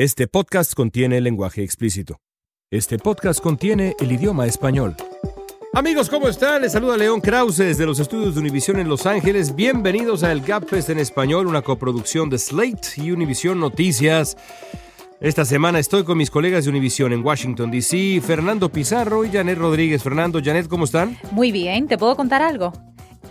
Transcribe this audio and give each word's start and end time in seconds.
Este 0.00 0.28
podcast 0.28 0.74
contiene 0.74 1.20
lenguaje 1.20 1.64
explícito. 1.64 2.20
Este 2.70 2.98
podcast 2.98 3.40
contiene 3.40 3.96
el 3.98 4.12
idioma 4.12 4.46
español. 4.46 4.94
Amigos, 5.74 6.08
¿cómo 6.08 6.28
están? 6.28 6.62
Les 6.62 6.70
saluda 6.70 6.96
León 6.96 7.20
Krause 7.20 7.56
desde 7.56 7.84
los 7.84 7.98
estudios 7.98 8.36
de 8.36 8.40
Univisión 8.40 8.78
en 8.78 8.88
Los 8.88 9.06
Ángeles. 9.06 9.56
Bienvenidos 9.56 10.22
a 10.22 10.30
El 10.30 10.42
Gapfest 10.42 10.90
en 10.90 11.00
español, 11.00 11.48
una 11.48 11.62
coproducción 11.62 12.30
de 12.30 12.38
Slate 12.38 12.90
y 12.98 13.10
Univisión 13.10 13.58
Noticias. 13.58 14.36
Esta 15.20 15.44
semana 15.44 15.80
estoy 15.80 16.04
con 16.04 16.16
mis 16.16 16.30
colegas 16.30 16.62
de 16.62 16.70
Univisión 16.70 17.12
en 17.12 17.26
Washington, 17.26 17.72
D.C., 17.72 18.20
Fernando 18.24 18.70
Pizarro 18.70 19.24
y 19.24 19.32
Janet 19.32 19.58
Rodríguez. 19.58 20.04
Fernando, 20.04 20.40
Janet, 20.40 20.68
¿cómo 20.68 20.84
están? 20.84 21.18
Muy 21.32 21.50
bien, 21.50 21.88
¿te 21.88 21.98
puedo 21.98 22.14
contar 22.14 22.40
algo? 22.40 22.72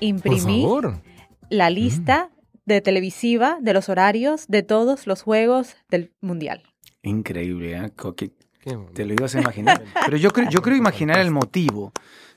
Imprimí 0.02 0.64
Por 0.64 0.84
favor. 0.84 1.02
la 1.50 1.70
lista 1.70 2.30
de 2.68 2.82
televisiva 2.82 3.58
de 3.62 3.74
los 3.74 3.90
horarios 3.90 4.46
de 4.48 4.62
todos 4.62 5.08
los 5.08 5.24
juegos 5.24 5.76
del 5.90 6.12
Mundial. 6.22 6.62
Increíble, 7.02 7.76
¿eh? 7.78 7.92
Te 8.94 9.06
lo 9.06 9.14
ibas 9.14 9.34
a 9.36 9.40
imaginar. 9.42 9.82
Pero 10.06 10.18
yo 10.18 10.32
creo, 10.32 10.50
yo 10.50 10.62
creo 10.62 10.76
imaginar 10.76 11.20
el 11.20 11.32
motivo. 11.32 11.94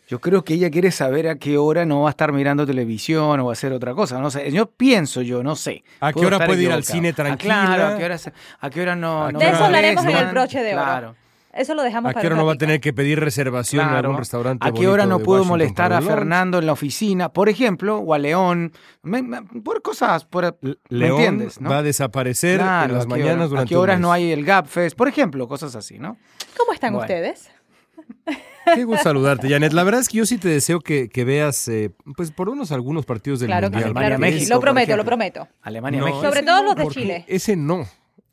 Yo 0.08 0.20
creo 0.20 0.42
que 0.44 0.54
ella 0.54 0.70
quiere 0.70 0.90
saber 0.90 1.28
a 1.28 1.36
qué 1.36 1.56
hora 1.58 1.84
no 1.84 2.02
va 2.02 2.08
a 2.08 2.10
estar 2.10 2.32
mirando 2.32 2.66
televisión 2.66 3.38
o 3.40 3.44
va 3.46 3.52
a 3.52 3.54
hacer 3.54 3.72
otra 3.72 3.94
cosa. 3.94 4.18
No 4.20 4.30
sé. 4.30 4.50
Yo 4.50 4.66
pienso, 4.70 5.22
yo 5.22 5.42
no 5.42 5.54
sé. 5.56 5.84
¿A 6.00 6.12
qué 6.12 6.24
hora 6.26 6.44
puede 6.46 6.62
ir 6.64 6.72
al 6.72 6.82
cine 6.84 7.10
Ah, 7.10 7.14
tranquila? 7.14 7.64
claro, 7.66 7.94
a 7.94 7.98
qué 7.98 8.04
hora, 8.04 8.18
se- 8.18 8.32
a 8.60 8.70
qué 8.70 8.80
hora 8.82 8.96
no. 8.96 9.24
¿A 9.26 9.32
no 9.32 9.38
qué 9.38 9.44
me 9.44 9.50
hora- 9.50 9.50
De 9.50 9.56
eso 9.56 9.64
hablaremos 9.66 10.04
en 10.06 10.16
el 10.16 10.26
broche 10.32 10.62
de 10.62 10.74
oro. 10.74 10.82
Claro. 10.84 11.16
Eso 11.52 11.74
lo 11.74 11.82
dejamos 11.82 12.10
¿A 12.10 12.12
para 12.14 12.20
qué 12.20 12.26
hora 12.28 12.36
no 12.36 12.46
va 12.46 12.52
a 12.52 12.56
tener 12.58 12.80
que 12.80 12.92
pedir 12.92 13.18
reservación 13.18 13.82
en 13.82 13.88
Claro. 13.88 14.08
algún 14.08 14.18
restaurante? 14.18 14.66
¿A 14.68 14.72
qué 14.72 14.86
hora 14.86 15.04
no 15.06 15.18
puedo 15.18 15.40
Washington 15.40 15.48
molestar 15.48 15.92
a? 15.92 16.00
Fernando 16.00 16.58
en 16.58 16.66
la 16.66 16.72
oficina, 16.72 17.28
por 17.32 17.48
ejemplo, 17.48 17.98
o 17.98 18.14
a 18.14 18.18
León? 18.18 18.72
Me- 19.02 19.22
me- 19.22 19.42
por 19.42 19.82
cosas, 19.82 20.24
por, 20.24 20.56
¿me 20.62 20.76
León 20.88 21.12
entiendes? 21.20 21.60
¿no? 21.60 21.68
va 21.70 21.78
a 21.78 21.82
desaparecer 21.82 22.58
Claro, 22.60 22.92
en 22.92 22.98
las 22.98 23.04
¿a 23.04 23.08
qué 23.08 23.14
hora- 23.14 23.22
mañanas 23.24 23.46
¿A 23.46 23.48
durante 23.48 23.68
qué 23.68 23.76
horas 23.76 23.98
no 24.00 24.12
hay 24.12 24.30
el 24.30 24.44
Gap 24.44 24.66
Fest? 24.68 24.96
Por 24.96 25.08
ejemplo, 25.08 25.48
cosas 25.48 25.74
así, 25.74 25.98
¿no? 25.98 26.16
¿Cómo 26.56 26.72
están 26.72 26.92
Bueno. 26.92 27.02
ustedes? 27.04 27.50
Qué 28.74 28.84
gusto 28.84 29.02
saludarte, 29.02 29.48
Janet. 29.48 29.72
La 29.72 29.82
verdad 29.82 30.00
es 30.00 30.08
que 30.08 30.18
yo 30.18 30.26
sí 30.26 30.38
te 30.38 30.48
deseo 30.48 30.80
que, 30.80 31.08
que 31.08 31.24
veas, 31.24 31.66
eh, 31.68 31.90
pues 32.16 32.30
por 32.30 32.48
unos 32.48 32.70
algunos 32.72 33.04
partidos 33.04 33.40
del 33.40 33.48
Claro 33.48 33.68
que 33.70 33.76
Mundial. 33.76 33.82
sí, 33.82 33.90
Alemania, 33.90 34.08
claro 34.08 34.20
que 34.22 34.28
sí. 34.30 34.34
México, 34.38 34.54
Lo 34.54 34.60
prometo, 34.60 34.96
lo 34.96 35.04
prometo. 35.04 35.48
Alemania, 35.62 36.00
No, 36.00 36.06
México. 36.06 36.22
Sobre 36.24 36.42
todo 36.42 36.62
no, 36.62 36.74
los 36.74 36.76
de 36.76 36.86
Chile. 36.88 37.24
Ese 37.26 37.56
no. 37.56 37.86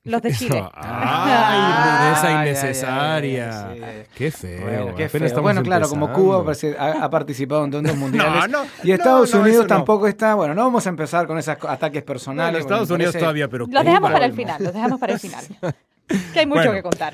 Los 0.07 0.21
de 0.21 0.31
Chile. 0.33 0.63
Ay, 0.73 2.09
rudeza 2.09 2.27
Ay, 2.27 2.33
ay, 2.35 2.49
innecesaria. 2.49 3.67
ay, 3.69 3.81
ay, 3.83 4.03
sí. 4.03 4.09
Qué 4.15 4.31
feo. 4.31 4.61
Bueno, 4.61 4.95
qué 4.95 5.09
feo. 5.09 5.41
Bueno, 5.41 5.63
claro, 5.63 5.89
como. 5.89 6.11
Cuba 6.13 6.43
parece- 6.43 6.75
ha, 6.77 7.03
ha 7.03 7.09
participado 7.09 7.65
en 7.65 7.71
tantos 7.71 7.95
mundiales 7.97 8.49
no, 8.49 8.65
y 8.83 8.91
Estados 8.91 9.31
no, 9.31 9.37
no, 9.37 9.43
Unidos 9.43 9.63
no. 9.63 9.67
tampoco 9.67 10.07
está. 10.07 10.33
Bueno, 10.35 10.53
no 10.55 10.63
vamos 10.63 10.85
a 10.85 10.89
empezar 10.89 11.27
con 11.27 11.37
esos 11.37 11.55
ataques 11.67 12.03
personales. 12.03 12.53
Bueno, 12.63 12.65
Estados 12.65 12.89
Unidos 12.89 13.13
parece- 13.13 13.19
todavía, 13.19 13.47
pero 13.47 13.67
Los 13.69 13.83
dejamos 13.85 14.11
para 14.11 14.25
el 14.25 14.33
final, 14.33 14.63
los 14.63 14.73
dejamos 14.73 14.99
para 14.99 15.13
el 15.13 15.19
final. 15.19 15.45
Que 16.33 16.39
hay 16.39 16.45
mucho 16.45 16.59
Bueno. 16.61 16.71
que 16.73 16.83
contar. 16.83 17.13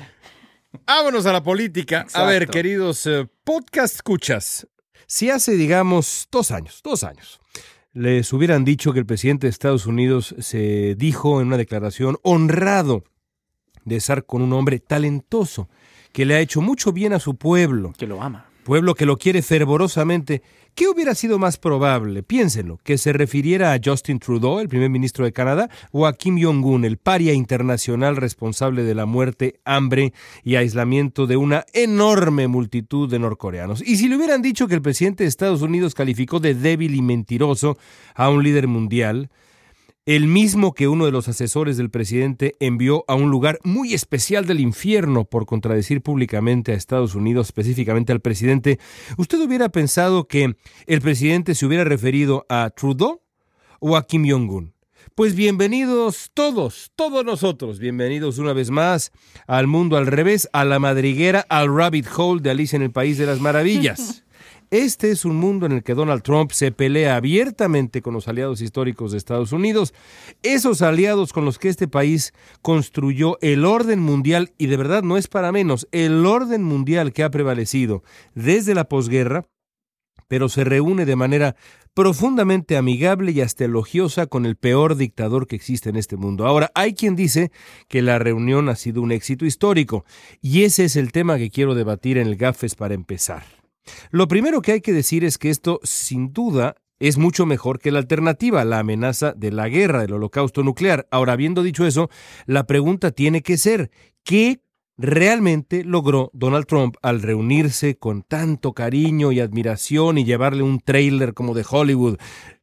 Vámonos 0.86 1.26
a 1.26 1.32
la 1.32 1.42
política. 1.42 2.06
A 2.14 2.22
ver, 2.24 2.46
queridos 2.46 3.04
eh, 3.06 3.26
podcast 3.42 3.96
escuchas, 3.96 4.68
si 5.06 5.30
hace, 5.30 5.52
digamos, 5.52 6.28
dos 6.30 6.52
años, 6.52 6.80
dos 6.82 7.02
años, 7.02 7.40
les 7.94 8.32
hubieran 8.32 8.64
dicho 8.64 8.92
que 8.92 8.98
el 8.98 9.06
presidente 9.06 9.46
de 9.46 9.50
Estados 9.52 9.86
Unidos 9.86 10.34
se 10.40 10.96
dijo 10.96 11.40
en 11.40 11.46
una 11.46 11.56
declaración 11.56 12.18
honrado 12.22 13.04
de 13.84 13.96
estar 13.96 14.26
con 14.26 14.42
un 14.42 14.52
hombre 14.52 14.80
talentoso 14.80 15.68
que 16.12 16.24
le 16.24 16.34
ha 16.34 16.40
hecho 16.40 16.60
mucho 16.60 16.92
bien 16.92 17.12
a 17.12 17.20
su 17.20 17.36
pueblo, 17.36 17.92
Que 17.96 18.06
lo 18.06 18.20
ama. 18.22 18.46
pueblo 18.64 18.94
que 18.94 19.06
lo 19.06 19.16
quiere 19.16 19.42
fervorosamente, 19.42 20.42
¿qué 20.74 20.88
hubiera 20.88 21.14
sido 21.14 21.38
más 21.38 21.56
probable? 21.56 22.22
Piénsenlo, 22.22 22.78
que 22.82 22.98
se 22.98 23.12
refiriera 23.12 23.72
a 23.72 23.80
Justin 23.82 24.18
Trudeau, 24.18 24.60
el 24.60 24.68
primer 24.68 24.90
ministro 24.90 25.24
de 25.24 25.32
Canadá, 25.32 25.70
o 25.92 26.06
a 26.06 26.14
Kim 26.14 26.40
Jong-un, 26.42 26.84
el 26.84 26.96
paria 26.98 27.32
internacional 27.32 28.16
responsable 28.16 28.82
de 28.82 28.94
la 28.94 29.06
muerte, 29.06 29.60
hambre 29.64 30.12
y 30.42 30.56
aislamiento 30.56 31.26
de 31.26 31.36
una 31.36 31.64
enorme 31.72 32.48
multitud 32.48 33.10
de 33.10 33.18
norcoreanos. 33.18 33.82
Y 33.86 33.96
si 33.96 34.08
le 34.08 34.16
hubieran 34.16 34.42
dicho 34.42 34.68
que 34.68 34.74
el 34.74 34.82
presidente 34.82 35.24
de 35.24 35.28
Estados 35.28 35.62
Unidos 35.62 35.94
calificó 35.94 36.40
de 36.40 36.54
débil 36.54 36.94
y 36.94 37.02
mentiroso 37.02 37.78
a 38.14 38.28
un 38.30 38.42
líder 38.42 38.68
mundial, 38.68 39.30
el 40.06 40.26
mismo 40.26 40.74
que 40.74 40.86
uno 40.86 41.06
de 41.06 41.12
los 41.12 41.28
asesores 41.28 41.78
del 41.78 41.90
presidente 41.90 42.56
envió 42.60 43.04
a 43.08 43.14
un 43.14 43.30
lugar 43.30 43.58
muy 43.64 43.94
especial 43.94 44.44
del 44.44 44.60
infierno 44.60 45.24
por 45.24 45.46
contradecir 45.46 46.02
públicamente 46.02 46.72
a 46.72 46.74
Estados 46.74 47.14
Unidos, 47.14 47.46
específicamente 47.46 48.12
al 48.12 48.20
presidente, 48.20 48.78
¿usted 49.16 49.40
hubiera 49.40 49.70
pensado 49.70 50.28
que 50.28 50.56
el 50.86 51.00
presidente 51.00 51.54
se 51.54 51.64
hubiera 51.64 51.84
referido 51.84 52.44
a 52.50 52.68
Trudeau 52.70 53.22
o 53.80 53.96
a 53.96 54.06
Kim 54.06 54.28
Jong-un? 54.28 54.74
Pues 55.14 55.34
bienvenidos 55.34 56.30
todos, 56.34 56.90
todos 56.96 57.24
nosotros, 57.24 57.78
bienvenidos 57.78 58.38
una 58.38 58.52
vez 58.52 58.70
más 58.70 59.10
al 59.46 59.68
mundo 59.68 59.96
al 59.96 60.06
revés, 60.06 60.50
a 60.52 60.64
la 60.64 60.78
madriguera, 60.78 61.46
al 61.48 61.74
rabbit 61.74 62.06
hole 62.14 62.42
de 62.42 62.50
Alicia 62.50 62.76
en 62.76 62.82
el 62.82 62.90
País 62.90 63.16
de 63.16 63.26
las 63.26 63.40
Maravillas. 63.40 64.23
Este 64.74 65.12
es 65.12 65.24
un 65.24 65.36
mundo 65.36 65.66
en 65.66 65.70
el 65.70 65.84
que 65.84 65.94
Donald 65.94 66.24
Trump 66.24 66.50
se 66.50 66.72
pelea 66.72 67.14
abiertamente 67.14 68.02
con 68.02 68.12
los 68.12 68.26
aliados 68.26 68.60
históricos 68.60 69.12
de 69.12 69.18
Estados 69.18 69.52
Unidos, 69.52 69.94
esos 70.42 70.82
aliados 70.82 71.32
con 71.32 71.44
los 71.44 71.60
que 71.60 71.68
este 71.68 71.86
país 71.86 72.34
construyó 72.60 73.38
el 73.40 73.66
orden 73.66 74.00
mundial, 74.00 74.52
y 74.58 74.66
de 74.66 74.76
verdad 74.76 75.04
no 75.04 75.16
es 75.16 75.28
para 75.28 75.52
menos, 75.52 75.86
el 75.92 76.26
orden 76.26 76.64
mundial 76.64 77.12
que 77.12 77.22
ha 77.22 77.30
prevalecido 77.30 78.02
desde 78.34 78.74
la 78.74 78.88
posguerra, 78.88 79.46
pero 80.26 80.48
se 80.48 80.64
reúne 80.64 81.06
de 81.06 81.14
manera 81.14 81.54
profundamente 81.94 82.76
amigable 82.76 83.30
y 83.30 83.42
hasta 83.42 83.66
elogiosa 83.66 84.26
con 84.26 84.44
el 84.44 84.56
peor 84.56 84.96
dictador 84.96 85.46
que 85.46 85.54
existe 85.54 85.90
en 85.90 85.94
este 85.94 86.16
mundo. 86.16 86.48
Ahora, 86.48 86.72
hay 86.74 86.94
quien 86.94 87.14
dice 87.14 87.52
que 87.86 88.02
la 88.02 88.18
reunión 88.18 88.68
ha 88.68 88.74
sido 88.74 89.02
un 89.02 89.12
éxito 89.12 89.46
histórico, 89.46 90.04
y 90.42 90.64
ese 90.64 90.84
es 90.84 90.96
el 90.96 91.12
tema 91.12 91.38
que 91.38 91.50
quiero 91.50 91.76
debatir 91.76 92.18
en 92.18 92.26
el 92.26 92.34
GAFES 92.34 92.74
para 92.74 92.94
empezar. 92.94 93.63
Lo 94.10 94.28
primero 94.28 94.62
que 94.62 94.72
hay 94.72 94.80
que 94.80 94.92
decir 94.92 95.24
es 95.24 95.38
que 95.38 95.50
esto, 95.50 95.80
sin 95.82 96.32
duda, 96.32 96.76
es 96.98 97.18
mucho 97.18 97.44
mejor 97.44 97.80
que 97.80 97.90
la 97.90 97.98
alternativa, 97.98 98.64
la 98.64 98.78
amenaza 98.78 99.32
de 99.32 99.50
la 99.50 99.68
guerra, 99.68 100.02
del 100.02 100.14
holocausto 100.14 100.62
nuclear. 100.62 101.06
Ahora, 101.10 101.32
habiendo 101.32 101.62
dicho 101.62 101.86
eso, 101.86 102.08
la 102.46 102.66
pregunta 102.66 103.10
tiene 103.10 103.42
que 103.42 103.56
ser, 103.56 103.90
¿qué 104.22 104.60
realmente 104.96 105.84
logró 105.84 106.30
Donald 106.32 106.66
Trump 106.66 106.96
al 107.02 107.20
reunirse 107.20 107.96
con 107.96 108.22
tanto 108.22 108.72
cariño 108.72 109.32
y 109.32 109.40
admiración 109.40 110.18
y 110.18 110.24
llevarle 110.24 110.62
un 110.62 110.80
trailer 110.80 111.34
como 111.34 111.54
de 111.54 111.64
Hollywood? 111.68 112.16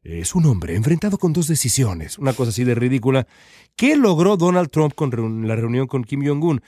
Es 0.03 0.33
un 0.33 0.45
hombre 0.45 0.75
enfrentado 0.75 1.17
con 1.17 1.33
dos 1.33 1.47
decisiones, 1.47 2.17
una 2.17 2.33
cosa 2.33 2.49
así 2.49 2.63
de 2.63 2.75
ridícula. 2.75 3.27
¿Qué 3.75 3.95
logró 3.95 4.37
Donald 4.37 4.69
Trump 4.69 4.93
con 4.95 5.47
la 5.47 5.55
reunión 5.55 5.87
con 5.87 6.03
Kim 6.03 6.25
Jong-un? 6.25 6.61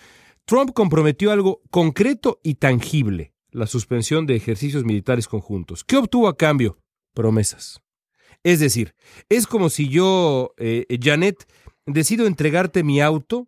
Trump 0.45 0.73
comprometió 0.73 1.31
algo 1.31 1.61
concreto 1.71 2.39
y 2.43 2.55
tangible, 2.55 3.32
la 3.53 3.67
suspensión 3.67 4.25
de 4.25 4.35
ejercicios 4.35 4.83
militares 4.83 5.27
conjuntos. 5.27 5.83
¿Qué 5.83 5.97
obtuvo 5.97 6.27
a 6.27 6.37
cambio? 6.37 6.79
Promesas. 7.13 7.81
Es 8.43 8.59
decir, 8.59 8.93
es 9.29 9.47
como 9.47 9.69
si 9.69 9.87
yo, 9.87 10.53
eh, 10.57 10.85
Janet, 11.01 11.47
decido 11.85 12.27
entregarte 12.27 12.83
mi 12.83 13.01
auto 13.01 13.47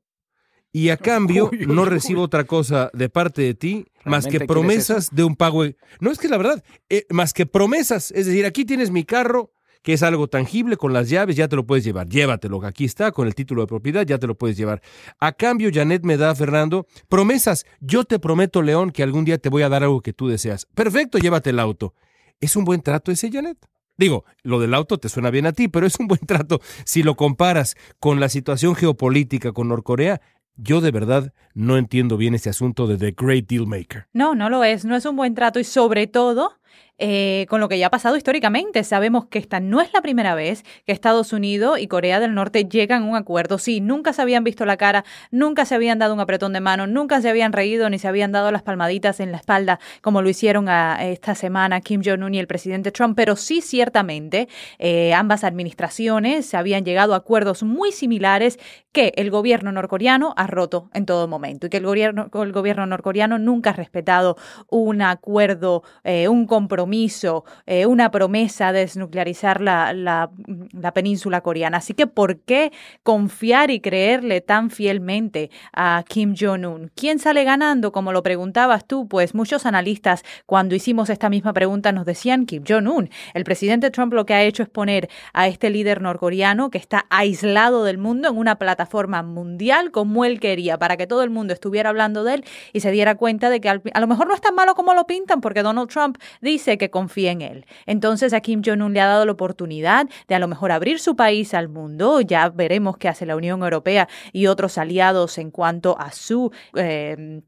y 0.72 0.90
a 0.90 0.98
cambio 0.98 1.50
Uy, 1.52 1.66
uy, 1.66 1.66
no 1.68 1.84
uy. 1.84 1.90
recibo 1.90 2.22
otra 2.22 2.46
cosa 2.46 2.90
de 2.94 3.10
parte 3.10 3.42
de 3.42 3.54
ti 3.56 3.86
más 4.06 4.26
que 4.26 4.38
¿Realmente 4.38 4.38
quieres 4.38 4.48
promesas 4.48 5.10
de 5.16 5.24
un 5.24 5.36
pago. 5.36 5.64
No 6.00 6.12
es 6.12 6.20
que 6.20 6.28
la 6.28 6.38
verdad, 6.38 6.64
eh, 6.90 7.06
más 7.10 7.34
que 7.34 7.46
promesas. 7.46 8.12
Es 8.12 8.28
decir, 8.28 8.46
aquí 8.46 8.66
tienes 8.66 8.92
mi 8.92 9.04
carro, 9.04 9.55
que 9.86 9.94
es 9.94 10.02
algo 10.02 10.28
tangible, 10.28 10.78
con 10.78 10.94
las 10.94 11.10
llaves 11.10 11.36
ya 11.36 11.48
te 11.48 11.56
lo 11.56 11.68
puedes 11.68 11.86
llevar. 11.86 12.10
Llévatelo, 12.10 12.66
aquí 12.66 12.86
está, 12.86 13.12
con 13.12 13.28
el 13.28 13.36
título 13.36 13.62
de 13.62 13.68
propiedad 13.68 14.04
ya 14.04 14.18
te 14.18 14.26
lo 14.26 14.34
puedes 14.34 14.58
llevar. 14.58 14.82
A 15.20 15.32
cambio, 15.32 15.70
Janet 15.72 16.04
me 16.04 16.18
da, 16.18 16.34
Fernando, 16.34 16.88
promesas. 17.08 17.68
Yo 17.82 18.04
te 18.04 18.18
prometo, 18.18 18.64
León, 18.64 18.90
que 18.90 19.04
algún 19.04 19.26
día 19.26 19.38
te 19.38 19.50
voy 19.50 19.62
a 19.62 19.70
dar 19.70 19.84
algo 19.84 20.02
que 20.02 20.12
tú 20.12 20.28
deseas. 20.28 20.66
Perfecto, 20.74 21.20
llévate 21.20 21.52
el 21.52 21.60
auto. 21.60 21.94
¿Es 22.42 22.56
un 22.56 22.66
buen 22.66 22.82
trato 22.82 23.12
ese, 23.12 23.32
Janet? 23.32 23.60
Digo, 23.96 24.26
lo 24.42 24.60
del 24.60 24.74
auto 24.74 24.98
te 24.98 25.08
suena 25.08 25.30
bien 25.30 25.46
a 25.46 25.54
ti, 25.54 25.68
pero 25.68 25.86
es 25.86 26.00
un 26.00 26.08
buen 26.08 26.22
trato 26.22 26.62
si 26.84 27.04
lo 27.04 27.16
comparas 27.16 27.76
con 28.00 28.20
la 28.20 28.28
situación 28.28 28.74
geopolítica 28.74 29.52
con 29.52 29.68
Norcorea. 29.68 30.20
Yo 30.58 30.82
de 30.82 30.90
verdad 30.90 31.32
no 31.54 31.78
entiendo 31.78 32.18
bien 32.18 32.34
ese 32.34 32.50
asunto 32.50 32.88
de 32.88 32.98
The 32.98 33.14
Great 33.16 33.46
Deal 33.46 33.68
Maker. 33.68 34.08
No, 34.14 34.34
no 34.34 34.50
lo 34.50 34.64
es, 34.64 34.84
no 34.84 34.96
es 34.96 35.06
un 35.06 35.16
buen 35.16 35.36
trato 35.36 35.60
y 35.60 35.64
sobre 35.64 36.08
todo 36.08 36.54
eh, 36.98 37.46
con 37.50 37.60
lo 37.60 37.68
que 37.68 37.78
ya 37.78 37.88
ha 37.88 37.92
pasado 37.92 38.16
históricamente. 38.16 38.84
Sabemos 38.84 39.26
que 39.26 39.40
esta 39.40 39.60
no 39.60 39.82
es 39.82 39.92
la 39.94 40.02
primera 40.02 40.34
vez 40.34 40.64
que 40.86 40.94
Estados 40.94 41.34
Unidos 41.34 41.78
y 41.80 41.88
Corea 41.88 42.20
del 42.22 42.34
Norte 42.34 42.66
llegan 42.66 43.04
a 43.04 43.06
un 43.06 43.16
acuerdo. 43.16 43.58
Sí, 43.58 43.82
nunca 43.82 44.14
se 44.14 44.22
habían 44.22 44.46
visto 44.46 44.66
la 44.66 44.78
cara, 44.78 45.04
nunca 45.30 45.66
se 45.66 45.76
habían 45.76 46.00
dado 46.00 46.14
un 46.14 46.22
apretón 46.22 46.54
de 46.54 46.62
mano, 46.62 46.88
nunca 46.88 47.22
se 47.22 47.30
habían 47.30 47.52
reído 47.52 47.90
ni 47.90 48.00
se 48.00 48.08
habían 48.08 48.32
dado 48.32 48.50
las 48.52 48.64
palmaditas 48.64 49.20
en 49.20 49.32
la 49.32 49.38
espalda 49.38 49.80
como 50.02 50.22
lo 50.22 50.30
hicieron 50.30 50.70
esta 50.70 51.36
semana 51.36 51.82
Kim 51.82 52.02
Jong-un 52.04 52.34
y 52.34 52.40
el 52.40 52.48
presidente 52.48 52.92
Trump, 52.92 53.16
pero 53.16 53.36
sí 53.36 53.62
ciertamente 53.62 54.48
eh, 54.80 55.14
ambas 55.14 55.44
administraciones 55.44 56.46
se 56.46 56.58
habían 56.58 56.86
llegado 56.86 57.14
a 57.14 57.18
acuerdos 57.18 57.64
muy 57.64 57.92
similares 57.92 58.58
que 58.92 59.12
el 59.18 59.30
gobierno 59.30 59.74
norcoreano 59.74 60.34
ha 60.38 60.48
roto 60.48 60.90
en 60.94 61.06
todo 61.06 61.28
momento 61.28 61.68
y 61.68 61.70
que 61.70 61.78
el 61.78 61.86
gobierno, 61.86 62.30
el 62.34 62.52
gobierno 62.54 62.86
norcoreano 62.86 63.38
nunca 63.38 63.72
ha 63.72 63.74
respetado 63.74 64.38
un 64.70 65.02
acuerdo, 65.02 65.84
eh, 66.06 66.30
un 66.30 66.46
compromiso 66.48 66.85
compromiso, 66.86 67.46
eh, 67.66 67.88
una 67.88 68.12
promesa 68.12 68.72
de 68.72 68.82
desnuclearizar 68.82 69.60
la, 69.60 69.92
la, 69.92 70.30
la, 70.72 70.94
península 70.94 71.42
coreana. 71.42 71.78
Así 71.78 71.96
que, 71.96 72.06
¿por 72.06 72.38
qué 72.42 72.72
confiar 73.02 73.72
y 73.72 73.80
creerle 73.80 74.42
tan 74.42 74.70
fielmente 74.70 75.50
a 75.74 76.04
Kim 76.08 76.36
Jong-un? 76.40 76.92
¿Quién 76.94 77.18
sale 77.18 77.44
ganando? 77.44 77.92
Como 77.92 78.12
lo 78.12 78.22
preguntabas 78.22 78.86
tú, 78.86 79.08
pues 79.08 79.34
muchos 79.34 79.66
analistas 79.66 80.24
cuando 80.46 80.76
hicimos 80.76 81.10
esta 81.10 81.28
misma 81.30 81.54
pregunta 81.54 81.92
nos 81.92 82.06
decían 82.06 82.46
Kim 82.46 82.64
Jong-un. 82.68 83.10
El 83.34 83.44
presidente 83.44 83.90
Trump 83.90 84.14
lo 84.14 84.28
que 84.28 84.36
ha 84.36 84.44
hecho 84.44 84.62
es 84.62 84.70
poner 84.70 85.10
a 85.34 85.48
este 85.48 85.72
líder 85.72 86.04
norcoreano 86.04 86.70
que 86.70 86.78
está 86.78 87.08
aislado 87.10 87.84
del 87.84 87.98
mundo 87.98 88.30
en 88.30 88.38
una 88.38 88.58
plataforma 88.58 89.24
mundial 89.24 89.90
como 89.90 90.24
él 90.24 90.40
quería, 90.40 90.78
para 90.78 90.98
que 90.98 91.08
todo 91.08 91.24
el 91.24 91.32
mundo 91.32 91.52
estuviera 91.54 91.90
hablando 91.90 92.24
de 92.24 92.36
él 92.36 92.46
y 92.74 92.82
se 92.82 92.92
diera 92.92 93.16
cuenta 93.16 93.50
de 93.50 93.60
que 93.60 93.70
a 93.70 94.00
lo 94.00 94.08
mejor 94.08 94.28
no 94.28 94.36
es 94.36 94.42
tan 94.42 94.54
malo 94.54 94.76
como 94.76 94.94
lo 94.94 95.08
pintan, 95.08 95.42
porque 95.42 95.64
Donald 95.64 95.90
Trump 95.90 96.18
dice 96.42 96.75
que 96.78 96.90
confía 96.90 97.32
en 97.32 97.42
él. 97.42 97.66
Entonces 97.86 98.34
a 98.34 98.42
Kim 98.42 98.62
Jong-un 98.66 98.94
le 98.94 99.02
ha 99.02 99.08
dado 99.08 99.26
la 99.26 99.32
oportunidad 99.32 100.08
de 100.28 100.36
a 100.36 100.40
lo 100.40 100.48
mejor 100.48 100.72
abrir 100.72 101.00
su 101.00 101.16
país 101.16 101.54
al 101.54 101.70
mundo. 101.70 102.22
Ya 102.22 102.50
veremos 102.50 102.98
qué 102.98 103.08
hace 103.08 103.26
la 103.26 103.36
Unión 103.36 103.64
Europea 103.64 104.08
y 104.32 104.48
otros 104.48 104.78
aliados 104.78 105.38
en 105.38 105.52
cuanto 105.52 106.00
a 106.00 106.12
su... 106.12 106.52
Eh, 106.76 107.42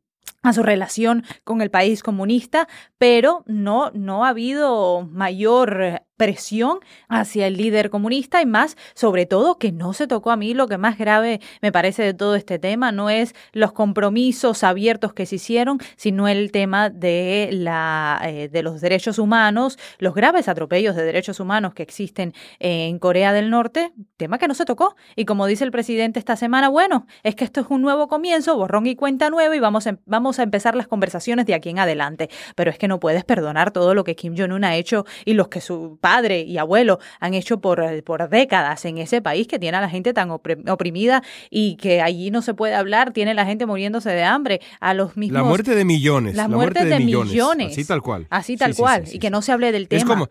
a 0.47 0.53
su 0.53 0.63
relación 0.63 1.23
con 1.43 1.61
el 1.61 1.69
país 1.69 2.03
comunista, 2.03 2.67
pero 2.97 3.43
no, 3.45 3.91
no 3.91 4.25
ha 4.25 4.29
habido 4.29 5.07
mayor 5.11 6.01
presión 6.17 6.79
hacia 7.07 7.47
el 7.47 7.55
líder 7.55 7.89
comunista 7.89 8.41
y 8.41 8.45
más, 8.45 8.75
sobre 8.95 9.25
todo, 9.25 9.57
que 9.59 9.71
no 9.71 9.93
se 9.93 10.07
tocó 10.07 10.31
a 10.31 10.35
mí. 10.35 10.53
Lo 10.53 10.67
que 10.67 10.77
más 10.77 10.97
grave 10.97 11.39
me 11.61 11.71
parece 11.71 12.03
de 12.03 12.13
todo 12.13 12.35
este 12.35 12.59
tema 12.59 12.91
no 12.91 13.09
es 13.09 13.35
los 13.53 13.71
compromisos 13.71 14.63
abiertos 14.63 15.13
que 15.13 15.25
se 15.25 15.35
hicieron, 15.35 15.79
sino 15.95 16.27
el 16.27 16.51
tema 16.51 16.89
de, 16.89 17.49
la, 17.53 18.19
eh, 18.25 18.49
de 18.49 18.63
los 18.63 18.81
derechos 18.81 19.19
humanos, 19.19 19.77
los 19.99 20.15
graves 20.15 20.47
atropellos 20.47 20.95
de 20.95 21.03
derechos 21.03 21.39
humanos 21.39 21.73
que 21.73 21.83
existen 21.83 22.33
en 22.59 22.97
Corea 22.99 23.31
del 23.31 23.49
Norte, 23.49 23.93
tema 24.17 24.39
que 24.39 24.47
no 24.47 24.55
se 24.55 24.65
tocó. 24.65 24.95
Y 25.15 25.25
como 25.25 25.45
dice 25.45 25.63
el 25.63 25.71
presidente 25.71 26.19
esta 26.19 26.35
semana, 26.35 26.69
bueno, 26.69 27.05
es 27.23 27.35
que 27.35 27.43
esto 27.43 27.61
es 27.61 27.67
un 27.69 27.83
nuevo 27.83 28.07
comienzo, 28.07 28.57
borrón 28.57 28.87
y 28.87 28.95
cuenta 28.95 29.29
nueva 29.29 29.55
y 29.55 29.59
vamos 29.59 29.85
a, 29.85 29.99
vamos 30.05 30.36
a 30.39 30.43
empezar 30.43 30.75
las 30.75 30.87
conversaciones 30.87 31.45
de 31.45 31.53
aquí 31.53 31.69
en 31.69 31.79
adelante. 31.79 32.29
Pero 32.55 32.71
es 32.71 32.77
que 32.77 32.87
no 32.87 32.99
puedes 32.99 33.23
perdonar 33.23 33.71
todo 33.71 33.93
lo 33.93 34.03
que 34.03 34.15
Kim 34.15 34.35
Jong-un 34.37 34.63
ha 34.63 34.75
hecho 34.75 35.05
y 35.25 35.33
los 35.33 35.47
que 35.47 35.61
su 35.61 35.97
padre 35.99 36.41
y 36.41 36.57
abuelo 36.57 36.99
han 37.19 37.33
hecho 37.33 37.59
por, 37.59 38.03
por 38.03 38.29
décadas 38.29 38.85
en 38.85 38.97
ese 38.97 39.21
país 39.21 39.47
que 39.47 39.59
tiene 39.59 39.77
a 39.77 39.81
la 39.81 39.89
gente 39.89 40.13
tan 40.13 40.29
oprimida 40.31 41.23
y 41.49 41.75
que 41.77 42.01
allí 42.01 42.31
no 42.31 42.41
se 42.41 42.53
puede 42.53 42.75
hablar, 42.75 43.11
tiene 43.13 43.33
la 43.33 43.45
gente 43.45 43.65
muriéndose 43.65 44.09
de 44.09 44.23
hambre, 44.23 44.61
a 44.79 44.93
los 44.93 45.17
mismos... 45.17 45.41
La 45.41 45.47
muerte 45.47 45.75
de 45.75 45.85
millones. 45.85 46.35
La, 46.35 46.47
muerte, 46.47 46.85
de, 46.85 46.99
millones, 46.99 47.71
Así 47.71 47.85
tal 47.85 48.01
cual. 48.01 48.27
Así 48.29 48.57
tal 48.57 48.75
cual. 48.75 49.03
y 49.11 49.19
que 49.19 49.29
no 49.29 49.41
se 49.41 49.51
hable 49.51 49.71
del 49.71 49.87
tema. 49.87 49.99
Es 49.99 50.05
como, 50.05 50.29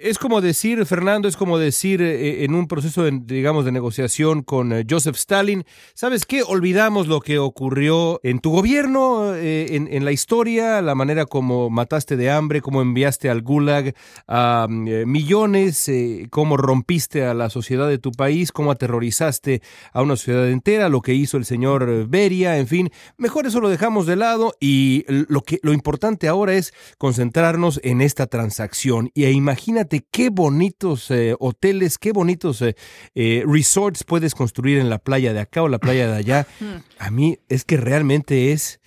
es 0.00 0.18
como 0.18 0.40
decir, 0.40 0.84
Fernando, 0.86 1.28
es 1.28 1.36
como 1.36 1.58
decir 1.58 2.02
eh, 2.02 2.44
en 2.44 2.54
un 2.54 2.66
proceso, 2.66 3.04
de, 3.04 3.18
digamos, 3.22 3.64
de 3.64 3.72
negociación 3.72 4.42
con 4.42 4.72
eh, 4.72 4.84
Joseph 4.88 5.16
Stalin, 5.16 5.64
¿sabes 5.94 6.24
qué? 6.24 6.42
Olvidamos 6.42 7.06
lo 7.06 7.20
que 7.20 7.38
ocurrió 7.38 8.20
en 8.22 8.40
tu 8.40 8.50
gobierno, 8.50 9.34
eh, 9.38 9.76
en, 9.76 9.88
en, 9.90 10.04
la 10.04 10.12
historia, 10.12 10.82
la 10.82 10.94
manera 10.94 11.26
como 11.26 11.70
mataste 11.70 12.16
de 12.16 12.30
hambre, 12.30 12.60
cómo 12.60 12.82
enviaste 12.82 13.30
al 13.30 13.42
Gulag 13.42 13.94
a 14.26 14.66
millones 14.68 15.88
eh, 15.88 16.26
cómo 16.30 16.56
rompiste 16.56 17.24
a 17.24 17.34
la 17.34 17.50
sociedad 17.50 17.88
de 17.88 17.98
tu 17.98 18.12
país, 18.12 18.52
cómo 18.52 18.70
aterrorizaste 18.70 19.62
a 19.92 20.02
una 20.02 20.16
sociedad 20.16 20.48
entera, 20.48 20.88
lo 20.88 21.00
que 21.00 21.14
hizo 21.14 21.36
el 21.36 21.44
señor 21.44 22.08
Beria, 22.08 22.58
en 22.58 22.66
fin, 22.66 22.90
mejor 23.16 23.46
eso 23.46 23.60
lo 23.60 23.68
dejamos 23.68 24.06
de 24.06 24.16
lado 24.16 24.54
y 24.60 25.04
lo, 25.08 25.42
que, 25.42 25.58
lo 25.62 25.72
importante 25.72 26.28
ahora 26.28 26.54
es 26.54 26.72
concentrarnos 26.98 27.80
en 27.82 28.00
esta 28.00 28.26
transacción. 28.26 29.10
Y 29.14 29.24
e 29.24 29.32
imagínate 29.32 30.06
qué 30.10 30.30
bonitos 30.30 31.10
eh, 31.10 31.34
hoteles, 31.38 31.98
qué 31.98 32.12
bonitos 32.12 32.62
eh, 32.62 33.44
resorts 33.46 34.04
puedes 34.04 34.34
construir 34.34 34.78
en 34.78 34.90
la 34.90 34.98
playa 34.98 35.32
de 35.32 35.40
acá 35.40 35.62
o 35.62 35.68
la 35.68 35.78
playa 35.78 36.10
de 36.10 36.16
allá. 36.16 36.46
Hmm. 36.58 36.82
A 36.98 37.10
mí 37.10 37.38
es 37.48 37.64
que 37.64 37.76
realmente 37.76 38.52
es 38.52 38.80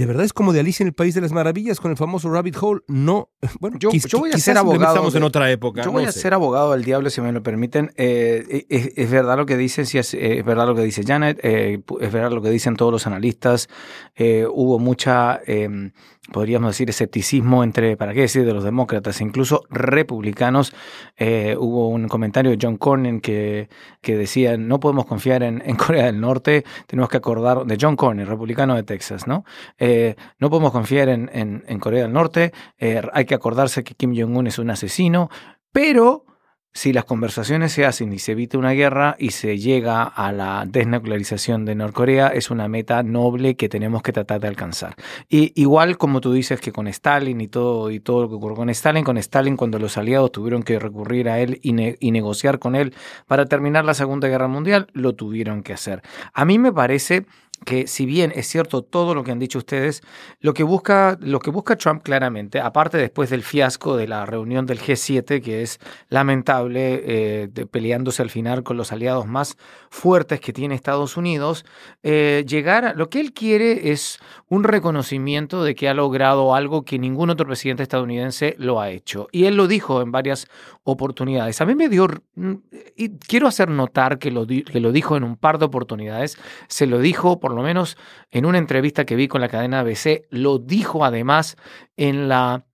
de 0.00 0.06
verdad 0.06 0.24
es 0.24 0.32
como 0.32 0.54
de 0.54 0.60
Alicia 0.60 0.82
en 0.82 0.86
el 0.86 0.94
País 0.94 1.14
de 1.14 1.20
las 1.20 1.30
Maravillas 1.30 1.78
con 1.78 1.90
el 1.90 1.96
famoso 1.98 2.30
Rabbit 2.30 2.56
Hole. 2.58 2.80
No, 2.88 3.28
bueno, 3.60 3.76
yo, 3.78 3.90
voy 4.18 4.30
a 4.30 4.38
ser 4.38 4.56
abogado. 4.56 4.94
Estamos 4.94 5.14
en 5.14 5.22
otra 5.24 5.50
época. 5.50 5.82
Yo 5.82 5.92
voy 5.92 6.04
a 6.04 6.12
ser 6.12 6.32
abogado 6.32 6.72
del 6.72 6.84
diablo, 6.84 7.10
si 7.10 7.20
me 7.20 7.30
lo 7.32 7.42
permiten. 7.42 7.92
Eh, 7.96 8.64
es, 8.70 9.10
verdad 9.10 9.36
lo 9.36 9.44
que 9.44 9.58
dicen, 9.58 9.84
si 9.84 9.98
es, 9.98 10.16
verdad 10.42 10.66
lo 10.66 10.74
que 10.74 10.80
dice 10.80 11.04
Janet, 11.06 11.38
eh, 11.42 11.82
es 12.00 12.12
verdad 12.12 12.32
lo 12.32 12.40
que 12.40 12.48
dicen 12.48 12.76
todos 12.76 12.90
los 12.90 13.06
analistas. 13.06 13.68
Eh, 14.16 14.46
hubo 14.50 14.78
mucha 14.78 15.38
em, 15.44 15.92
podríamos 16.32 16.70
decir, 16.70 16.90
escepticismo 16.90 17.64
entre, 17.64 17.96
¿para 17.96 18.12
qué 18.12 18.20
decir?, 18.20 18.44
de 18.44 18.52
los 18.52 18.62
demócratas, 18.62 19.20
incluso 19.20 19.62
republicanos. 19.70 20.72
Eh, 21.16 21.56
hubo 21.58 21.88
un 21.88 22.08
comentario 22.08 22.50
de 22.50 22.58
John 22.60 22.76
Cornyn 22.76 23.20
que, 23.20 23.68
que 24.00 24.16
decía, 24.16 24.56
no 24.56 24.80
podemos 24.80 25.06
confiar 25.06 25.42
en, 25.42 25.60
Corea 25.76 26.06
del 26.06 26.20
Norte, 26.20 26.64
tenemos 26.86 27.08
que 27.08 27.16
acordar, 27.16 27.64
de 27.64 27.78
John 27.80 27.96
Cornyn, 27.96 28.26
republicano 28.26 28.76
de 28.76 28.82
Texas, 28.82 29.26
¿no? 29.26 29.44
Eh, 29.78 30.14
no 30.38 30.50
podemos 30.50 30.72
confiar 30.72 31.08
en, 31.08 31.30
en, 31.32 31.78
Corea 31.80 32.02
del 32.02 32.12
Norte, 32.12 32.52
eh, 32.78 33.00
hay 33.12 33.24
que 33.24 33.34
acordarse 33.34 33.82
que 33.82 33.94
Kim 33.94 34.14
Jong-un 34.14 34.46
es 34.46 34.58
un 34.58 34.70
asesino, 34.70 35.30
pero 35.72 36.24
si 36.72 36.92
las 36.92 37.04
conversaciones 37.04 37.72
se 37.72 37.84
hacen 37.84 38.12
y 38.12 38.18
se 38.18 38.32
evita 38.32 38.56
una 38.56 38.72
guerra 38.72 39.16
y 39.18 39.30
se 39.30 39.58
llega 39.58 40.04
a 40.04 40.32
la 40.32 40.64
desnuclearización 40.66 41.64
de 41.64 41.74
Norcorea, 41.74 42.28
es 42.28 42.50
una 42.50 42.68
meta 42.68 43.02
noble 43.02 43.56
que 43.56 43.68
tenemos 43.68 44.02
que 44.02 44.12
tratar 44.12 44.40
de 44.40 44.48
alcanzar. 44.48 44.94
Y 45.28 45.52
igual 45.60 45.98
como 45.98 46.20
tú 46.20 46.32
dices 46.32 46.60
que 46.60 46.72
con 46.72 46.86
Stalin 46.86 47.40
y 47.40 47.48
todo, 47.48 47.90
y 47.90 48.00
todo 48.00 48.22
lo 48.22 48.28
que 48.28 48.36
ocurrió 48.36 48.56
con 48.56 48.70
Stalin, 48.70 49.04
con 49.04 49.18
Stalin 49.18 49.56
cuando 49.56 49.78
los 49.78 49.96
aliados 49.96 50.30
tuvieron 50.30 50.62
que 50.62 50.78
recurrir 50.78 51.28
a 51.28 51.40
él 51.40 51.58
y, 51.62 51.74
y 52.06 52.10
negociar 52.12 52.58
con 52.58 52.76
él 52.76 52.94
para 53.26 53.46
terminar 53.46 53.84
la 53.84 53.94
Segunda 53.94 54.28
Guerra 54.28 54.48
Mundial, 54.48 54.86
lo 54.92 55.14
tuvieron 55.14 55.62
que 55.62 55.72
hacer. 55.72 56.02
A 56.32 56.44
mí 56.44 56.58
me 56.58 56.72
parece 56.72 57.26
que 57.64 57.86
si 57.86 58.06
bien 58.06 58.32
es 58.34 58.46
cierto 58.46 58.82
todo 58.82 59.14
lo 59.14 59.22
que 59.22 59.32
han 59.32 59.38
dicho 59.38 59.58
ustedes, 59.58 60.02
lo 60.40 60.54
que 60.54 60.62
busca, 60.62 61.18
lo 61.20 61.40
que 61.40 61.50
busca 61.50 61.76
Trump 61.76 62.02
claramente, 62.02 62.60
aparte 62.60 62.96
después 62.96 63.30
del 63.30 63.42
fiasco 63.42 63.96
de 63.96 64.08
la 64.08 64.24
reunión 64.26 64.66
del 64.66 64.80
G7, 64.80 65.42
que 65.42 65.62
es 65.62 65.78
lamentable, 66.08 67.02
eh, 67.04 67.48
peleándose 67.70 68.22
al 68.22 68.30
final 68.30 68.62
con 68.62 68.76
los 68.76 68.92
aliados 68.92 69.26
más 69.26 69.56
fuertes 69.90 70.40
que 70.40 70.52
tiene 70.52 70.74
Estados 70.74 71.16
Unidos, 71.16 71.64
eh, 72.02 72.44
llegar 72.46 72.84
a 72.84 72.94
lo 72.94 73.10
que 73.10 73.20
él 73.20 73.32
quiere 73.32 73.90
es 73.90 74.18
un 74.48 74.64
reconocimiento 74.64 75.62
de 75.62 75.74
que 75.74 75.88
ha 75.88 75.94
logrado 75.94 76.54
algo 76.54 76.84
que 76.84 76.98
ningún 76.98 77.30
otro 77.30 77.46
presidente 77.46 77.82
estadounidense 77.82 78.56
lo 78.58 78.80
ha 78.80 78.90
hecho. 78.90 79.28
Y 79.32 79.44
él 79.44 79.56
lo 79.56 79.68
dijo 79.68 80.02
en 80.02 80.12
varias 80.12 80.48
oportunidades. 80.82 81.60
A 81.60 81.66
mí 81.66 81.74
me 81.74 81.88
dio, 81.88 82.08
mm, 82.34 82.54
y 82.96 83.10
quiero 83.18 83.46
hacer 83.46 83.68
notar 83.68 84.18
que 84.18 84.30
lo, 84.30 84.46
que 84.46 84.80
lo 84.80 84.92
dijo 84.92 85.16
en 85.16 85.24
un 85.24 85.36
par 85.36 85.58
de 85.58 85.66
oportunidades, 85.66 86.38
se 86.68 86.86
lo 86.86 86.98
dijo 86.98 87.38
por 87.38 87.49
lo 87.54 87.62
menos 87.62 87.96
en 88.30 88.46
una 88.46 88.58
entrevista 88.58 89.04
que 89.04 89.16
vi 89.16 89.28
con 89.28 89.40
la 89.40 89.48
cadena 89.48 89.80
ABC, 89.80 90.26
lo 90.30 90.58
dijo 90.58 91.04
además 91.04 91.56
en 91.96 92.28
la 92.28 92.64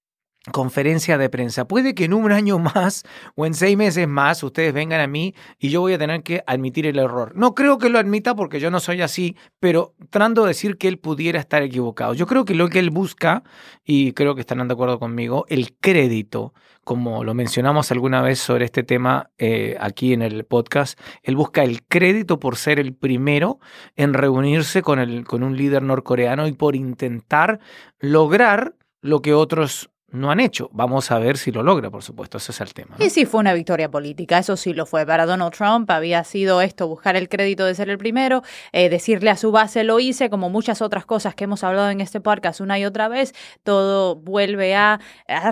conferencia 0.53 1.19
de 1.19 1.29
prensa. 1.29 1.67
Puede 1.67 1.95
que 1.95 2.05
en 2.05 2.15
un 2.15 2.31
año 2.31 2.59
más 2.59 3.05
o 3.35 3.47
en 3.47 3.55
seis 3.55 3.77
meses 3.77 4.07
más 4.07 4.43
ustedes 4.43 4.73
vengan 4.73 5.01
a 5.01 5.07
mí 5.07 5.35
y 5.59 5.71
yo 5.71 5.81
voy 5.81 5.95
a 5.95 5.99
tener 5.99 6.23
que 6.23 6.43
admitir 6.47 6.87
el 6.87 6.99
error. 6.99 7.33
No 7.35 7.55
creo 7.55 7.79
que 7.79 7.89
lo 7.89 7.99
admita 7.99 8.35
porque 8.35 8.61
yo 8.61 8.71
no 8.71 8.81
soy 8.81 9.03
así, 9.03 9.37
pero 9.61 9.95
tratando 10.11 10.43
de 10.43 10.49
decir 10.49 10.79
que 10.79 10.89
él 10.89 10.99
pudiera 10.99 11.41
estar 11.41 11.63
equivocado. 11.63 12.15
Yo 12.15 12.27
creo 12.27 12.45
que 12.45 12.55
lo 12.55 12.69
que 12.69 12.79
él 12.79 12.91
busca, 12.91 13.43
y 13.85 14.13
creo 14.13 14.35
que 14.35 14.41
estarán 14.41 14.69
de 14.69 14.75
acuerdo 14.75 14.99
conmigo, 14.99 15.47
el 15.49 15.77
crédito, 15.77 16.55
como 16.85 17.25
lo 17.25 17.35
mencionamos 17.35 17.91
alguna 17.91 18.23
vez 18.23 18.39
sobre 18.39 18.65
este 18.65 18.85
tema 18.85 19.31
eh, 19.39 19.77
aquí 19.81 20.13
en 20.13 20.23
el 20.23 20.45
podcast, 20.45 20.99
él 21.23 21.35
busca 21.35 21.65
el 21.65 21.85
crédito 21.85 22.39
por 22.39 22.57
ser 22.57 22.79
el 22.79 22.95
primero 22.95 23.59
en 23.97 24.15
reunirse 24.15 24.83
con, 24.83 25.01
el, 25.01 25.25
con 25.25 25.43
un 25.43 25.57
líder 25.57 25.83
norcoreano 25.83 26.47
y 26.47 26.53
por 26.53 26.77
intentar 26.77 27.59
lograr 27.99 28.77
lo 29.01 29.23
que 29.23 29.35
otros 29.35 29.91
no 30.11 30.31
han 30.31 30.41
hecho. 30.41 30.71
Vamos 30.73 31.11
a 31.11 31.19
ver 31.19 31.37
si 31.37 31.51
lo 31.51 31.63
logra, 31.63 31.91
por 31.91 32.03
supuesto, 32.03 32.39
ese 32.39 32.53
es 32.53 32.61
el 32.61 32.73
tema. 32.73 32.97
Y 32.99 33.11
sí 33.11 33.27
fue 33.27 33.41
una 33.41 33.53
victoria 33.53 33.91
política, 33.91 34.39
eso 34.39 34.57
sí 34.57 34.73
lo 34.73 34.87
fue. 34.87 35.05
Para 35.05 35.27
Donald 35.27 35.53
Trump 35.53 35.91
había 35.91 36.23
sido 36.25 36.61
esto, 36.63 36.87
buscar 36.87 37.17
el 37.17 37.29
crédito 37.29 37.65
de 37.65 37.75
ser 37.75 37.91
el 37.91 37.99
primero, 37.99 38.43
eh, 38.73 38.89
decirle 38.89 39.31
a 39.31 39.37
su 39.37 39.51
base 39.51 39.83
lo 39.83 39.99
hice, 39.99 40.31
como 40.31 40.49
muchas 40.49 40.81
otras 40.81 41.07
cosas 41.07 41.35
que 41.35 41.45
hemos 41.45 41.65
hablado 41.65 41.91
en 41.91 42.01
este 42.01 42.21
podcast 42.21 42.61
una 42.61 42.79
y 42.79 42.85
otra 42.85 43.09
vez, 43.09 43.35
todo 43.65 44.17
vuelve 44.17 44.77
a, 44.77 45.01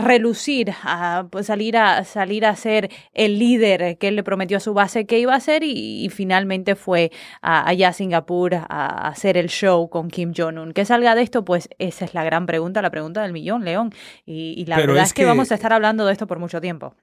relucir, 0.00 0.72
a 0.82 1.26
pues, 1.30 1.46
salir, 1.46 1.76
a 1.76 2.04
salir 2.04 2.46
a 2.46 2.54
ser 2.54 2.90
el 3.12 3.38
líder 3.38 3.98
que 3.98 4.08
él 4.08 4.16
le 4.16 4.22
prometió 4.22 4.58
a 4.58 4.60
su 4.60 4.72
base 4.72 5.04
que 5.04 5.18
iba 5.18 5.34
a 5.34 5.40
ser 5.40 5.62
y, 5.64 6.08
finalmente 6.14 6.76
fue 6.76 7.10
allá 7.42 7.88
a 7.88 7.92
Singapur 7.92 8.54
a, 8.54 9.08
hacer 9.08 9.36
el 9.36 9.48
show 9.48 9.88
con 9.88 10.08
Kim 10.08 10.32
Jong-un. 10.36 10.72
¿Qué 10.72 10.84
salga 10.84 11.14
de 11.14 11.22
esto? 11.22 11.44
Pues 11.44 11.68
esa 11.78 12.04
es 12.04 12.14
la 12.14 12.22
gran 12.22 12.46
pregunta, 12.46 12.82
la 12.82 12.90
pregunta 12.90 13.22
del 13.22 13.32
millón, 13.32 13.64
León. 13.64 13.92
Y 14.24 14.43
y, 14.52 14.64
la 14.66 14.76
verdad 14.76 15.02
es 15.04 15.12
que, 15.12 15.24
vamos 15.24 15.50
a 15.52 15.54
estar 15.54 15.72
hablando 15.72 16.04
de 16.06 16.12
esto 16.12 16.26
por 16.26 16.38
mucho 16.38 16.60
tiempo. 16.60 16.94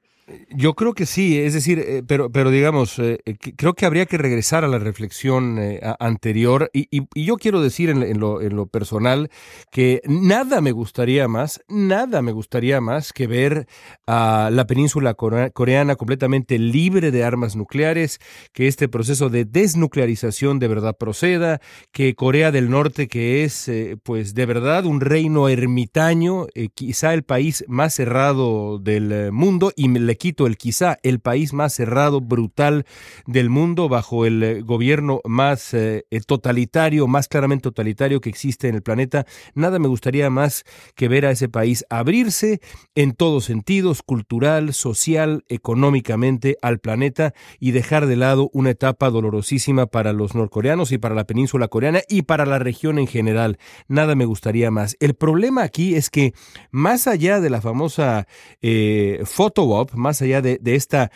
Yo 0.50 0.74
creo 0.74 0.94
que 0.94 1.06
sí, 1.06 1.40
es 1.40 1.54
decir, 1.54 1.80
eh, 1.80 2.04
pero, 2.06 2.32
pero 2.32 2.52
digamos, 2.52 3.00
eh, 3.00 3.20
eh, 3.26 3.36
creo 3.56 3.74
que 3.74 3.86
habría 3.86 4.06
que 4.06 4.18
regresar 4.18 4.64
a 4.64 4.68
la 4.68 4.80
reflexión 4.80 5.60
anterior. 6.00 6.70
Y, 6.74 6.88
yo 7.16 7.38
quiero 7.38 7.62
decir 7.62 7.90
en, 7.90 8.20
lo, 8.20 8.42
en 8.42 8.56
lo 8.56 8.68
personal 8.68 9.30
que 9.72 10.02
nada 10.06 10.62
me 10.62 10.72
gustaría 10.72 11.28
más, 11.28 11.62
nada 11.68 12.22
me 12.22 12.32
gustaría 12.32 12.82
más 12.82 13.14
que 13.14 13.28
ver 13.28 13.68
a 14.08 14.50
la 14.52 14.68
península 14.68 15.14
coreana 15.14 15.96
completamente 15.96 16.60
libre 16.60 17.12
de 17.12 17.24
armas 17.24 17.56
nucleares, 17.56 18.20
que 18.54 18.68
este 18.68 18.88
proceso 18.88 19.30
de 19.30 19.46
desnuclearización 19.46 20.60
de 20.60 20.68
verdad 20.68 20.96
proceda, 20.98 21.62
que 21.92 22.16
Corea 22.16 22.52
del 22.52 22.70
Norte, 22.70 23.08
que 23.08 23.44
es 23.44 23.70
pues 24.04 24.34
de 24.34 24.46
verdad 24.46 24.86
un 24.86 25.02
reino 25.02 25.50
ermitaño, 25.50 26.48
quizá 26.74 27.14
el 27.14 27.24
país 27.24 27.64
más 27.68 27.94
cerrado 27.94 28.80
del 28.80 29.32
mundo, 29.32 29.72
y 29.76 29.88
le 29.88 30.18
quito 30.22 30.46
el 30.46 30.56
quizá 30.56 31.00
el 31.02 31.20
país 31.20 31.52
más 31.52 31.74
cerrado, 31.74 32.22
brutal 32.22 32.86
del 33.26 33.50
mundo, 33.50 33.90
bajo 33.90 34.28
el 34.28 34.44
eh, 34.44 34.62
gobierno 34.62 35.20
más 35.26 35.74
eh, 35.74 36.06
eh, 36.12 36.22
totalitario, 36.22 37.08
más 37.08 37.28
claramente 37.28 37.64
totalitario 37.64 38.22
que 38.22 38.30
existe 38.30 38.68
en 38.68 38.76
el 38.76 38.84
planeta. 38.84 39.26
Nada 39.56 39.80
me 39.80 39.88
gustaría 39.88 40.30
más 40.30 40.64
que 40.94 41.08
ver 41.08 41.26
a 41.26 41.32
ese 41.32 41.50
país 41.50 41.86
abrirse 41.90 42.62
en 42.94 43.14
todos 43.14 43.46
sentidos, 43.46 44.04
cultural, 44.04 44.76
social, 44.76 45.44
económicamente, 45.48 46.56
al 46.62 46.78
planeta 46.78 47.34
y 47.60 47.72
dejar 47.72 48.06
de 48.06 48.16
lado 48.16 48.52
una 48.54 48.70
etapa 48.70 49.10
dolorosísima 49.10 49.88
para 49.88 50.14
los 50.14 50.36
norcoreanos 50.36 50.92
y 50.92 51.00
para 51.00 51.16
la 51.16 51.26
península 51.26 51.68
coreana 51.68 52.02
y 52.08 52.22
para 52.22 52.46
la 52.46 52.60
región 52.60 53.00
en 53.00 53.08
general. 53.08 53.58
Nada 53.88 54.14
me 54.14 54.26
gustaría 54.26 54.70
más. 54.70 54.98
El 55.00 55.16
problema 55.16 55.64
aquí 55.64 55.96
es 55.96 56.12
que 56.12 56.36
más 56.70 57.08
allá 57.08 57.40
de 57.40 57.50
la 57.50 57.60
famosa 57.60 58.28
eh, 58.62 59.24
photo 59.26 59.72
más 59.94 60.11
más 60.12 60.22
allá 60.22 60.42
de, 60.42 60.60
esta, 60.66 61.10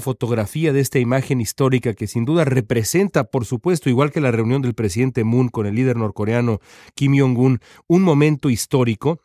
fotografía, 0.00 0.72
de 0.72 0.78
esta 0.78 1.00
imagen 1.00 1.40
histórica 1.40 1.94
que 1.94 2.06
sin 2.06 2.24
duda 2.24 2.44
representa, 2.44 3.24
por 3.24 3.44
supuesto, 3.44 3.90
igual 3.90 4.12
que 4.12 4.20
la 4.20 4.30
reunión 4.30 4.62
del 4.62 4.72
presidente 4.72 5.24
Moon 5.24 5.48
con 5.48 5.66
el 5.66 5.74
líder 5.74 5.96
norcoreano 5.96 6.60
Kim 6.94 7.18
Jong-un, 7.18 7.58
un 7.88 8.02
momento 8.02 8.48
histórico, 8.48 9.20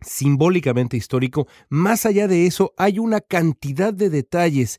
simbólicamente 0.00 0.96
histórico, 0.96 1.48
más 1.70 2.06
allá 2.06 2.28
de 2.28 2.46
eso 2.46 2.72
hay 2.78 3.00
una 3.00 3.20
cantidad 3.20 3.92
de 3.92 4.10
detalles 4.10 4.78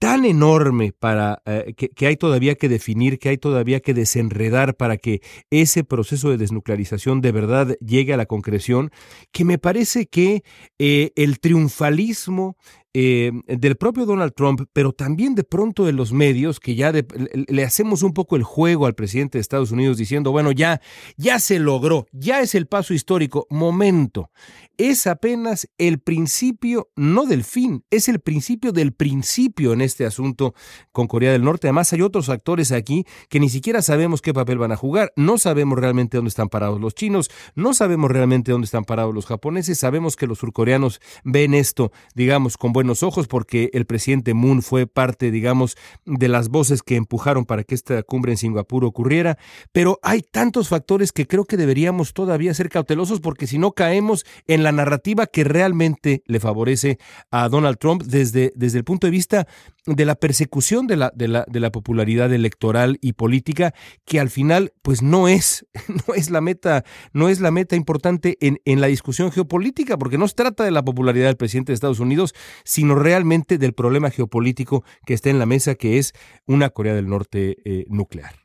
tan 0.00 0.24
enorme 0.24 0.94
para 0.98 1.42
eh, 1.44 1.74
que, 1.74 2.06
hay 2.06 2.16
todavía 2.16 2.54
que 2.54 2.70
definir, 2.70 3.18
que 3.18 3.28
hay 3.28 3.36
todavía 3.36 3.80
que 3.80 3.92
desenredar 3.92 4.74
para 4.74 4.96
que 4.96 5.20
ese 5.50 5.84
proceso 5.84 6.30
de 6.30 6.38
desnuclearización 6.38 7.20
de 7.20 7.32
verdad 7.32 7.76
llegue 7.86 8.14
a 8.14 8.16
la 8.16 8.24
concreción, 8.24 8.90
que 9.30 9.44
me 9.44 9.58
parece 9.58 10.06
que 10.06 10.42
eh, 10.78 11.12
el 11.16 11.38
triunfalismo 11.38 12.56
eh, 12.92 13.30
del 13.46 13.76
propio 13.76 14.04
Donald 14.04 14.32
Trump, 14.34 14.62
pero 14.72 14.92
también 14.92 15.34
de 15.34 15.44
pronto 15.44 15.84
de 15.84 15.92
los 15.92 16.12
medios, 16.12 16.58
que 16.58 16.74
ya 16.74 16.92
le 16.92 17.64
hacemos 17.64 18.02
un 18.02 18.12
poco 18.12 18.36
el 18.36 18.42
juego 18.42 18.86
al 18.86 18.94
presidente 18.94 19.38
de 19.38 19.42
Estados 19.42 19.70
Unidos 19.70 19.96
diciendo, 19.96 20.32
bueno, 20.32 20.52
ya, 20.52 20.80
ya 21.16 21.38
se 21.38 21.58
logró, 21.58 22.06
ya 22.12 22.40
es 22.40 22.54
el 22.54 22.66
paso 22.66 22.92
histórico. 22.92 23.46
Momento, 23.48 24.30
es 24.76 25.06
apenas 25.06 25.68
el 25.76 26.00
principio, 26.00 26.88
no 26.96 27.26
del 27.26 27.44
fin, 27.44 27.84
es 27.90 28.08
el 28.08 28.18
principio 28.20 28.72
del 28.72 28.92
principio 28.92 29.74
en 29.74 29.82
este 29.82 30.06
asunto 30.06 30.54
con 30.90 31.06
Corea 31.06 31.32
del 31.32 31.44
Norte. 31.44 31.66
Además, 31.68 31.92
hay 31.92 32.00
otros 32.00 32.28
actores 32.30 32.72
aquí 32.72 33.04
que 33.28 33.40
ni 33.40 33.50
siquiera 33.50 33.82
sabemos 33.82 34.22
qué 34.22 34.32
papel 34.32 34.56
van 34.56 34.72
a 34.72 34.76
jugar, 34.76 35.12
no 35.16 35.36
sabemos 35.36 35.78
realmente 35.78 36.16
dónde 36.16 36.30
están 36.30 36.48
parados 36.48 36.80
los 36.80 36.94
chinos, 36.94 37.30
no 37.54 37.74
sabemos 37.74 38.10
realmente 38.10 38.52
dónde 38.52 38.64
están 38.64 38.84
parados 38.84 39.14
los 39.14 39.26
japoneses, 39.26 39.78
sabemos 39.78 40.16
que 40.16 40.26
los 40.26 40.38
surcoreanos 40.38 41.00
ven 41.24 41.52
esto, 41.52 41.92
digamos, 42.14 42.56
con 42.56 42.72
buenos 42.80 43.02
ojos 43.02 43.28
porque 43.28 43.68
el 43.74 43.84
presidente 43.84 44.32
Moon 44.32 44.62
fue 44.62 44.86
parte, 44.86 45.30
digamos, 45.30 45.76
de 46.06 46.28
las 46.28 46.48
voces 46.48 46.82
que 46.82 46.96
empujaron 46.96 47.44
para 47.44 47.62
que 47.62 47.74
esta 47.74 48.02
cumbre 48.02 48.32
en 48.32 48.38
Singapur 48.38 48.86
ocurriera, 48.86 49.36
pero 49.70 49.98
hay 50.02 50.22
tantos 50.22 50.70
factores 50.70 51.12
que 51.12 51.26
creo 51.26 51.44
que 51.44 51.58
deberíamos 51.58 52.14
todavía 52.14 52.54
ser 52.54 52.70
cautelosos 52.70 53.20
porque 53.20 53.46
si 53.46 53.58
no 53.58 53.72
caemos 53.72 54.24
en 54.46 54.62
la 54.62 54.72
narrativa 54.72 55.26
que 55.26 55.44
realmente 55.44 56.22
le 56.24 56.40
favorece 56.40 56.98
a 57.30 57.50
Donald 57.50 57.76
Trump 57.76 58.02
desde, 58.02 58.54
desde 58.56 58.78
el 58.78 58.84
punto 58.84 59.06
de 59.06 59.10
vista 59.10 59.46
de 59.86 60.04
la 60.04 60.14
persecución 60.14 60.86
de 60.86 60.96
la, 60.96 61.12
de 61.14 61.28
la, 61.28 61.44
de 61.48 61.60
la 61.60 61.70
popularidad 61.70 62.32
electoral 62.32 62.98
y 63.00 63.14
política, 63.14 63.74
que 64.04 64.20
al 64.20 64.30
final, 64.30 64.72
pues 64.82 65.02
no 65.02 65.28
es, 65.28 65.66
no 66.08 66.14
es 66.14 66.30
la 66.30 66.40
meta, 66.40 66.84
no 67.12 67.28
es 67.28 67.40
la 67.40 67.50
meta 67.50 67.76
importante 67.76 68.36
en, 68.40 68.60
en 68.64 68.80
la 68.80 68.86
discusión 68.86 69.32
geopolítica, 69.32 69.98
porque 69.98 70.18
no 70.18 70.28
se 70.28 70.34
trata 70.34 70.64
de 70.64 70.70
la 70.70 70.84
popularidad 70.84 71.26
del 71.26 71.36
presidente 71.36 71.72
de 71.72 71.74
Estados 71.74 72.00
Unidos, 72.00 72.34
sino 72.64 72.94
realmente 72.94 73.58
del 73.58 73.72
problema 73.72 74.10
geopolítico 74.10 74.84
que 75.06 75.14
está 75.14 75.30
en 75.30 75.38
la 75.38 75.46
mesa, 75.46 75.74
que 75.74 75.98
es 75.98 76.12
una 76.46 76.70
Corea 76.70 76.94
del 76.94 77.08
Norte 77.08 77.56
eh, 77.64 77.84
nuclear. 77.88 78.39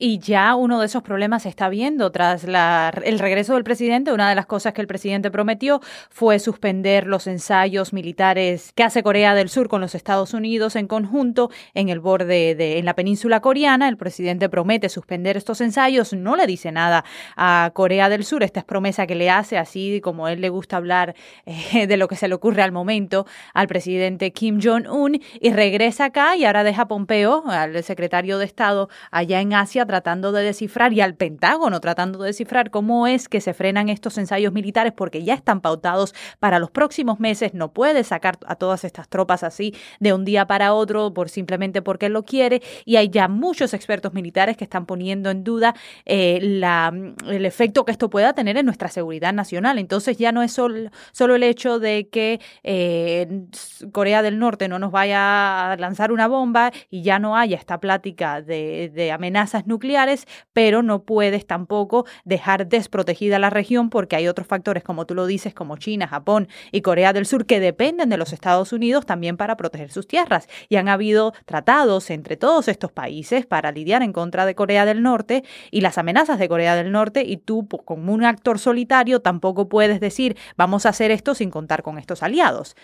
Y 0.00 0.20
ya 0.20 0.54
uno 0.54 0.78
de 0.78 0.86
esos 0.86 1.02
problemas 1.02 1.42
se 1.42 1.48
está 1.48 1.68
viendo 1.68 2.12
tras 2.12 2.44
la, 2.44 2.92
el 3.02 3.18
regreso 3.18 3.54
del 3.54 3.64
presidente. 3.64 4.12
Una 4.12 4.28
de 4.28 4.36
las 4.36 4.46
cosas 4.46 4.72
que 4.72 4.80
el 4.80 4.86
presidente 4.86 5.28
prometió 5.32 5.80
fue 6.08 6.38
suspender 6.38 7.08
los 7.08 7.26
ensayos 7.26 7.92
militares 7.92 8.70
que 8.76 8.84
hace 8.84 9.02
Corea 9.02 9.34
del 9.34 9.48
Sur 9.48 9.68
con 9.68 9.80
los 9.80 9.96
Estados 9.96 10.34
Unidos 10.34 10.76
en 10.76 10.86
conjunto 10.86 11.50
en 11.74 11.88
el 11.88 11.98
borde 11.98 12.54
de 12.54 12.78
en 12.78 12.84
la 12.84 12.94
península 12.94 13.40
coreana. 13.40 13.88
El 13.88 13.96
presidente 13.96 14.48
promete 14.48 14.88
suspender 14.88 15.36
estos 15.36 15.60
ensayos. 15.60 16.12
No 16.12 16.36
le 16.36 16.46
dice 16.46 16.70
nada 16.70 17.04
a 17.36 17.72
Corea 17.74 18.08
del 18.08 18.24
Sur. 18.24 18.44
Esta 18.44 18.60
es 18.60 18.66
promesa 18.66 19.04
que 19.08 19.16
le 19.16 19.30
hace, 19.30 19.58
así 19.58 20.00
como 20.00 20.28
él 20.28 20.40
le 20.40 20.48
gusta 20.48 20.76
hablar 20.76 21.16
eh, 21.44 21.88
de 21.88 21.96
lo 21.96 22.06
que 22.06 22.14
se 22.14 22.28
le 22.28 22.34
ocurre 22.34 22.62
al 22.62 22.70
momento 22.70 23.26
al 23.52 23.66
presidente 23.66 24.30
Kim 24.30 24.60
Jong-un. 24.62 25.20
Y 25.40 25.50
regresa 25.50 26.04
acá 26.04 26.36
y 26.36 26.44
ahora 26.44 26.62
deja 26.62 26.82
a 26.82 26.86
Pompeo, 26.88 27.42
al 27.48 27.82
secretario 27.82 28.38
de 28.38 28.44
Estado 28.44 28.88
allá 29.10 29.40
en 29.40 29.54
Asia, 29.54 29.87
tratando 29.88 30.32
de 30.32 30.44
descifrar 30.44 30.92
y 30.92 31.00
al 31.00 31.14
Pentágono 31.14 31.80
tratando 31.80 32.20
de 32.20 32.26
descifrar 32.26 32.70
cómo 32.70 33.06
es 33.06 33.26
que 33.26 33.40
se 33.40 33.54
frenan 33.54 33.88
estos 33.88 34.18
ensayos 34.18 34.52
militares 34.52 34.92
porque 34.94 35.24
ya 35.24 35.32
están 35.32 35.62
pautados 35.62 36.14
para 36.38 36.58
los 36.58 36.70
próximos 36.70 37.18
meses. 37.20 37.54
No 37.54 37.72
puede 37.72 38.04
sacar 38.04 38.38
a 38.46 38.54
todas 38.54 38.84
estas 38.84 39.08
tropas 39.08 39.42
así 39.42 39.74
de 39.98 40.12
un 40.12 40.26
día 40.26 40.46
para 40.46 40.74
otro 40.74 41.14
por 41.14 41.30
simplemente 41.30 41.80
porque 41.80 42.10
lo 42.10 42.24
quiere 42.24 42.60
y 42.84 42.96
hay 42.96 43.08
ya 43.08 43.28
muchos 43.28 43.72
expertos 43.72 44.12
militares 44.12 44.58
que 44.58 44.64
están 44.64 44.84
poniendo 44.84 45.30
en 45.30 45.42
duda 45.42 45.74
eh, 46.04 46.38
la, 46.42 46.92
el 47.26 47.46
efecto 47.46 47.86
que 47.86 47.92
esto 47.92 48.10
pueda 48.10 48.34
tener 48.34 48.58
en 48.58 48.66
nuestra 48.66 48.88
seguridad 48.88 49.32
nacional. 49.32 49.78
Entonces 49.78 50.18
ya 50.18 50.32
no 50.32 50.42
es 50.42 50.52
solo, 50.52 50.90
solo 51.12 51.34
el 51.34 51.44
hecho 51.44 51.78
de 51.78 52.08
que 52.10 52.40
eh, 52.62 53.46
Corea 53.92 54.20
del 54.20 54.38
Norte 54.38 54.68
no 54.68 54.78
nos 54.78 54.92
vaya 54.92 55.72
a 55.72 55.76
lanzar 55.78 56.12
una 56.12 56.28
bomba 56.28 56.72
y 56.90 57.00
ya 57.02 57.18
no 57.18 57.38
haya 57.38 57.56
esta 57.56 57.80
plática 57.80 58.42
de, 58.42 58.92
de 58.94 59.12
amenazas 59.12 59.66
nucleares 59.66 59.77
nucleares, 59.78 60.26
pero 60.52 60.82
no 60.82 61.04
puedes 61.04 61.46
tampoco 61.46 62.04
dejar 62.24 62.66
desprotegida 62.66 63.38
la 63.38 63.48
región 63.48 63.90
porque 63.90 64.16
hay 64.16 64.26
otros 64.26 64.48
factores, 64.48 64.82
como 64.82 65.06
tú 65.06 65.14
lo 65.14 65.26
dices, 65.26 65.54
como 65.54 65.76
China, 65.76 66.08
Japón 66.08 66.48
y 66.72 66.80
Corea 66.80 67.12
del 67.12 67.26
Sur, 67.26 67.46
que 67.46 67.60
dependen 67.60 68.08
de 68.08 68.16
los 68.16 68.32
Estados 68.32 68.72
Unidos 68.72 69.06
también 69.06 69.36
para 69.36 69.56
proteger 69.56 69.92
sus 69.92 70.08
tierras. 70.08 70.48
Y 70.68 70.76
han 70.76 70.88
habido 70.88 71.32
tratados 71.44 72.10
entre 72.10 72.36
todos 72.36 72.66
estos 72.66 72.90
países 72.90 73.46
para 73.46 73.70
lidiar 73.70 74.02
en 74.02 74.12
contra 74.12 74.46
de 74.46 74.56
Corea 74.56 74.84
del 74.84 75.02
Norte 75.02 75.44
y 75.70 75.80
las 75.80 75.96
amenazas 75.96 76.40
de 76.40 76.48
Corea 76.48 76.74
del 76.74 76.90
Norte, 76.90 77.22
y 77.24 77.36
tú 77.36 77.68
como 77.84 78.12
un 78.12 78.24
actor 78.24 78.58
solitario 78.58 79.20
tampoco 79.20 79.68
puedes 79.68 80.00
decir 80.00 80.36
vamos 80.56 80.86
a 80.86 80.88
hacer 80.88 81.12
esto 81.12 81.34
sin 81.34 81.50
contar 81.50 81.82
con 81.82 81.98
estos 81.98 82.22
aliados. 82.24 82.74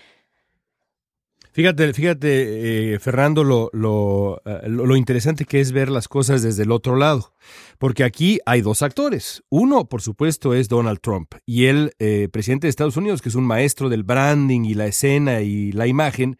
Fíjate, 1.54 1.92
fíjate, 1.92 2.94
eh, 2.94 2.98
Fernando, 2.98 3.44
lo, 3.44 3.70
lo, 3.72 4.42
eh, 4.44 4.68
lo, 4.68 4.96
interesante 4.96 5.44
que 5.44 5.60
es 5.60 5.70
ver 5.70 5.88
las 5.88 6.08
cosas 6.08 6.42
desde 6.42 6.64
el 6.64 6.72
otro 6.72 6.96
lado. 6.96 7.32
Porque 7.78 8.02
aquí 8.02 8.40
hay 8.44 8.60
dos 8.60 8.82
actores. 8.82 9.44
Uno, 9.50 9.88
por 9.88 10.02
supuesto, 10.02 10.52
es 10.52 10.68
Donald 10.68 10.98
Trump. 11.00 11.32
Y 11.46 11.66
el 11.66 11.92
eh, 12.00 12.28
presidente 12.32 12.66
de 12.66 12.70
Estados 12.70 12.96
Unidos, 12.96 13.22
que 13.22 13.28
es 13.28 13.36
un 13.36 13.44
maestro 13.44 13.88
del 13.88 14.02
branding 14.02 14.64
y 14.64 14.74
la 14.74 14.86
escena 14.86 15.42
y 15.42 15.70
la 15.70 15.86
imagen, 15.86 16.38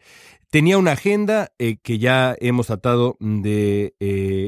tenía 0.49 0.77
una 0.77 0.91
agenda 0.91 1.49
que 1.57 1.97
ya 1.97 2.35
hemos 2.41 2.67
tratado 2.67 3.15
de 3.21 3.95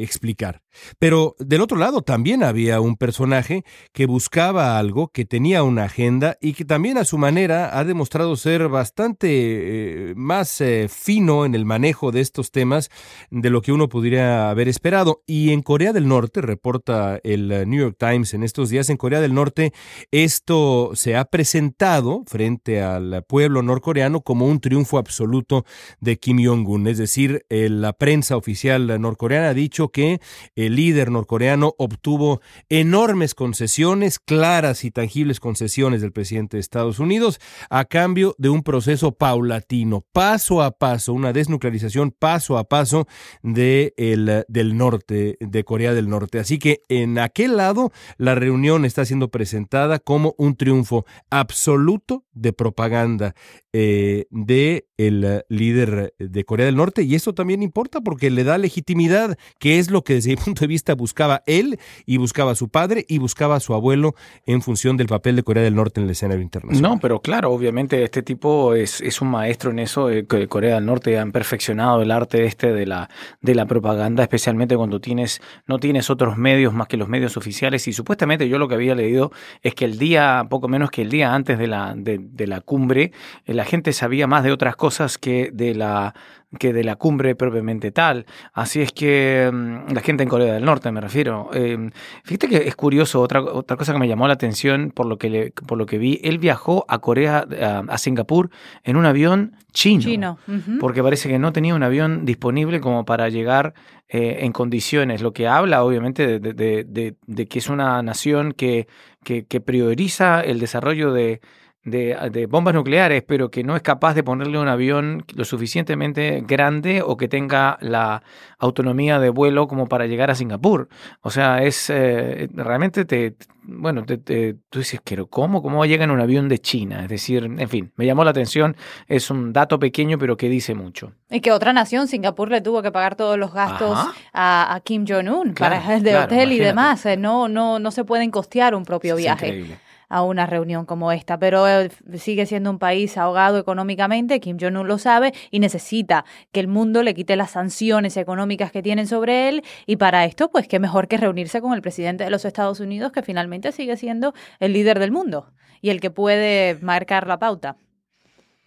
explicar. 0.04 0.64
Pero 1.00 1.36
del 1.40 1.62
otro 1.62 1.78
lado 1.78 2.02
también 2.02 2.44
había 2.44 2.82
un 2.82 2.96
personaje 2.96 3.64
que 3.94 4.06
buscaba 4.06 4.78
algo, 4.78 5.10
que 5.10 5.26
tenía 5.26 5.64
una 5.64 5.84
agenda 5.84 6.38
y 6.42 6.54
que 6.54 6.66
también 6.66 6.98
a 6.98 7.06
su 7.06 7.18
manera 7.18 7.78
ha 7.78 7.84
demostrado 7.84 8.36
ser 8.36 8.68
bastante 8.70 9.28
eh, 9.30 10.14
más 10.16 10.62
eh, 10.62 10.88
fino 10.90 11.46
en 11.46 11.56
el 11.56 11.66
manejo 11.66 12.12
de 12.12 12.22
estos 12.22 12.52
temas 12.52 12.90
de 13.30 13.50
lo 13.50 13.62
que 13.62 13.72
uno 13.72 13.90
pudiera 13.90 14.50
haber 14.50 14.68
esperado. 14.68 15.24
Y 15.26 15.52
en 15.52 15.62
Corea 15.62 15.94
del 15.94 16.08
Norte, 16.08 16.42
reporta 16.42 17.20
el 17.24 17.52
eh, 17.52 17.66
New 17.66 17.80
York 17.80 17.98
Times 18.00 18.34
en 18.34 18.44
estos 18.44 18.70
días, 18.70 18.90
en 18.90 18.98
Corea 18.98 19.22
del 19.22 19.34
Norte 19.34 19.74
esto 20.12 20.92
se 20.94 21.16
ha 21.16 21.26
presentado 21.26 22.24
frente 22.28 22.82
al 22.82 23.24
pueblo 23.28 23.62
norcoreano 23.62 24.22
como 24.22 24.48
un 24.48 24.60
triunfo 24.60 24.98
absoluto 24.98 25.66
de 26.00 26.18
Kim 26.18 26.44
Jong-un. 26.44 26.88
Es 26.88 26.98
decir, 26.98 27.46
la 27.50 27.94
prensa 27.94 28.38
oficial 28.38 29.00
norcoreana 29.02 29.50
ha 29.50 29.54
dicho 29.54 29.90
que 29.90 30.20
el 30.68 30.76
líder 30.76 31.12
norcoreano 31.12 31.74
obtuvo 31.78 32.42
enormes 32.70 33.34
concesiones, 33.34 34.20
claras 34.20 34.84
y 34.84 34.92
tangibles 34.92 35.40
concesiones 35.40 36.02
del 36.02 36.12
presidente 36.12 36.58
de 36.58 36.62
Estados 36.62 37.00
Unidos, 37.00 37.40
a 37.70 37.86
cambio 37.86 38.36
de 38.38 38.50
un 38.50 38.64
proceso 38.64 39.12
paulatino, 39.12 40.06
paso 40.14 40.62
a 40.62 40.72
paso, 40.72 41.14
una 41.14 41.34
desnuclearización 41.34 42.12
paso 42.12 42.58
a 42.58 42.66
paso 42.66 43.08
de 43.42 43.94
el, 43.98 44.46
del 44.48 44.78
norte, 44.78 45.38
de 45.40 45.64
Corea 45.64 45.94
del 45.94 46.10
Norte. 46.10 46.40
Así 46.40 46.60
que 46.60 46.82
en 46.90 47.18
aquel 47.20 47.58
lado, 47.58 47.92
la 48.18 48.36
reunión 48.36 48.86
está 48.86 49.06
siendo 49.06 49.30
presentada 49.30 50.00
como 50.00 50.36
un 50.38 50.56
triunfo 50.56 51.06
absoluto 51.30 52.24
de 52.34 52.54
propaganda 52.54 53.34
eh, 53.80 54.26
de 54.32 54.88
el 54.98 55.24
eh, 55.24 55.44
líder 55.50 56.16
de 56.18 56.44
Corea 56.46 56.66
del 56.66 56.78
Norte 56.78 57.04
y 57.04 57.14
eso 57.14 57.36
también 57.36 57.62
importa 57.62 58.02
porque 58.02 58.32
le 58.32 58.44
da 58.44 58.58
legitimidad, 58.58 59.38
que 59.60 59.78
es 59.78 59.92
lo 59.92 60.04
que 60.04 60.16
desde 60.16 60.32
mi 60.32 60.36
punto 60.44 60.62
de 60.62 60.68
vista 60.68 60.96
buscaba 60.96 61.44
él 61.46 61.78
y 62.08 62.18
buscaba 62.18 62.56
su 62.56 62.70
padre 62.70 63.06
y 63.08 63.20
buscaba 63.20 63.58
a 63.58 63.60
su 63.60 63.76
abuelo 63.76 64.16
en 64.48 64.64
función 64.64 64.98
del 64.98 65.06
papel 65.06 65.36
de 65.36 65.44
Corea 65.44 65.62
del 65.62 65.76
Norte 65.76 66.00
en 66.00 66.06
el 66.06 66.12
escenario 66.14 66.42
internacional. 66.42 66.92
No, 66.92 67.00
pero 67.00 67.22
claro, 67.22 67.52
obviamente 67.52 68.04
este 68.04 68.24
tipo 68.24 68.74
es, 68.74 69.00
es 69.00 69.22
un 69.22 69.28
maestro 69.28 69.70
en 69.70 69.78
eso, 69.78 70.10
eh, 70.10 70.26
Corea 70.26 70.74
del 70.74 70.86
Norte 70.88 71.20
han 71.20 71.32
perfeccionado 71.32 72.02
el 72.02 72.10
arte 72.10 72.46
este 72.46 72.74
de 72.74 72.88
la, 72.88 73.12
de 73.42 73.54
la 73.54 73.68
propaganda, 73.68 74.24
especialmente 74.24 74.76
cuando 74.76 75.00
tienes, 75.00 75.40
no 75.68 75.78
tienes 75.78 76.10
otros 76.10 76.36
medios 76.36 76.74
más 76.74 76.88
que 76.88 76.98
los 76.98 77.10
medios 77.10 77.38
oficiales 77.38 77.88
y 77.88 77.94
supuestamente 77.94 78.50
yo 78.50 78.58
lo 78.58 78.68
que 78.68 78.74
había 78.74 78.96
leído 78.96 79.32
es 79.62 79.76
que 79.76 79.86
el 79.86 80.00
día, 80.00 80.48
poco 80.50 80.68
menos 80.68 80.90
que 80.90 81.04
el 81.04 81.12
día 81.12 81.36
antes 81.36 81.60
de 81.60 81.68
la, 81.68 81.94
de, 81.96 82.18
de 82.20 82.48
la 82.48 82.62
cumbre, 82.62 83.12
la 83.46 83.67
gente 83.68 83.94
sabía 83.94 84.26
más 84.26 84.44
de 84.44 84.52
otras 84.52 84.76
cosas 84.76 85.18
que 85.20 85.52
de 85.54 85.76
la 85.76 86.16
que 86.60 86.72
de 86.72 86.86
la 86.86 86.96
cumbre 86.96 87.36
propiamente 87.36 87.92
tal. 87.92 88.26
Así 88.54 88.82
es 88.82 88.94
que 88.94 89.50
mm, 89.52 89.92
la 89.94 90.00
gente 90.00 90.24
en 90.24 90.30
Corea 90.30 90.54
del 90.54 90.64
Norte, 90.64 90.90
me 90.94 91.02
refiero. 91.02 91.50
Eh, 91.54 91.90
fíjate 92.24 92.48
que 92.48 92.56
es 92.70 92.76
curioso, 92.78 93.20
otra, 93.20 93.42
otra 93.42 93.76
cosa 93.76 93.92
que 93.92 94.00
me 94.00 94.08
llamó 94.08 94.28
la 94.30 94.36
atención 94.36 94.92
por 94.96 95.08
lo 95.08 95.18
que, 95.18 95.30
le, 95.30 95.52
por 95.52 95.78
lo 95.78 95.86
que 95.86 95.98
vi, 95.98 96.22
él 96.24 96.38
viajó 96.40 96.86
a 96.88 97.00
Corea, 97.00 97.46
a, 97.62 97.80
a 97.90 97.98
Singapur, 97.98 98.50
en 98.86 98.96
un 98.96 99.06
avión 99.06 99.58
chino. 99.74 100.02
Chino. 100.04 100.38
Porque 100.80 101.04
parece 101.04 101.28
que 101.28 101.38
no 101.38 101.52
tenía 101.52 101.76
un 101.76 101.84
avión 101.84 102.24
disponible 102.24 102.80
como 102.80 103.04
para 103.04 103.28
llegar 103.28 103.74
eh, 104.08 104.38
en 104.46 104.54
condiciones, 104.54 105.22
lo 105.22 105.34
que 105.34 105.50
habla 105.50 105.84
obviamente 105.84 106.26
de, 106.26 106.40
de- 106.40 106.54
de- 106.54 106.84
de- 106.86 107.16
de 107.26 107.46
que 107.48 107.60
es 107.60 107.68
una 107.68 108.02
nación 108.04 108.54
que, 108.54 108.88
que, 109.26 109.46
que 109.46 109.60
prioriza 109.60 110.40
el 110.40 110.60
desarrollo 110.62 111.12
de, 111.12 111.42
de, 111.88 112.18
de 112.32 112.46
bombas 112.48 112.74
nucleares, 112.74 113.24
pero 113.26 113.50
que 113.50 113.64
no 113.64 113.76
es 113.78 113.82
capaz 113.82 114.14
de 114.14 114.22
ponerle 114.24 114.60
un 114.60 114.68
avión 114.68 115.24
lo 115.34 115.46
suficientemente 115.46 116.44
grande 116.46 117.02
o 117.02 117.16
que 117.16 117.28
tenga 117.30 117.78
la 117.82 118.22
autonomía 118.60 119.20
de 119.20 119.30
vuelo 119.30 119.68
como 119.68 119.88
para 119.88 120.06
llegar 120.06 120.30
a 120.30 120.36
Singapur. 120.36 120.90
O 121.22 121.30
sea, 121.30 121.64
es 121.64 121.90
eh, 121.90 122.50
realmente 122.54 123.06
te, 123.06 123.36
bueno, 123.64 124.04
te, 124.06 124.18
te- 124.18 124.56
tú 124.70 124.80
dices, 124.80 125.00
pero 125.04 125.28
¿cómo? 125.28 125.62
¿Cómo 125.62 125.86
llega 125.86 126.04
en 126.04 126.12
un 126.12 126.20
avión 126.20 126.50
de 126.50 126.60
China? 126.60 127.04
Es 127.04 127.10
decir, 127.10 127.44
en 127.46 127.70
fin, 127.70 127.92
me 127.96 128.06
llamó 128.06 128.24
la 128.26 128.32
atención, 128.32 128.76
es 129.08 129.30
un 129.30 129.54
dato 129.54 129.80
pequeño 129.80 130.18
pero 130.18 130.36
que 130.36 130.50
dice 130.50 130.76
mucho. 130.76 131.14
Y 131.30 131.40
que 131.40 131.52
otra 131.54 131.72
nación, 131.72 132.08
Singapur, 132.08 132.50
le 132.52 132.60
tuvo 132.62 132.82
que 132.82 132.92
pagar 132.92 133.16
todos 133.16 133.38
los 133.38 133.54
gastos 133.54 133.98
a, 134.34 134.76
a 134.76 134.80
Kim 134.82 135.06
Jong-un 135.08 135.54
Claro, 135.54 135.76
para 135.82 135.96
el 135.96 136.04
de 136.04 136.12
claro, 136.12 136.26
hotel 136.26 136.52
y 136.52 136.60
demás. 136.60 137.06
Eh, 137.06 137.16
No, 137.16 137.48
no, 137.48 137.80
no 137.80 137.92
se 137.92 138.04
pueden 138.04 138.30
costear 138.32 138.76
un 138.76 138.84
propio 138.84 139.16
Es 139.16 139.22
viaje 139.22 139.48
increíble. 139.48 139.78
A 140.10 140.24
una 140.24 140.46
reunión 140.46 140.86
como 140.86 141.12
esta, 141.12 141.38
pero 141.40 141.68
eh, 141.68 141.90
sigue 142.16 142.46
siendo 142.46 142.70
un 142.70 142.80
país 142.80 143.18
ahogado 143.18 143.58
económicamente, 143.58 144.40
Kim 144.40 144.58
Jong-un 144.60 144.88
lo 144.88 144.98
sabe 144.98 145.34
y 145.52 145.60
necesita 145.60 146.26
que 146.52 146.60
el 146.60 146.68
mundo 146.68 147.04
le 147.04 147.14
quite 147.14 147.36
las 147.36 147.52
sanciones 147.52 148.18
económicas 148.18 148.72
que 148.72 148.82
tienen 148.82 149.08
sobre 149.08 149.50
él 149.50 149.64
y 149.86 149.98
para 149.98 150.26
esto, 150.26 150.50
pues 150.50 150.68
qué 150.68 150.80
mejor 150.80 151.08
que 151.08 151.18
reunirse 151.18 151.62
con 151.62 151.74
el 151.74 151.82
presidente 151.82 152.24
de 152.24 152.30
los 152.30 152.46
Estados 152.46 152.80
Unidos, 152.80 153.12
que 153.12 153.22
finalmente 153.22 153.72
sigue 153.72 153.98
siendo 153.98 154.34
el 154.60 154.74
líder 154.74 155.00
del 155.00 155.12
mundo 155.12 155.52
y 155.82 155.90
el 155.90 156.02
que 156.02 156.12
puede 156.12 156.78
marcar 156.82 157.28
la 157.28 157.40
pauta. 157.40 157.78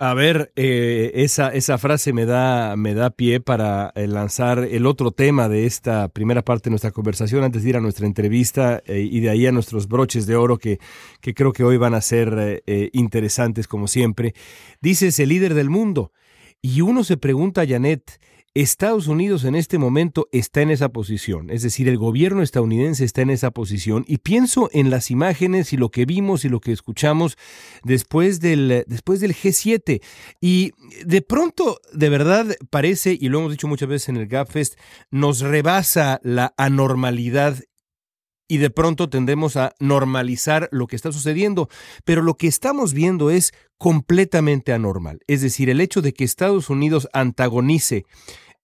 A 0.03 0.15
ver, 0.15 0.51
eh, 0.57 1.13
esa, 1.17 1.51
esa 1.51 1.77
frase 1.77 2.15
me 2.15 2.25
da, 2.25 2.75
me 2.75 2.95
da 2.95 3.11
pie 3.11 3.39
para 3.39 3.93
eh, 3.95 4.07
lanzar 4.07 4.61
el 4.61 4.87
otro 4.87 5.11
tema 5.11 5.47
de 5.51 5.67
esta 5.67 6.09
primera 6.09 6.41
parte 6.41 6.65
de 6.65 6.71
nuestra 6.71 6.91
conversación 6.91 7.45
antes 7.45 7.63
de 7.63 7.69
ir 7.69 7.77
a 7.77 7.83
nuestra 7.83 8.07
entrevista 8.07 8.83
eh, 8.87 9.01
y 9.01 9.21
de 9.21 9.29
ahí 9.29 9.47
a 9.47 9.53
nuestros 9.53 9.89
broches 9.89 10.25
de 10.25 10.37
oro 10.37 10.57
que, 10.57 10.79
que 11.21 11.35
creo 11.35 11.53
que 11.53 11.65
hoy 11.65 11.77
van 11.77 11.93
a 11.93 12.01
ser 12.01 12.63
interesantes 12.95 13.69
como 13.69 13.89
siempre. 13.89 14.33
Dices 14.81 15.19
el 15.21 15.29
líder 15.29 15.53
del 15.53 15.69
mundo 15.69 16.13
y 16.63 16.81
uno 16.81 17.05
se 17.05 17.19
pregunta, 17.19 17.67
Janet, 17.69 18.19
Estados 18.55 19.07
Unidos 19.07 19.45
en 19.45 19.55
este 19.55 19.79
momento 19.79 20.29
está 20.33 20.61
en 20.61 20.71
esa 20.71 20.89
posición, 20.89 21.51
es 21.51 21.63
decir, 21.63 21.89
el 21.89 21.99
gobierno 21.99 22.43
estadounidense 22.43 23.05
está 23.05 23.23
en 23.23 23.31
esa 23.31 23.53
posición 23.53 24.05
y 24.09 24.19
pienso 24.19 24.69
en 24.73 24.91
las 24.91 25.13
imágenes 25.13 25.73
y 25.73 25.77
lo 25.77 25.91
que 25.91 26.05
vimos 26.05 26.45
y 26.45 26.49
lo 26.49 26.59
que 26.61 26.73
escuchamos 26.73 27.39
después 27.85 28.41
del, 28.41 28.85
después 28.89 29.21
del 29.21 29.35
G7 29.35 30.03
y 30.41 30.73
de 31.07 31.23
pronto, 31.23 31.81
de 31.93 32.09
verdad, 32.09 32.57
parece, 32.71 33.17
y 33.21 33.29
lo 33.29 33.39
hemos 33.39 33.53
dicho 33.53 33.69
muchas 33.69 33.89
veces 33.89 34.09
en 34.09 34.17
el 34.17 34.27
GapFest, 34.27 34.75
nos 35.13 35.41
rebasa 35.41 36.21
la 36.25 36.53
anormalidad 36.57 37.57
y 38.51 38.59
de 38.59 38.69
pronto 38.69 39.09
tendemos 39.09 39.57
a 39.57 39.77
normalizar 39.79 40.69
lo 40.73 40.89
que 40.89 40.97
está 40.97 41.13
sucediendo, 41.13 41.69
pero 42.05 42.21
lo 42.21 42.35
que 42.35 42.49
estamos 42.49 42.93
viendo 42.93 43.31
es 43.31 43.53
completamente 43.79 44.73
anormal. 44.73 45.21
Es 45.29 45.41
decir, 45.41 45.71
el 45.71 45.81
hecho 45.81 46.03
de 46.03 46.13
que 46.13 46.25
Estados 46.25 46.69
Unidos 46.69 47.09
antagonice 47.13 48.07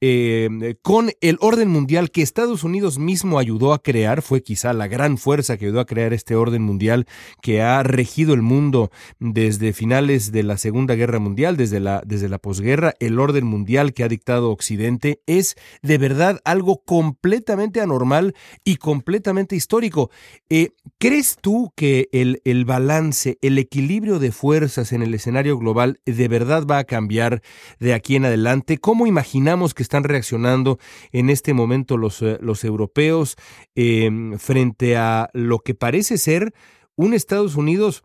eh, 0.03 0.77
con 0.83 1.11
el 1.23 1.39
orden 1.41 1.69
mundial 1.69 2.11
que 2.11 2.21
Estados 2.21 2.65
Unidos 2.65 2.99
mismo 2.99 3.39
ayudó 3.39 3.73
a 3.73 3.83
crear, 3.83 4.21
fue 4.21 4.43
quizá 4.43 4.75
la 4.75 4.89
gran 4.89 5.17
fuerza 5.17 5.57
que 5.57 5.67
ayudó 5.67 5.81
a 5.81 5.87
crear 5.87 6.13
este 6.13 6.37
orden 6.37 6.63
mundial 6.63 7.07
que 7.41 7.63
ha 7.63 7.83
regido 7.83 8.35
el 8.35 8.43
mundo 8.43 8.91
desde 9.21 9.73
finales 9.73 10.33
de 10.33 10.43
la 10.43 10.59
Segunda 10.59 10.95
Guerra 10.97 11.19
Mundial, 11.19 11.57
desde 11.57 11.81
la, 11.81 12.03
desde 12.05 12.29
la 12.29 12.39
posguerra, 12.39 12.95
el 13.01 13.19
orden 13.19 13.47
mundial 13.47 13.95
que 13.95 14.05
ha 14.05 14.09
dictado 14.09 14.51
Occidente, 14.51 15.23
es 15.27 15.57
de 15.83 15.97
verdad 15.97 16.41
algo 16.45 16.83
completamente 16.85 17.81
anormal 17.81 18.35
y 18.65 18.77
completamente 18.77 19.57
histórico. 19.57 20.11
Eh, 20.51 20.73
¿Crees 20.99 21.39
tú 21.41 21.73
que 21.75 22.09
el, 22.13 22.43
el 22.45 22.67
balance, 22.67 23.39
el 23.41 23.57
equilibrio 23.59 24.19
de 24.19 24.33
fuerzas 24.33 24.93
en 24.93 25.03
el 25.03 25.15
escenario 25.15 25.59
global 25.59 26.01
de 26.05 26.29
verdad 26.29 26.67
va 26.67 26.79
a 26.79 26.85
cambiar 26.85 27.43
de 27.81 27.95
aquí 27.95 28.17
en 28.17 28.27
adelante? 28.27 28.79
¿Cómo 28.79 29.07
imaginamos 29.07 29.73
que 29.73 29.86
están 29.87 30.05
reaccionando 30.05 30.79
en 31.13 31.31
este 31.31 31.55
momento 31.55 31.97
los, 31.97 32.21
eh, 32.23 32.39
los 32.41 32.65
europeos 32.65 33.37
eh, 33.75 34.11
frente 34.39 34.97
a 34.97 35.31
lo 35.33 35.61
que 35.61 35.75
parece 35.75 36.19
ser 36.19 36.53
un 36.97 37.15
Estados 37.15 37.57
Unidos 37.57 38.03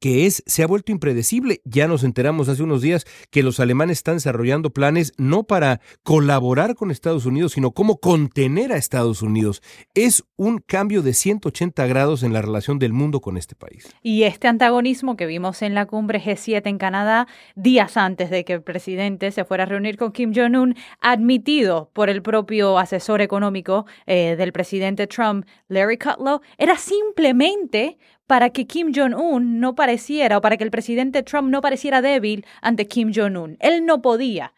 que 0.00 0.26
es, 0.26 0.42
se 0.46 0.62
ha 0.62 0.66
vuelto 0.66 0.92
impredecible. 0.92 1.60
Ya 1.64 1.88
nos 1.88 2.04
enteramos 2.04 2.48
hace 2.48 2.62
unos 2.62 2.82
días 2.82 3.04
que 3.30 3.42
los 3.42 3.60
alemanes 3.60 3.98
están 3.98 4.16
desarrollando 4.16 4.70
planes 4.70 5.12
no 5.16 5.44
para 5.44 5.80
colaborar 6.02 6.74
con 6.74 6.90
Estados 6.90 7.26
Unidos, 7.26 7.52
sino 7.52 7.72
cómo 7.72 7.98
contener 7.98 8.72
a 8.72 8.76
Estados 8.76 9.22
Unidos. 9.22 9.62
Es 9.94 10.24
un 10.36 10.58
cambio 10.58 11.02
de 11.02 11.14
180 11.14 11.86
grados 11.86 12.22
en 12.22 12.32
la 12.32 12.42
relación 12.42 12.78
del 12.78 12.92
mundo 12.92 13.20
con 13.20 13.36
este 13.36 13.54
país. 13.54 13.94
Y 14.02 14.24
este 14.24 14.48
antagonismo 14.48 15.16
que 15.16 15.26
vimos 15.26 15.62
en 15.62 15.74
la 15.74 15.86
cumbre 15.86 16.20
G7 16.20 16.62
en 16.66 16.78
Canadá, 16.78 17.26
días 17.54 17.96
antes 17.96 18.30
de 18.30 18.44
que 18.44 18.54
el 18.54 18.62
presidente 18.62 19.30
se 19.30 19.44
fuera 19.44 19.64
a 19.64 19.66
reunir 19.66 19.96
con 19.96 20.12
Kim 20.12 20.32
Jong-un, 20.34 20.74
admitido 21.00 21.90
por 21.92 22.08
el 22.08 22.22
propio 22.22 22.78
asesor 22.78 23.20
económico 23.20 23.86
eh, 24.06 24.36
del 24.36 24.52
presidente 24.52 25.06
Trump, 25.06 25.46
Larry 25.68 25.98
Kudlow, 25.98 26.40
era 26.58 26.76
simplemente 26.76 27.98
para 28.32 28.48
que 28.48 28.66
Kim 28.66 28.92
Jong-un 28.94 29.60
no 29.60 29.74
pareciera, 29.74 30.38
o 30.38 30.40
para 30.40 30.56
que 30.56 30.64
el 30.64 30.70
presidente 30.70 31.22
Trump 31.22 31.50
no 31.50 31.60
pareciera 31.60 32.00
débil 32.00 32.46
ante 32.62 32.86
Kim 32.88 33.12
Jong-un. 33.14 33.58
Él 33.60 33.84
no 33.84 34.00
podía, 34.00 34.54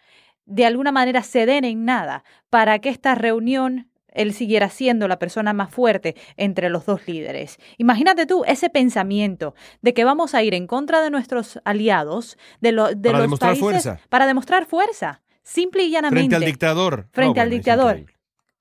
de 0.47 0.65
alguna 0.65 0.93
manera, 0.93 1.25
ceder 1.25 1.65
en 1.65 1.85
nada 1.85 2.23
para 2.51 2.79
que 2.79 2.89
esta 2.89 3.17
reunión 3.17 3.89
él 4.13 4.33
siguiera 4.33 4.69
siendo 4.69 5.09
la 5.09 5.19
persona 5.19 5.53
más 5.55 5.71
fuerte 5.73 6.15
entre 6.37 6.71
los 6.71 6.87
dos 6.87 7.09
líderes. 7.09 7.59
Imagínate 7.79 8.27
tú 8.27 8.45
ese 8.47 8.71
pensamiento 8.71 9.57
de 9.83 9.93
que 9.93 10.05
vamos 10.05 10.37
a 10.37 10.43
ir 10.45 10.55
en 10.55 10.69
contra 10.69 11.01
de 11.03 11.11
nuestros 11.11 11.59
aliados, 11.65 12.39
de, 12.61 12.71
lo- 12.71 12.91
de 12.95 13.11
Para 13.11 13.19
los 13.19 13.23
demostrar 13.23 13.51
países, 13.59 13.83
fuerza. 13.83 13.99
para 14.09 14.27
demostrar 14.29 14.67
fuerza, 14.67 15.21
simple 15.43 15.83
y 15.83 15.91
llanamente. 15.91 16.21
Frente 16.29 16.37
al 16.37 16.45
dictador. 16.45 17.09
Frente 17.11 17.41
al 17.41 17.49
bueno, 17.49 17.57
dictador. 17.57 18.05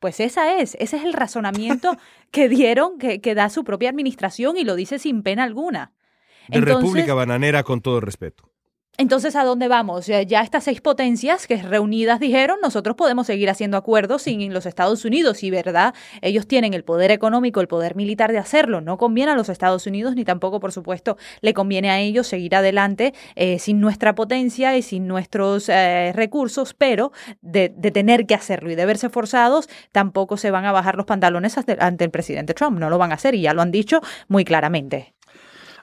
Pues 0.04 0.20
esa 0.20 0.60
es, 0.60 0.76
ese 0.82 0.98
es 0.98 1.06
el 1.06 1.14
razonamiento 1.14 1.96
que 2.32 2.50
dieron, 2.50 2.98
que, 2.98 3.22
que 3.22 3.36
da 3.36 3.50
su 3.50 3.64
propia 3.64 3.90
administración 3.90 4.58
y 4.58 4.66
lo 4.66 4.76
dice 4.76 5.00
sin 5.00 5.24
pena 5.24 5.46
alguna. 5.46 5.94
De 6.50 6.60
República 6.60 7.14
Bananera 7.14 7.64
con 7.64 7.80
todo 7.80 8.02
respeto. 8.02 8.53
Entonces, 9.00 9.36
¿a 9.36 9.44
dónde 9.44 9.68
vamos? 9.68 10.06
Ya 10.06 10.42
estas 10.42 10.66
seis 10.66 10.80
potencias 10.80 11.48
que 11.48 11.58
reunidas 11.58 12.20
dijeron, 12.20 12.60
nosotros 12.62 12.96
podemos 12.96 13.26
seguir 13.26 13.50
haciendo 13.50 13.76
acuerdos 13.76 14.22
sin 14.22 14.54
los 14.54 14.68
Estados 14.68 15.04
Unidos 15.04 15.42
y, 15.42 15.50
¿verdad? 15.50 15.96
Ellos 16.22 16.48
tienen 16.48 16.76
el 16.76 16.84
poder 16.84 17.10
económico, 17.10 17.60
el 17.60 17.68
poder 17.68 17.96
militar 17.96 18.32
de 18.32 18.38
hacerlo. 18.38 18.82
No 18.82 19.00
conviene 19.00 19.32
a 19.32 19.36
los 19.36 19.50
Estados 19.50 19.88
Unidos 19.88 20.14
ni 20.16 20.26
tampoco, 20.26 20.60
por 20.60 20.72
supuesto, 20.72 21.18
le 21.42 21.56
conviene 21.56 21.90
a 21.90 22.00
ellos 22.02 22.28
seguir 22.28 22.56
adelante 22.56 23.16
eh, 23.36 23.58
sin 23.58 23.82
nuestra 23.82 24.14
potencia 24.14 24.78
y 24.78 24.84
sin 24.84 25.08
nuestros 25.08 25.70
eh, 25.70 26.12
recursos, 26.14 26.76
pero 26.76 27.12
de, 27.42 27.70
tener 27.70 28.28
que 28.28 28.36
hacerlo 28.36 28.70
y 28.70 28.76
de 28.76 28.86
verse 28.86 29.10
forzados, 29.10 29.70
tampoco 29.92 30.38
se 30.38 30.52
van 30.52 30.66
a 30.66 30.72
bajar 30.72 30.98
los 30.98 31.08
pantalones 31.08 31.58
ante 31.58 32.04
el 32.04 32.12
presidente 32.12 32.54
Trump. 32.54 32.78
No 32.78 32.92
lo 32.92 33.00
van 33.00 33.12
a 33.12 33.16
hacer 33.16 33.34
y 33.34 33.42
ya 33.42 33.56
lo 33.56 33.64
han 33.64 33.72
dicho 33.72 34.02
muy 34.28 34.46
claramente. 34.46 35.16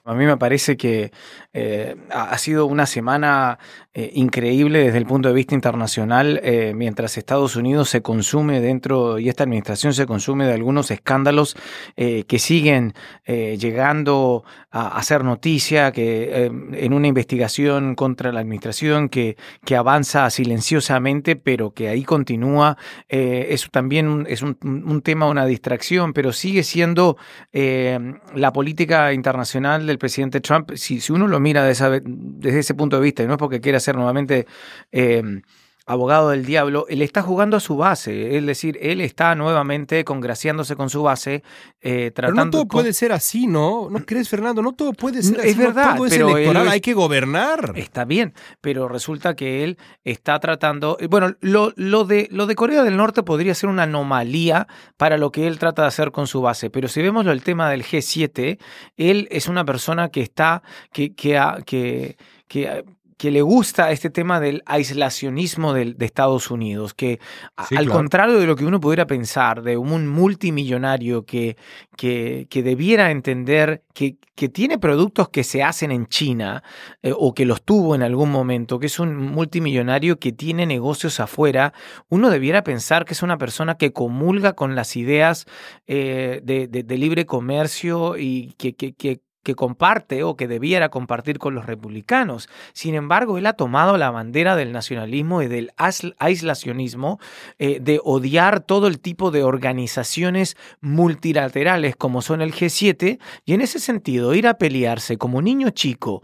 A 0.05 0.15
mí 0.15 0.25
me 0.25 0.37
parece 0.37 0.77
que 0.77 1.13
eh, 1.53 1.97
ha 2.11 2.39
sido 2.39 2.67
una 2.67 2.87
semana 2.87 3.59
eh, 3.93 4.13
increíble 4.15 4.85
desde 4.85 4.99
el 4.99 5.07
punto 5.07 5.29
de 5.29 5.35
vista 5.35 5.55
internacional, 5.55 6.41
eh, 6.45 6.73
mientras 6.77 7.19
Estados 7.19 7.57
Unidos 7.57 7.91
se 7.91 8.03
consume 8.03 8.61
dentro, 8.61 9.19
y 9.19 9.29
esta 9.29 9.43
administración 9.43 9.93
se 9.93 10.07
consume 10.07 10.47
de 10.47 10.55
algunos 10.55 10.91
escándalos 10.91 11.57
que 11.97 12.39
siguen 12.39 12.95
llegando 13.27 14.45
a 14.71 14.97
hacer 14.97 15.25
noticia, 15.25 15.93
que 15.93 16.47
en 16.47 16.93
una 16.93 17.09
investigación 17.09 17.95
contra 17.95 18.33
la 18.33 18.41
administración 18.41 19.09
que, 19.09 19.37
que 19.65 19.77
avanza 19.77 20.29
silenciosamente, 20.31 21.37
pero 21.37 21.73
que 21.73 21.89
ahí 21.89 22.05
continúa. 22.05 22.77
eso 23.09 23.69
también 23.71 24.27
es 24.29 24.43
un, 24.43 24.57
un, 24.63 25.03
tema, 25.03 25.27
una 25.27 25.47
distracción, 25.47 26.13
pero 26.13 26.33
sigue 26.33 26.63
siendo 26.63 27.17
la 27.53 28.53
política 28.53 29.13
internacional 29.13 29.90
del 29.91 29.99
presidente 29.99 30.41
Trump, 30.41 30.73
si, 30.75 31.01
si 31.01 31.13
uno 31.13 31.27
lo 31.27 31.41
mira 31.41 31.65
desde 31.65 32.59
ese 32.59 32.75
punto 32.75 32.97
de 32.97 33.03
vista, 33.03 33.23
y 33.23 33.27
no 33.27 33.35
es 33.35 33.39
porque 33.39 33.61
quiera 33.61 33.79
ser 33.81 33.97
nuevamente 33.97 34.47
eh, 34.93 35.43
abogado 35.87 36.31
del 36.31 36.45
diablo, 36.45 36.87
él 36.89 37.03
está 37.03 37.23
jugando 37.23 37.57
a 37.57 37.61
su 37.61 37.77
base, 37.77 38.37
es 38.37 38.47
decir, 38.47 38.79
él 38.81 39.01
está 39.01 39.35
nuevamente 39.35 40.05
congraciándose 40.05 40.77
con 40.77 40.91
su 40.91 41.03
base, 41.03 41.43
eh, 41.81 42.11
tratando... 42.15 42.37
Pero 42.37 42.45
no 42.45 42.51
todo 42.51 42.69
puede 42.69 42.93
ser 42.93 43.13
así, 43.13 43.47
¿no? 43.47 43.89
¿No 43.91 44.05
crees, 44.05 44.29
Fernando? 44.29 44.63
No 44.63 44.73
todo 44.73 44.93
puede 44.93 45.23
ser 45.23 45.41
así. 45.41 45.49
Es 45.49 45.57
verdad, 45.57 45.97
todo 45.97 46.07
es 46.07 46.13
pero 46.13 46.37
electoral, 46.37 46.69
hay 46.69 46.81
que 46.81 46.95
gobernar. 46.95 47.73
Está 47.77 48.05
bien, 48.05 48.35
pero 48.61 48.89
resulta 48.89 49.35
que 49.35 49.65
él 49.65 49.79
está 50.05 50.39
tratando... 50.39 50.97
Bueno, 51.09 51.35
lo, 51.41 51.73
lo, 51.77 52.05
de, 52.05 52.29
lo 52.31 52.47
de 52.47 52.55
Corea 52.55 52.83
del 52.83 52.97
Norte 52.97 53.23
podría 53.23 53.55
ser 53.55 53.69
una 53.69 53.85
anomalía 53.85 54.69
para 54.97 55.19
lo 55.19 55.33
que 55.33 55.47
él 55.47 55.59
trata 55.59 55.83
de 55.83 55.89
hacer 55.89 56.13
con 56.13 56.27
su 56.27 56.41
base, 56.41 56.71
pero 56.71 56.89
si 56.89 57.03
vemos 57.03 57.27
el 57.27 57.43
tema 57.43 57.71
del 57.71 57.83
G7, 57.85 58.59
él 58.97 59.29
es 59.31 59.49
una 59.49 59.65
persona 59.65 60.11
que 60.11 60.23
está... 60.23 60.63
que, 60.93 61.15
que, 61.15 61.41
que, 61.67 62.17
que 62.47 62.85
que 63.21 63.31
le 63.31 63.43
gusta 63.43 63.91
este 63.91 64.09
tema 64.09 64.41
del 64.41 64.63
aislacionismo 64.65 65.75
de, 65.75 65.95
Estados 66.01 66.51
Unidos, 66.51 66.95
que 66.95 67.21
al 67.55 67.87
contrario 67.91 68.39
de 68.39 68.47
lo 68.47 68.57
que 68.57 68.65
uno 68.65 68.81
pudiera 68.81 69.07
pensar 69.07 69.61
de 69.61 69.77
un 69.77 70.09
multimillonario 70.09 71.27
que, 71.27 71.59
que, 71.99 72.47
que 72.49 72.63
debiera 72.63 73.11
entender 73.11 73.83
que, 73.93 74.17
que, 74.35 74.49
tiene 74.49 74.79
productos 74.79 75.29
que 75.29 75.45
se 75.45 75.63
hacen 75.63 75.93
en 75.93 76.07
China 76.07 76.63
eh, 77.03 77.13
o 77.15 77.35
que 77.35 77.45
los 77.45 77.63
tuvo 77.63 77.95
en 77.95 78.03
algún 78.03 78.31
momento, 78.31 78.79
que 78.79 78.87
es 78.87 78.99
un 78.99 79.15
multimillonario 79.19 80.19
que 80.19 80.33
tiene 80.33 80.65
negocios 80.65 81.21
afuera, 81.21 81.75
uno 82.09 82.31
debiera 82.31 82.65
pensar 82.65 83.05
que 83.05 83.13
es 83.13 83.23
una 83.23 83.37
persona 83.37 83.75
que 83.75 83.93
comulga 83.93 84.55
con 84.55 84.75
las 84.75 84.97
ideas 84.97 85.45
eh, 85.87 86.41
de, 86.43 86.69
de, 86.69 86.97
libre 86.97 87.27
comercio 87.27 88.17
y 88.17 88.55
que, 88.57 88.75
que, 88.75 89.21
que 89.43 89.55
comparte 89.55 90.23
o 90.23 90.37
que 90.37 90.49
debiera 90.49 90.91
compartir 90.91 91.39
con 91.39 91.55
los 91.55 91.67
republicanos. 91.67 92.49
Sin 92.73 92.95
embargo, 92.95 93.39
él 93.39 93.47
ha 93.47 93.55
tomado 93.55 93.97
la 93.97 94.11
bandera 94.11 94.57
del 94.57 94.73
nacionalismo 94.73 95.43
y 95.43 95.49
del 95.49 95.73
aislacionismo, 96.19 97.19
eh, 97.59 97.79
de 97.81 98.01
odiar 98.05 98.61
todo 98.61 98.87
el 98.87 99.01
tipo 99.01 99.31
de 99.31 99.43
organizaciones 99.43 100.57
multilaterales 100.81 101.97
como 101.97 102.23
son 102.23 102.43
el 102.43 102.53
G7, 102.53 103.19
y 103.45 103.55
en 103.55 103.61
ese 103.61 103.79
sentido 103.79 104.35
ir 104.35 104.47
a 104.47 104.59
pelearse 104.59 105.17
como 105.17 105.43
niño 105.43 105.71
chico, 105.71 106.23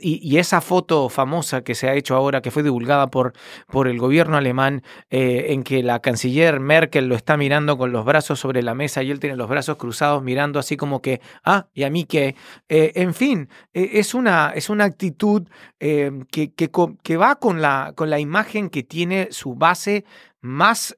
y, 0.00 0.36
esa 0.36 0.60
foto 0.60 1.08
famosa 1.08 1.62
que 1.62 1.74
se 1.74 1.88
ha 1.88 1.94
hecho 1.94 2.14
ahora, 2.14 2.42
que 2.42 2.50
fue 2.50 2.62
divulgada 2.62 3.08
por, 3.08 3.32
por 3.68 3.88
el 3.88 3.98
gobierno 3.98 4.36
alemán, 4.36 4.82
eh, 5.10 5.46
en 5.48 5.62
que 5.62 5.82
la 5.82 6.00
canciller 6.00 6.60
Merkel 6.60 7.08
lo 7.08 7.14
está 7.14 7.36
mirando 7.36 7.78
con 7.78 7.90
los 7.90 8.04
brazos 8.04 8.38
sobre 8.38 8.62
la 8.62 8.74
mesa 8.74 9.02
y 9.02 9.10
él 9.10 9.18
tiene 9.18 9.36
los 9.36 9.48
brazos 9.48 9.76
cruzados 9.76 10.22
mirando 10.22 10.58
así 10.58 10.76
como 10.76 11.00
que, 11.00 11.20
ah, 11.42 11.66
y 11.74 11.84
a 11.84 11.90
mí 11.90 12.04
que 12.04 12.35
eh, 12.68 12.92
en 12.96 13.14
fin, 13.14 13.48
eh, 13.72 13.90
es, 13.94 14.14
una, 14.14 14.52
es 14.54 14.70
una 14.70 14.84
actitud 14.84 15.48
eh, 15.80 16.10
que, 16.30 16.52
que, 16.52 17.16
va 17.16 17.36
con 17.36 17.60
la, 17.60 17.92
con 17.94 18.10
la 18.10 18.18
imagen 18.18 18.70
que 18.70 18.82
tiene 18.82 19.28
su 19.30 19.54
base 19.54 20.04
más 20.40 20.96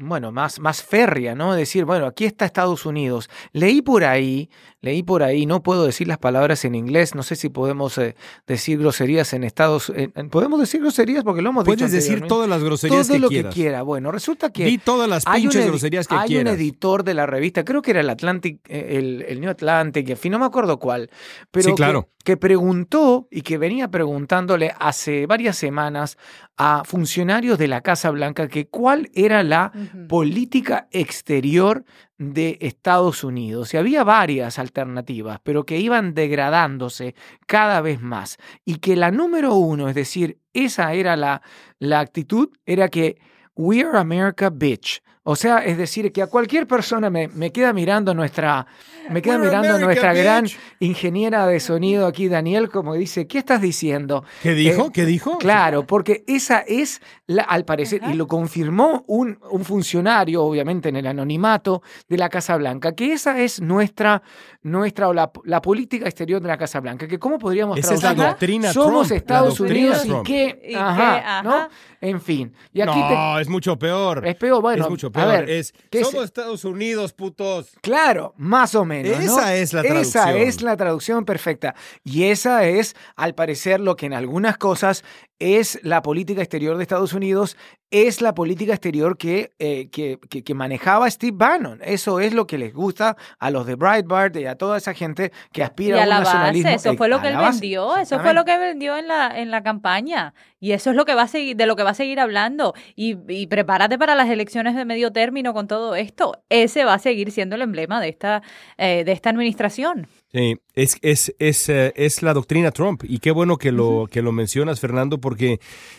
bueno, 0.00 0.32
más, 0.32 0.60
más 0.60 0.82
férrea, 0.82 1.34
¿no? 1.34 1.54
Decir, 1.54 1.84
bueno, 1.84 2.06
aquí 2.06 2.24
está 2.24 2.44
Estados 2.44 2.86
Unidos. 2.86 3.28
Leí 3.52 3.82
por 3.82 4.04
ahí 4.04 4.50
leí 4.82 5.02
por 5.02 5.22
ahí, 5.22 5.46
no 5.46 5.62
puedo 5.62 5.84
decir 5.84 6.08
las 6.08 6.18
palabras 6.18 6.64
en 6.64 6.74
inglés, 6.74 7.14
no 7.14 7.22
sé 7.22 7.36
si 7.36 7.48
podemos 7.48 7.98
eh, 7.98 8.16
decir 8.46 8.78
groserías 8.78 9.32
en 9.34 9.44
Estados 9.44 9.92
podemos 10.30 10.58
decir 10.58 10.80
groserías 10.80 11.22
porque 11.22 11.42
lo 11.42 11.50
hemos 11.50 11.64
Puedes 11.64 11.78
dicho 11.78 11.90
Puedes 11.90 12.04
decir 12.04 12.26
todas 12.26 12.48
las 12.48 12.62
groserías 12.62 13.06
Todo 13.06 13.14
que 13.14 13.20
lo 13.20 13.28
quieras. 13.28 13.54
que 13.54 13.60
quiera. 13.60 13.82
Bueno, 13.82 14.10
resulta 14.10 14.50
que 14.50 14.64
Di 14.64 14.78
todas 14.78 15.08
las 15.08 15.24
pinches 15.24 15.66
groserías 15.66 16.08
que 16.08 16.14
hay 16.14 16.28
quieras. 16.28 16.52
Hay 16.52 16.54
un 16.54 16.60
editor 16.60 17.04
de 17.04 17.14
la 17.14 17.26
revista, 17.26 17.64
creo 17.64 17.82
que 17.82 17.90
era 17.90 18.00
el 18.00 18.10
Atlantic 18.10 18.60
eh, 18.68 18.98
el, 18.98 19.24
el 19.28 19.40
New 19.40 19.50
Atlantic, 19.50 20.08
en 20.08 20.16
fin, 20.16 20.32
no 20.32 20.38
me 20.38 20.46
acuerdo 20.46 20.78
cuál, 20.78 21.10
pero 21.50 21.74
claro. 21.74 22.08
que, 22.24 22.36
preguntó 22.36 23.28
y 23.30 23.42
que 23.42 23.58
venía 23.58 23.88
preguntándole 23.88 24.72
hace 24.78 25.26
varias 25.26 25.56
semanas 25.56 26.16
a 26.62 26.84
funcionarios 26.84 27.56
de 27.56 27.68
la 27.68 27.80
Casa 27.80 28.10
Blanca 28.10 28.46
que 28.46 28.68
cuál 28.68 29.08
era 29.14 29.42
la 29.42 29.72
política 30.10 30.88
exterior 30.90 31.86
de 32.18 32.58
Estados 32.60 33.24
Unidos. 33.24 33.72
Y 33.72 33.78
había 33.78 34.04
varias 34.04 34.58
alternativas, 34.58 35.40
pero 35.42 35.64
que 35.64 35.78
iban 35.78 36.12
degradándose 36.12 37.14
cada 37.46 37.80
vez 37.80 38.02
más. 38.02 38.36
Y 38.66 38.74
que 38.74 38.94
la 38.94 39.10
número 39.10 39.54
uno, 39.54 39.88
es 39.88 39.94
decir, 39.94 40.38
esa 40.52 40.92
era 40.92 41.16
la, 41.16 41.40
la 41.78 42.00
actitud, 42.00 42.50
era 42.66 42.88
que 42.88 43.16
We 43.54 43.82
are 43.82 43.96
America, 43.96 44.50
bitch. 44.50 45.00
O 45.22 45.36
sea, 45.36 45.58
es 45.58 45.76
decir, 45.76 46.12
que 46.12 46.22
a 46.22 46.28
cualquier 46.28 46.66
persona 46.66 47.10
me, 47.10 47.28
me 47.28 47.52
queda 47.52 47.74
mirando 47.74 48.14
nuestra, 48.14 48.66
me 49.10 49.20
queda 49.20 49.36
mirando 49.36 49.78
nuestra 49.78 50.14
gran 50.14 50.46
ingeniera 50.78 51.46
de 51.46 51.60
sonido 51.60 52.06
aquí, 52.06 52.28
Daniel, 52.28 52.70
como 52.70 52.94
dice, 52.94 53.26
¿qué 53.26 53.36
estás 53.36 53.60
diciendo? 53.60 54.24
¿Qué 54.42 54.54
dijo? 54.54 54.86
Eh, 54.86 54.90
¿Qué 54.94 55.04
dijo? 55.04 55.36
Claro, 55.36 55.86
porque 55.86 56.24
esa 56.26 56.60
es, 56.60 57.02
la, 57.26 57.42
al 57.42 57.66
parecer, 57.66 58.00
y 58.10 58.14
lo 58.14 58.26
confirmó 58.26 59.04
un, 59.08 59.38
un, 59.50 59.62
funcionario, 59.62 60.42
obviamente 60.42 60.88
en 60.88 60.96
el 60.96 61.06
anonimato 61.06 61.82
de 62.08 62.16
la 62.16 62.30
Casa 62.30 62.56
Blanca, 62.56 62.94
que 62.94 63.12
esa 63.12 63.38
es 63.40 63.60
nuestra, 63.60 64.22
nuestra 64.62 65.08
o 65.08 65.12
la, 65.12 65.30
la 65.44 65.60
política 65.60 66.06
exterior 66.06 66.40
de 66.40 66.48
la 66.48 66.56
Casa 66.56 66.80
Blanca, 66.80 67.06
que 67.06 67.18
cómo 67.18 67.38
podríamos 67.38 67.78
esa 67.78 67.92
es 67.92 68.02
la 68.02 68.14
doctrina 68.14 68.72
Somos 68.72 69.10
Estados 69.10 69.60
Unidos 69.60 70.06
y 70.06 70.22
que, 70.22 70.74
ajá, 70.74 71.42
¿no? 71.42 71.68
En 72.00 72.20
fin. 72.20 72.54
Y 72.72 72.80
aquí 72.80 72.98
no, 72.98 73.38
es 73.38 73.48
mucho 73.48 73.78
peor. 73.78 74.26
Es 74.26 74.36
peor, 74.36 74.62
bueno. 74.62 74.84
Es 74.84 74.90
mucho 74.90 75.09
peor. 75.10 75.48
es, 75.48 75.74
somos 76.02 76.24
Estados 76.24 76.64
Unidos, 76.64 77.12
putos. 77.12 77.72
Claro, 77.80 78.34
más 78.36 78.74
o 78.74 78.84
menos. 78.84 79.18
Esa 79.18 79.56
es 79.56 79.72
la 79.72 79.82
traducción. 79.82 80.28
Esa 80.28 80.38
es 80.38 80.62
la 80.62 80.76
traducción 80.76 81.24
perfecta. 81.24 81.74
Y 82.04 82.24
esa 82.24 82.64
es, 82.64 82.94
al 83.16 83.34
parecer, 83.34 83.80
lo 83.80 83.96
que 83.96 84.06
en 84.06 84.14
algunas 84.14 84.58
cosas 84.58 85.04
es 85.40 85.80
la 85.82 86.02
política 86.02 86.42
exterior 86.42 86.76
de 86.76 86.82
Estados 86.82 87.14
Unidos, 87.14 87.56
es 87.90 88.20
la 88.20 88.34
política 88.34 88.72
exterior 88.72 89.16
que, 89.16 89.52
eh, 89.58 89.88
que, 89.90 90.18
que, 90.18 90.54
manejaba 90.54 91.10
Steve 91.10 91.32
Bannon. 91.34 91.80
Eso 91.82 92.20
es 92.20 92.34
lo 92.34 92.46
que 92.46 92.58
les 92.58 92.72
gusta 92.72 93.16
a 93.38 93.50
los 93.50 93.66
de 93.66 93.74
Breitbart 93.74 94.36
y 94.36 94.46
a 94.46 94.56
toda 94.56 94.76
esa 94.76 94.94
gente 94.94 95.32
que 95.50 95.64
aspira 95.64 96.00
a, 96.00 96.04
un 96.04 96.10
nacionalismo. 96.10 96.70
eso 96.70 96.94
fue 96.94 97.08
lo 97.08 97.20
que 97.20 97.28
él 97.28 97.36
vendió, 97.36 97.96
eso 97.96 98.20
fue 98.20 98.34
lo 98.34 98.44
que 98.44 98.56
vendió 98.58 98.96
en 98.96 99.08
la, 99.08 99.40
en 99.40 99.50
la 99.50 99.62
campaña. 99.62 100.34
Y 100.60 100.72
eso 100.72 100.90
es 100.90 100.96
lo 100.96 101.06
que 101.06 101.14
va 101.14 101.22
a 101.22 101.28
seguir, 101.28 101.56
de 101.56 101.66
lo 101.66 101.74
que 101.74 101.82
va 101.82 101.90
a 101.90 101.94
seguir 101.94 102.20
hablando. 102.20 102.74
Y, 102.94 103.16
y, 103.28 103.46
prepárate 103.46 103.98
para 103.98 104.14
las 104.14 104.28
elecciones 104.28 104.76
de 104.76 104.84
medio 104.84 105.10
término 105.10 105.54
con 105.54 105.66
todo 105.66 105.96
esto. 105.96 106.44
Ese 106.50 106.84
va 106.84 106.94
a 106.94 106.98
seguir 106.98 107.32
siendo 107.32 107.56
el 107.56 107.62
emblema 107.62 108.00
de 108.00 108.10
esta, 108.10 108.42
eh, 108.76 109.04
de 109.04 109.12
esta 109.12 109.30
administración. 109.30 110.06
Sí, 110.32 110.60
es, 110.74 110.96
es, 111.02 111.34
es, 111.40 111.68
eh, 111.68 111.92
es, 111.96 112.22
la 112.22 112.32
doctrina 112.34 112.70
Trump. 112.70 113.02
Y 113.02 113.18
qué 113.18 113.32
bueno 113.32 113.56
que 113.56 113.72
lo, 113.72 114.06
que 114.08 114.22
lo 114.22 114.30
mencionas, 114.30 114.78
Fernando, 114.78 115.20
porque 115.20 115.58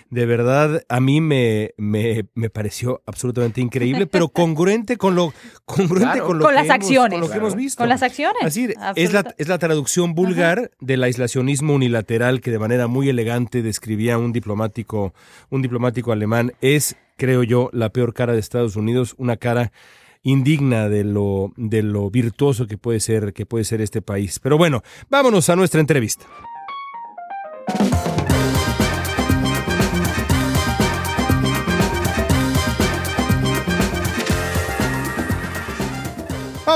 de 0.10 0.26
verdad 0.26 0.84
a 0.88 1.02
mí 1.02 1.20
me, 1.20 1.74
me, 1.76 2.26
me 2.34 2.50
pareció 2.50 3.02
absolutamente 3.06 3.60
increíble, 3.60 4.08
pero 4.08 4.30
congruente 4.30 4.96
con 4.96 5.16
lo, 5.16 5.34
congruente 5.66 6.22
con 6.22 6.38
lo 6.38 6.46
con 6.46 6.56
las 6.56 6.70
acciones. 6.70 7.20
con 7.20 7.28
lo 7.28 7.30
que 7.30 7.40
hemos 7.40 7.56
visto. 7.56 7.80
Con 7.80 7.90
las 7.90 8.04
acciones. 8.04 8.42
Así, 8.42 8.70
es 8.96 9.12
la, 9.12 9.36
es 9.38 9.50
la 9.50 9.58
traducción 9.58 10.14
vulgar 10.14 10.72
del 10.80 11.04
aislacionismo 11.04 11.74
unilateral 11.74 12.40
que 12.40 12.52
de 12.52 12.60
manera 12.60 12.88
muy 12.88 13.10
elegante 13.10 13.62
describía 13.62 14.18
un 14.18 14.32
diplomático, 14.32 15.14
un 15.50 15.62
diplomático 15.62 16.14
alemán. 16.14 16.54
Es, 16.62 16.96
creo 17.18 17.44
yo, 17.44 17.70
la 17.74 17.90
peor 17.90 18.14
cara 18.14 18.32
de 18.32 18.40
Estados 18.40 18.78
Unidos, 18.78 19.14
una 19.18 19.36
cara 19.36 19.74
indigna 20.24 20.90
de 20.90 21.04
lo, 21.04 21.52
de 21.56 21.84
lo 21.84 22.10
virtuoso 22.10 22.68
que 22.68 22.78
puede 22.78 23.00
ser, 23.00 23.34
que 23.34 23.46
puede 23.46 23.64
ser 23.64 23.82
este 23.82 24.02
país. 24.02 24.40
Pero 24.40 24.58
bueno, 24.58 24.84
vámonos 25.10 25.50
a 25.50 25.56
nuestra 25.56 25.82
entrevista. 25.82 26.26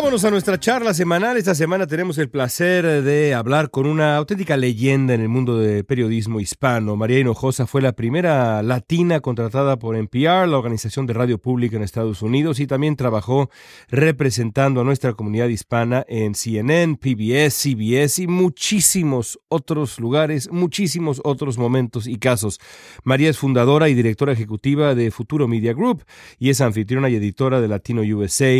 Vámonos 0.05 0.23
a 0.23 0.29
nuestra 0.29 0.59
charla 0.59 0.93
semanal. 0.93 1.35
Esta 1.35 1.55
semana 1.55 1.87
tenemos 1.87 2.19
el 2.19 2.29
placer 2.29 3.01
de 3.01 3.33
hablar 3.33 3.71
con 3.71 3.87
una 3.87 4.17
auténtica 4.17 4.55
leyenda 4.55 5.15
en 5.15 5.21
el 5.21 5.29
mundo 5.29 5.57
del 5.57 5.83
periodismo 5.83 6.39
hispano. 6.39 6.95
María 6.95 7.17
Hinojosa 7.17 7.65
fue 7.65 7.81
la 7.81 7.93
primera 7.93 8.61
latina 8.61 9.19
contratada 9.19 9.79
por 9.79 9.95
NPR, 9.95 10.47
la 10.47 10.59
organización 10.59 11.07
de 11.07 11.13
radio 11.13 11.39
pública 11.39 11.77
en 11.77 11.81
Estados 11.81 12.21
Unidos, 12.21 12.59
y 12.59 12.67
también 12.67 12.95
trabajó 12.95 13.49
representando 13.87 14.79
a 14.81 14.83
nuestra 14.83 15.13
comunidad 15.13 15.47
hispana 15.47 16.05
en 16.07 16.35
CNN, 16.35 16.97
PBS, 16.97 17.55
CBS 17.55 18.21
y 18.21 18.27
muchísimos 18.27 19.39
otros 19.47 19.99
lugares, 19.99 20.51
muchísimos 20.51 21.19
otros 21.23 21.57
momentos 21.57 22.05
y 22.05 22.17
casos. 22.17 22.59
María 23.03 23.31
es 23.31 23.39
fundadora 23.39 23.89
y 23.89 23.95
directora 23.95 24.33
ejecutiva 24.33 24.93
de 24.93 25.09
Futuro 25.09 25.47
Media 25.47 25.73
Group 25.73 26.03
y 26.37 26.51
es 26.51 26.61
anfitriona 26.61 27.09
y 27.09 27.15
editora 27.15 27.59
de 27.59 27.69
Latino 27.69 28.03
USA, 28.03 28.53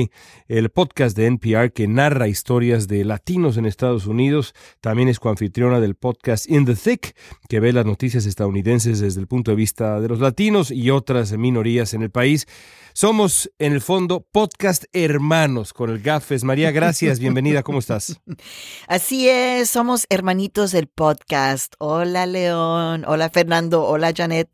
el 0.47 0.69
podcast 0.71 1.15
de 1.15 1.34
NPR 1.35 1.71
que 1.71 1.87
narra 1.87 2.27
historias 2.27 2.87
de 2.87 3.05
latinos 3.05 3.57
en 3.57 3.65
Estados 3.65 4.07
Unidos. 4.07 4.53
También 4.81 5.09
es 5.09 5.19
coanfitriona 5.19 5.79
del 5.79 5.95
podcast 5.95 6.49
In 6.49 6.65
the 6.65 6.75
Thick, 6.75 7.15
que 7.47 7.59
ve 7.59 7.73
las 7.73 7.85
noticias 7.85 8.25
estadounidenses 8.25 8.99
desde 8.99 9.19
el 9.21 9.27
punto 9.27 9.51
de 9.51 9.57
vista 9.57 9.99
de 9.99 10.07
los 10.07 10.19
latinos 10.19 10.71
y 10.71 10.89
otras 10.91 11.31
minorías 11.33 11.93
en 11.93 12.03
el 12.03 12.11
país. 12.11 12.47
Somos, 12.93 13.51
en 13.59 13.73
el 13.73 13.81
fondo, 13.81 14.25
podcast 14.31 14.85
hermanos 14.93 15.73
con 15.73 15.89
el 15.89 16.01
Gafes. 16.01 16.43
María, 16.43 16.71
gracias, 16.71 17.19
bienvenida, 17.19 17.61
¿cómo 17.61 17.79
estás? 17.79 18.21
Así 18.87 19.27
es, 19.27 19.69
somos 19.69 20.05
hermanitos 20.09 20.71
del 20.71 20.87
podcast. 20.87 21.73
Hola, 21.79 22.25
León. 22.25 23.03
Hola, 23.05 23.29
Fernando. 23.29 23.83
Hola, 23.83 24.13
Janet. 24.15 24.49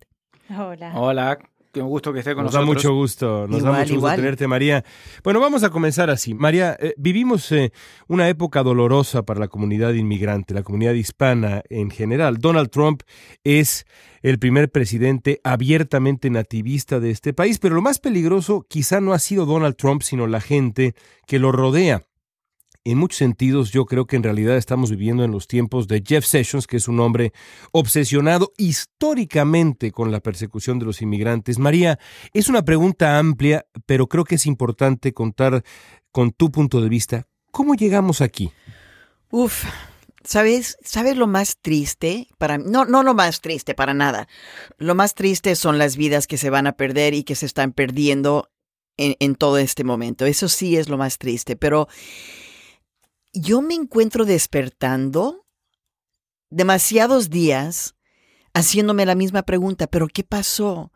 Hola. 0.49 0.93
Hola, 0.95 1.39
Qué 1.71 1.81
gusto 1.81 2.11
que 2.11 2.19
esté 2.19 2.35
con 2.35 2.43
nos 2.43 2.53
nosotros. 2.53 2.67
da 2.67 2.73
mucho 2.73 2.93
gusto, 2.93 3.47
nos 3.47 3.51
da 3.63 3.69
Igual, 3.69 3.71
mucho 3.73 3.79
gusto 3.81 3.93
igual. 3.93 4.15
tenerte, 4.17 4.47
María. 4.47 4.83
Bueno, 5.23 5.39
vamos 5.39 5.63
a 5.63 5.69
comenzar 5.69 6.09
así. 6.09 6.33
María, 6.33 6.75
eh, 6.79 6.93
vivimos 6.97 7.49
eh, 7.53 7.71
una 8.07 8.27
época 8.27 8.61
dolorosa 8.61 9.23
para 9.23 9.39
la 9.39 9.47
comunidad 9.47 9.93
inmigrante, 9.93 10.53
la 10.53 10.63
comunidad 10.63 10.93
hispana 10.93 11.63
en 11.69 11.89
general. 11.89 12.39
Donald 12.39 12.69
Trump 12.71 13.03
es 13.45 13.85
el 14.21 14.37
primer 14.37 14.69
presidente 14.69 15.39
abiertamente 15.45 16.29
nativista 16.29 16.99
de 16.99 17.11
este 17.11 17.33
país, 17.33 17.57
pero 17.57 17.73
lo 17.75 17.81
más 17.81 17.99
peligroso 17.99 18.65
quizá 18.67 18.99
no 18.99 19.13
ha 19.13 19.19
sido 19.19 19.45
Donald 19.45 19.75
Trump, 19.77 20.01
sino 20.01 20.27
la 20.27 20.41
gente 20.41 20.93
que 21.25 21.39
lo 21.39 21.51
rodea. 21.53 22.03
En 22.83 22.97
muchos 22.97 23.19
sentidos, 23.19 23.69
yo 23.71 23.85
creo 23.85 24.07
que 24.07 24.15
en 24.15 24.23
realidad 24.23 24.57
estamos 24.57 24.89
viviendo 24.89 25.23
en 25.23 25.29
los 25.29 25.45
tiempos 25.45 25.87
de 25.87 26.01
Jeff 26.03 26.25
Sessions, 26.25 26.65
que 26.65 26.77
es 26.77 26.87
un 26.87 26.99
hombre 26.99 27.31
obsesionado 27.71 28.53
históricamente 28.57 29.91
con 29.91 30.11
la 30.11 30.19
persecución 30.19 30.79
de 30.79 30.85
los 30.85 31.03
inmigrantes. 31.03 31.59
María, 31.59 31.99
es 32.33 32.49
una 32.49 32.65
pregunta 32.65 33.19
amplia, 33.19 33.67
pero 33.85 34.07
creo 34.07 34.23
que 34.23 34.33
es 34.33 34.47
importante 34.47 35.13
contar 35.13 35.63
con 36.11 36.31
tu 36.31 36.49
punto 36.49 36.81
de 36.81 36.89
vista. 36.89 37.27
¿Cómo 37.51 37.75
llegamos 37.75 38.19
aquí? 38.19 38.51
Uf, 39.29 39.63
¿sabes? 40.23 40.79
¿Sabes 40.83 41.17
lo 41.17 41.27
más 41.27 41.57
triste? 41.61 42.29
Para 42.39 42.57
no, 42.57 42.85
no 42.85 43.03
lo 43.03 43.13
más 43.13 43.41
triste 43.41 43.75
para 43.75 43.93
nada. 43.93 44.27
Lo 44.79 44.95
más 44.95 45.13
triste 45.13 45.55
son 45.55 45.77
las 45.77 45.97
vidas 45.97 46.25
que 46.25 46.37
se 46.37 46.49
van 46.49 46.65
a 46.65 46.71
perder 46.71 47.13
y 47.13 47.23
que 47.25 47.35
se 47.35 47.45
están 47.45 47.73
perdiendo 47.73 48.49
en, 48.97 49.15
en 49.19 49.35
todo 49.35 49.59
este 49.59 49.83
momento. 49.83 50.25
Eso 50.25 50.49
sí 50.49 50.77
es 50.77 50.89
lo 50.89 50.97
más 50.97 51.19
triste. 51.19 51.55
Pero 51.55 51.87
yo 53.33 53.61
me 53.61 53.75
encuentro 53.75 54.25
despertando 54.25 55.45
demasiados 56.49 57.29
días 57.29 57.95
haciéndome 58.53 59.05
la 59.05 59.15
misma 59.15 59.43
pregunta, 59.43 59.87
pero 59.87 60.07
¿qué 60.07 60.23
pasó? 60.23 60.91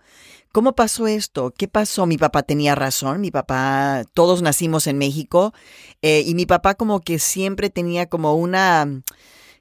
¿Cómo 0.51 0.73
pasó 0.73 1.07
esto? 1.07 1.53
¿Qué 1.57 1.67
pasó? 1.67 2.05
Mi 2.05 2.17
papá 2.17 2.43
tenía 2.43 2.75
razón, 2.75 3.21
mi 3.21 3.31
papá, 3.31 4.03
todos 4.13 4.41
nacimos 4.41 4.87
en 4.87 4.97
México 4.97 5.53
eh, 6.01 6.23
y 6.25 6.35
mi 6.35 6.45
papá 6.45 6.75
como 6.75 7.01
que 7.01 7.19
siempre 7.19 7.69
tenía 7.69 8.07
como 8.07 8.35
una, 8.35 9.01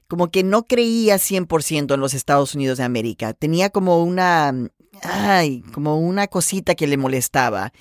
como 0.07 0.29
que 0.31 0.43
no 0.43 0.63
creía 0.63 1.15
100% 1.15 1.93
en 1.93 1.99
los 1.99 2.13
Estados 2.13 2.55
Unidos 2.55 2.77
de 2.77 2.85
América, 2.85 3.33
tenía 3.33 3.69
como 3.69 4.03
una, 4.03 4.53
ay, 5.03 5.63
como 5.73 5.99
una 5.99 6.27
cosita 6.27 6.75
que 6.75 6.87
le 6.87 6.97
molestaba. 6.97 7.73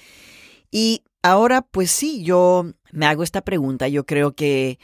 Y 0.71 1.05
ahora 1.25 1.63
pues 1.63 1.91
sí, 1.91 2.23
yo 2.23 2.67
me 2.93 3.07
hago 3.07 3.23
esta 3.23 3.41
pregunta, 3.43 3.89
yo 3.89 4.05
creo 4.05 4.35
que 4.35 4.79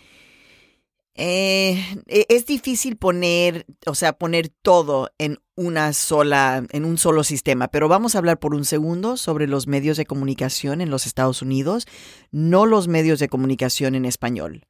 eh, 1.14 1.78
e- 2.06 2.26
es 2.30 2.46
difícil 2.46 2.96
poner, 2.96 3.66
o 3.86 3.94
sea, 3.94 4.14
poner 4.14 4.48
todo 4.48 5.10
en 5.18 5.38
una 5.54 5.92
sola, 5.92 6.64
en 6.70 6.84
un 6.84 6.96
solo 6.96 7.24
sistema, 7.24 7.68
pero 7.68 7.88
vamos 7.88 8.14
a 8.14 8.18
hablar 8.18 8.38
por 8.38 8.54
un 8.54 8.64
segundo 8.64 9.16
sobre 9.16 9.46
los 9.46 9.66
medios 9.66 9.96
de 9.98 10.06
comunicación 10.06 10.80
en 10.80 10.88
los 10.90 11.06
Estados 11.06 11.42
Unidos, 11.42 11.86
no 12.30 12.64
los 12.64 12.88
medios 12.88 13.18
de 13.18 13.28
comunicación 13.28 13.94
en 13.94 14.04
español. 14.06 14.66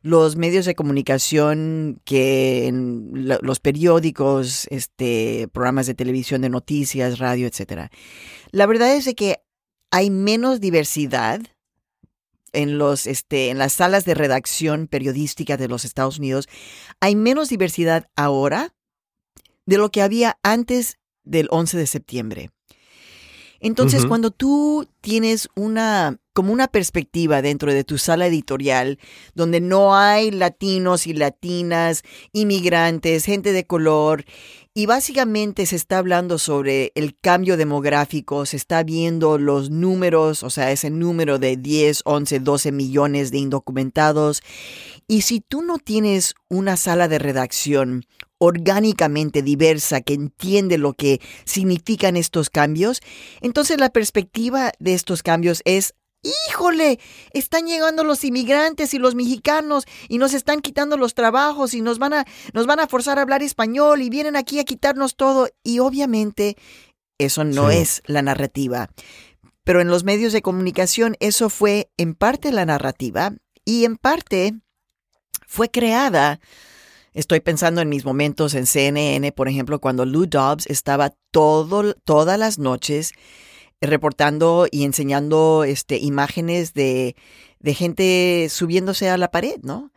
Los 0.00 0.36
medios 0.36 0.66
de 0.66 0.74
comunicación 0.74 2.00
que 2.04 2.66
en 2.66 3.10
lo- 3.26 3.38
los 3.40 3.58
periódicos, 3.58 4.66
este, 4.70 5.48
programas 5.50 5.86
de 5.86 5.94
televisión, 5.94 6.42
de 6.42 6.50
noticias, 6.50 7.18
radio, 7.18 7.46
etcétera. 7.46 7.90
La 8.50 8.66
verdad 8.66 8.94
es 8.94 9.06
de 9.06 9.14
que 9.14 9.43
hay 9.94 10.10
menos 10.10 10.60
diversidad 10.60 11.40
en 12.52 12.78
los 12.78 13.06
este 13.06 13.50
en 13.50 13.58
las 13.58 13.74
salas 13.74 14.04
de 14.04 14.14
redacción 14.14 14.88
periodística 14.88 15.56
de 15.56 15.68
los 15.68 15.84
Estados 15.84 16.18
Unidos 16.18 16.48
hay 16.98 17.14
menos 17.14 17.48
diversidad 17.48 18.08
ahora 18.16 18.74
de 19.66 19.78
lo 19.78 19.92
que 19.92 20.02
había 20.02 20.36
antes 20.42 20.98
del 21.22 21.46
11 21.50 21.78
de 21.78 21.86
septiembre. 21.86 22.50
Entonces, 23.60 24.04
cuando 24.04 24.30
tú 24.30 24.86
tienes 25.00 25.48
una 25.54 26.18
como 26.34 26.52
una 26.52 26.68
perspectiva 26.68 27.40
dentro 27.40 27.72
de 27.72 27.84
tu 27.84 27.96
sala 27.96 28.26
editorial 28.26 28.98
donde 29.34 29.60
no 29.60 29.96
hay 29.96 30.32
latinos 30.32 31.06
y 31.06 31.14
latinas, 31.14 32.02
inmigrantes, 32.32 33.24
gente 33.24 33.52
de 33.52 33.64
color, 33.64 34.24
y 34.76 34.86
básicamente 34.86 35.66
se 35.66 35.76
está 35.76 35.98
hablando 35.98 36.36
sobre 36.36 36.90
el 36.96 37.16
cambio 37.16 37.56
demográfico, 37.56 38.44
se 38.44 38.56
está 38.56 38.82
viendo 38.82 39.38
los 39.38 39.70
números, 39.70 40.42
o 40.42 40.50
sea, 40.50 40.72
ese 40.72 40.90
número 40.90 41.38
de 41.38 41.56
10, 41.56 42.02
11, 42.04 42.40
12 42.40 42.72
millones 42.72 43.30
de 43.30 43.38
indocumentados. 43.38 44.42
Y 45.06 45.20
si 45.20 45.40
tú 45.40 45.62
no 45.62 45.78
tienes 45.78 46.34
una 46.48 46.76
sala 46.76 47.06
de 47.06 47.20
redacción 47.20 48.04
orgánicamente 48.38 49.42
diversa 49.42 50.00
que 50.00 50.14
entiende 50.14 50.76
lo 50.76 50.92
que 50.94 51.20
significan 51.44 52.16
estos 52.16 52.50
cambios, 52.50 53.00
entonces 53.42 53.78
la 53.78 53.90
perspectiva 53.90 54.72
de 54.80 54.94
estos 54.94 55.22
cambios 55.22 55.62
es 55.64 55.94
Híjole, 56.24 56.98
están 57.32 57.66
llegando 57.66 58.02
los 58.02 58.24
inmigrantes 58.24 58.94
y 58.94 58.98
los 58.98 59.14
mexicanos 59.14 59.84
y 60.08 60.18
nos 60.18 60.32
están 60.32 60.60
quitando 60.60 60.96
los 60.96 61.14
trabajos 61.14 61.74
y 61.74 61.82
nos 61.82 61.98
van 61.98 62.14
a 62.14 62.24
nos 62.54 62.66
van 62.66 62.80
a 62.80 62.88
forzar 62.88 63.18
a 63.18 63.22
hablar 63.22 63.42
español 63.42 64.00
y 64.00 64.08
vienen 64.08 64.34
aquí 64.34 64.58
a 64.58 64.64
quitarnos 64.64 65.16
todo 65.16 65.48
y 65.62 65.80
obviamente 65.80 66.56
eso 67.18 67.44
no 67.44 67.70
Sí. 67.70 67.76
es 67.76 68.02
la 68.06 68.22
narrativa. 68.22 68.88
Pero 69.64 69.80
en 69.80 69.88
los 69.88 70.04
medios 70.04 70.32
de 70.32 70.42
comunicación 70.42 71.16
eso 71.20 71.50
fue 71.50 71.90
en 71.98 72.14
parte 72.14 72.52
la 72.52 72.64
narrativa 72.64 73.32
y 73.64 73.84
en 73.84 73.96
parte 73.96 74.54
fue 75.46 75.70
creada 75.70 76.40
Estoy 77.14 77.38
pensando 77.38 77.80
en 77.80 77.88
mis 77.88 78.04
momentos 78.04 78.54
en 78.54 78.66
CNN, 78.66 79.30
por 79.30 79.48
ejemplo, 79.48 79.80
cuando 79.80 80.04
Lou 80.04 80.26
Dobbs 80.26 80.66
estaba 80.66 81.12
todo, 81.30 81.94
todas 82.04 82.36
las 82.40 82.58
noches 82.58 83.12
reportando 83.86 84.66
y 84.70 84.84
enseñando 84.84 85.64
este, 85.64 85.98
imágenes 85.98 86.74
de, 86.74 87.16
de 87.60 87.74
gente 87.74 88.48
subiéndose 88.50 89.08
a 89.08 89.16
la 89.16 89.30
pared, 89.30 89.56
¿no? 89.62 89.90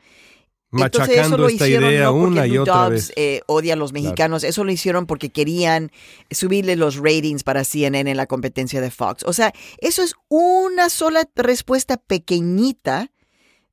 Machacando 0.69 1.47
esta 1.47 1.67
idea 1.67 2.05
no 2.05 2.13
una 2.13 2.45
y 2.45 2.57
otra 2.57 2.89
Dobbs, 2.89 2.91
vez. 2.91 3.13
eh, 3.15 3.41
odia 3.47 3.73
a 3.73 3.77
los 3.77 3.93
mexicanos, 3.93 4.43
eso 4.43 4.65
lo 4.65 4.71
hicieron 4.71 5.05
porque 5.05 5.29
querían 5.29 5.91
subirle 6.29 6.75
los 6.75 6.97
ratings 6.97 7.43
para 7.43 7.63
CNN 7.63 8.11
en 8.11 8.17
la 8.17 8.25
competencia 8.27 8.81
de 8.81 8.91
Fox. 8.91 9.23
O 9.25 9.31
sea, 9.31 9.53
eso 9.77 10.03
es 10.03 10.15
una 10.27 10.89
sola 10.89 11.23
respuesta 11.35 11.95
pequeñita 11.95 13.11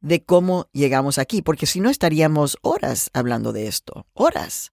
de 0.01 0.23
cómo 0.23 0.69
llegamos 0.73 1.19
aquí, 1.19 1.43
porque 1.43 1.67
si 1.67 1.81
no 1.81 1.91
estaríamos 1.91 2.59
horas 2.63 3.11
hablando 3.13 3.53
de 3.53 3.67
esto, 3.67 4.07
horas. 4.13 4.71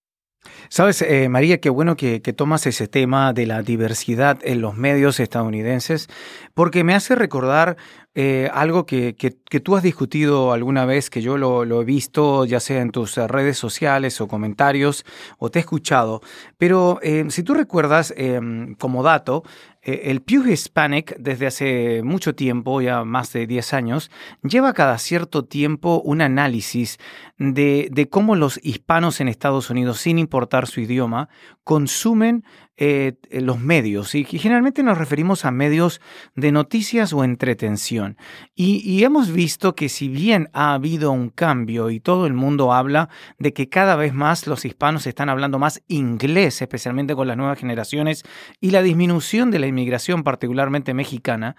Sabes, 0.70 1.02
eh, 1.02 1.30
María, 1.30 1.60
qué 1.60 1.70
bueno 1.70 1.96
que, 1.96 2.20
tomas 2.36 2.66
ese 2.66 2.88
tema 2.88 3.34
de 3.34 3.46
la 3.46 3.62
diversidad 3.62 4.40
en 4.42 4.62
los 4.62 4.76
medios 4.76 5.20
estadounidenses, 5.20 6.08
porque 6.54 6.84
me 6.84 6.96
hace 6.96 7.16
recordar 7.16 7.78
eh, 8.16 8.50
algo 8.54 8.86
que, 8.86 9.16
que- 9.16 9.32
tú 9.60 9.76
has 9.76 9.84
discutido 9.84 10.52
alguna 10.52 10.86
vez, 10.86 11.10
que 11.10 11.22
yo 11.22 11.38
lo, 11.38 11.64
lo 11.66 11.82
he 11.82 11.86
visto, 11.86 12.46
ya 12.46 12.60
sea 12.60 12.82
en 12.82 12.92
tus 12.92 13.16
redes 13.18 13.58
sociales 13.58 14.20
o 14.20 14.28
comentarios, 14.28 15.06
o 15.38 15.50
te 15.52 15.60
he 15.60 15.62
escuchado. 15.62 16.22
Pero 16.58 17.00
eh, 17.04 17.26
si 17.30 17.44
tú 17.44 17.54
recuerdas, 17.54 18.14
eh, 18.18 18.40
como 18.80 19.04
dato, 19.04 19.44
el 19.82 20.22
Pew 20.22 20.46
Hispanic 20.48 21.16
desde 21.18 21.48
hace 21.48 22.04
mucho 22.04 22.36
tiempo, 22.36 22.82
ya 22.82 23.04
más 23.04 23.34
de 23.34 23.48
10 23.48 23.74
años, 23.74 24.12
lleva 24.44 24.74
cada 24.74 24.98
cierto 24.98 25.46
tiempo 25.46 26.02
un 26.04 26.22
análisis 26.22 27.00
de, 27.38 27.90
de 27.92 28.08
cómo 28.10 28.36
los 28.36 28.60
hispanos 28.64 29.22
en 29.22 29.28
Estados 29.28 29.70
Unidos, 29.70 30.00
sin 30.00 30.20
importar 30.20 30.68
su 30.68 30.82
idioma, 30.82 31.30
consumen 31.64 32.44
eh, 32.84 33.14
los 33.30 33.60
medios, 33.60 34.16
y 34.16 34.24
generalmente 34.24 34.82
nos 34.82 34.98
referimos 34.98 35.46
a 35.46 35.52
medios 35.52 36.02
de 36.34 36.52
noticias 36.52 37.14
o 37.14 37.24
entretención. 37.24 38.18
Y, 38.56 39.04
hemos 39.04 39.32
visto 39.32 39.76
que 39.76 39.88
si 39.88 40.08
bien 40.08 40.50
ha 40.54 40.74
habido 40.74 41.12
un 41.12 41.30
cambio 41.30 41.92
y 41.92 42.00
todo 42.00 42.26
el 42.26 42.34
mundo 42.34 42.74
habla 42.74 43.10
de 43.38 43.54
que 43.54 43.70
cada 43.70 43.96
vez 43.96 44.16
más 44.16 44.48
los 44.48 44.66
hispanos 44.66 45.06
están 45.06 45.30
hablando 45.30 45.60
más 45.60 45.84
inglés, 45.90 46.60
especialmente 46.64 47.14
con 47.14 47.28
las 47.28 47.38
nuevas 47.38 47.60
generaciones, 47.60 48.24
y 48.60 48.72
la 48.72 48.82
disminución 48.82 49.52
de 49.52 49.60
la 49.60 49.68
inmigración, 49.68 50.24
particularmente 50.24 50.96
mexicana, 50.96 51.56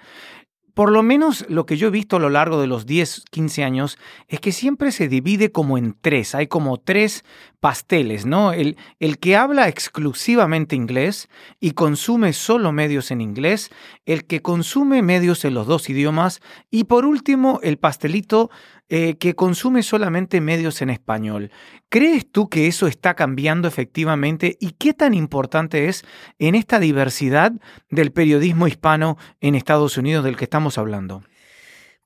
por 0.75 0.91
lo 0.91 1.03
menos 1.03 1.45
lo 1.49 1.67
que 1.67 1.77
yo 1.77 1.89
he 1.89 1.91
visto 1.91 2.17
a 2.17 2.21
lo 2.21 2.31
largo 2.31 2.61
de 2.61 2.67
los 2.67 2.87
10, 2.87 3.25
15 3.31 3.65
años 3.65 3.99
es 4.29 4.41
que 4.41 4.53
siempre 4.53 4.91
se 4.93 5.09
divide 5.09 5.53
como 5.53 5.77
en 5.77 5.95
tres, 6.01 6.35
hay 6.35 6.47
como 6.47 6.79
tres 6.79 7.25
pasteles, 7.61 8.27
¿no? 8.27 8.53
El, 8.53 8.77
el 8.99 9.19
que 9.19 9.37
habla 9.37 9.69
exclusivamente 9.69 10.75
inglés 10.75 11.29
y 11.61 11.73
consume 11.73 12.33
solo 12.33 12.73
medios 12.73 13.11
en 13.11 13.21
inglés, 13.21 13.71
el 14.07 14.25
que 14.25 14.43
consume 14.43 15.03
medios 15.03 15.45
en 15.45 15.55
los 15.55 15.67
dos 15.67 15.89
idiomas 15.89 16.41
y 16.71 16.85
por 16.85 17.05
último 17.05 17.61
el 17.63 17.79
pastelito 17.79 18.51
eh, 18.95 19.17
que 19.17 19.35
consume 19.35 19.83
solamente 19.83 20.43
medios 20.43 20.83
en 20.83 20.91
español. 20.91 21.51
¿Crees 21.89 22.31
tú 22.31 22.51
que 22.51 22.67
eso 22.67 22.87
está 22.87 23.15
cambiando 23.15 23.67
efectivamente 23.67 24.59
y 24.61 24.73
qué 24.73 24.93
tan 24.93 25.15
importante 25.15 25.89
es 25.89 26.05
en 26.39 26.55
esta 26.55 26.79
diversidad 26.79 27.53
del 27.89 28.13
periodismo 28.13 28.67
hispano 28.67 29.17
en 29.41 29.55
Estados 29.55 29.97
Unidos 29.97 30.25
del 30.25 30.37
que 30.37 30.45
estamos 30.45 30.77
hablando? 30.77 31.25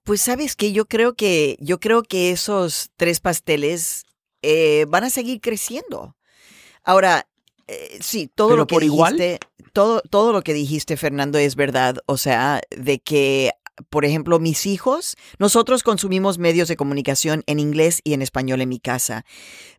Pues 0.04 0.20
sabes 0.20 0.54
que 0.54 0.70
yo 0.70 0.84
creo 0.86 1.14
que 1.14 1.56
yo 1.58 1.80
creo 1.80 2.04
que 2.04 2.30
esos 2.30 2.90
tres 2.96 3.18
pasteles 3.18 4.04
eh, 4.42 4.86
van 4.88 5.02
a 5.02 5.10
seguir 5.10 5.40
creciendo. 5.40 6.14
Ahora, 6.84 7.26
eh, 7.66 7.98
sí, 8.00 8.30
todo 8.32 8.56
lo 8.56 8.68
que 8.68 8.78
dijiste, 8.78 9.40
todo, 9.72 10.02
todo 10.02 10.32
lo 10.32 10.42
que 10.42 10.54
dijiste, 10.54 10.96
Fernando, 10.96 11.36
es 11.38 11.56
verdad. 11.56 11.96
O 12.06 12.16
sea, 12.16 12.60
de 12.70 13.00
que 13.00 13.50
por 13.90 14.04
ejemplo, 14.04 14.38
mis 14.38 14.66
hijos, 14.66 15.16
nosotros 15.38 15.82
consumimos 15.82 16.38
medios 16.38 16.68
de 16.68 16.76
comunicación 16.76 17.42
en 17.46 17.58
inglés 17.58 18.00
y 18.04 18.14
en 18.14 18.22
español 18.22 18.60
en 18.60 18.68
mi 18.68 18.78
casa, 18.78 19.24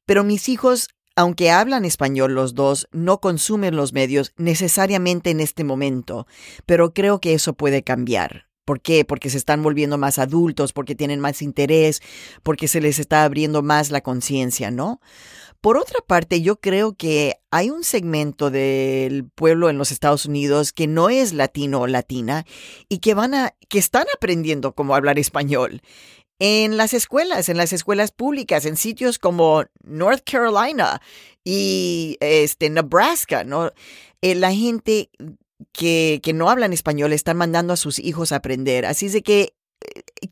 pero 0.06 0.24
mis 0.24 0.50
hijos, 0.50 0.90
aunque 1.16 1.52
hablan 1.52 1.86
español 1.86 2.34
los 2.34 2.54
dos, 2.54 2.88
no 2.92 3.20
consumen 3.20 3.76
los 3.76 3.94
medios 3.94 4.34
necesariamente 4.38 5.32
en 5.32 5.40
este 5.40 5.64
momento, 5.64 6.28
pero 6.66 6.94
creo 6.94 7.20
que 7.20 7.34
eso 7.34 7.54
puede 7.54 7.84
cambiar. 7.84 8.48
¿Por 8.68 8.82
qué? 8.82 9.06
Porque 9.06 9.30
se 9.30 9.38
están 9.38 9.64
volviendo 9.64 9.98
más 9.98 10.20
adultos, 10.20 10.74
porque 10.74 10.94
tienen 10.94 11.22
más 11.22 11.42
interés, 11.42 12.02
porque 12.44 12.68
se 12.68 12.82
les 12.82 13.00
está 13.00 13.24
abriendo 13.24 13.64
más 13.64 13.92
la 13.92 14.02
conciencia, 14.02 14.72
¿no? 14.72 15.00
Por 15.62 15.78
otra 15.78 16.00
parte, 16.06 16.42
yo 16.42 16.58
creo 16.60 16.94
que 16.94 17.36
hay 17.52 17.70
un 17.70 17.84
segmento 17.84 18.52
del 18.52 19.30
pueblo 19.30 19.70
en 19.70 19.78
los 19.78 19.92
Estados 19.92 20.26
Unidos 20.26 20.72
que 20.72 20.88
no 20.88 21.10
es 21.10 21.34
latino 21.34 21.82
o 21.82 21.88
latina 21.88 22.46
y 22.90 23.00
que 23.00 23.14
van 23.14 23.34
a, 23.34 23.56
que 23.68 23.80
están 23.80 24.06
aprendiendo 24.16 24.74
cómo 24.74 24.96
hablar 24.96 25.18
español. 25.18 25.82
En 26.40 26.78
las 26.78 26.94
escuelas, 26.94 27.50
en 27.50 27.58
las 27.58 27.74
escuelas 27.74 28.12
públicas, 28.12 28.66
en 28.66 28.78
sitios 28.78 29.18
como 29.18 29.66
North 29.84 30.22
Carolina 30.24 31.02
y 31.44 32.18
este, 32.20 32.70
Nebraska, 32.70 33.44
¿no? 33.44 33.72
Eh, 34.22 34.36
la 34.36 34.54
gente 34.54 35.10
que, 35.72 36.20
que 36.22 36.34
no 36.34 36.50
hablan 36.52 36.74
español 36.74 37.14
están 37.14 37.38
mandando 37.38 37.74
a 37.74 37.78
sus 37.78 37.98
hijos 37.98 38.32
a 38.32 38.38
aprender. 38.38 38.86
Así 38.86 39.10
de 39.10 39.24
que 39.24 39.57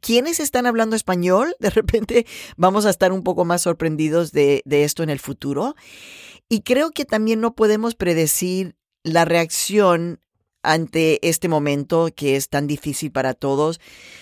¿quiénes 0.01 0.39
están 0.39 0.65
hablando 0.65 0.95
español? 0.95 1.55
De 1.59 1.69
repente 1.69 2.25
vamos 2.57 2.85
a 2.85 2.89
estar 2.89 3.11
un 3.11 3.23
poco 3.23 3.45
más 3.45 3.61
sorprendidos 3.61 4.31
de, 4.31 4.63
esto 4.65 5.03
en 5.03 5.09
el 5.09 5.19
futuro. 5.19 5.75
Y 6.49 6.61
creo 6.61 6.91
que 6.91 7.05
también 7.05 7.41
no 7.41 7.55
podemos 7.55 7.95
predecir 7.95 8.75
la 9.03 9.25
reacción 9.25 10.19
ante 10.61 11.27
este 11.27 11.47
momento 11.47 12.09
que 12.15 12.35
es 12.35 12.49
tan 12.49 12.65
difícil 12.65 13.11
para 13.11 13.35
todos, 13.35 13.79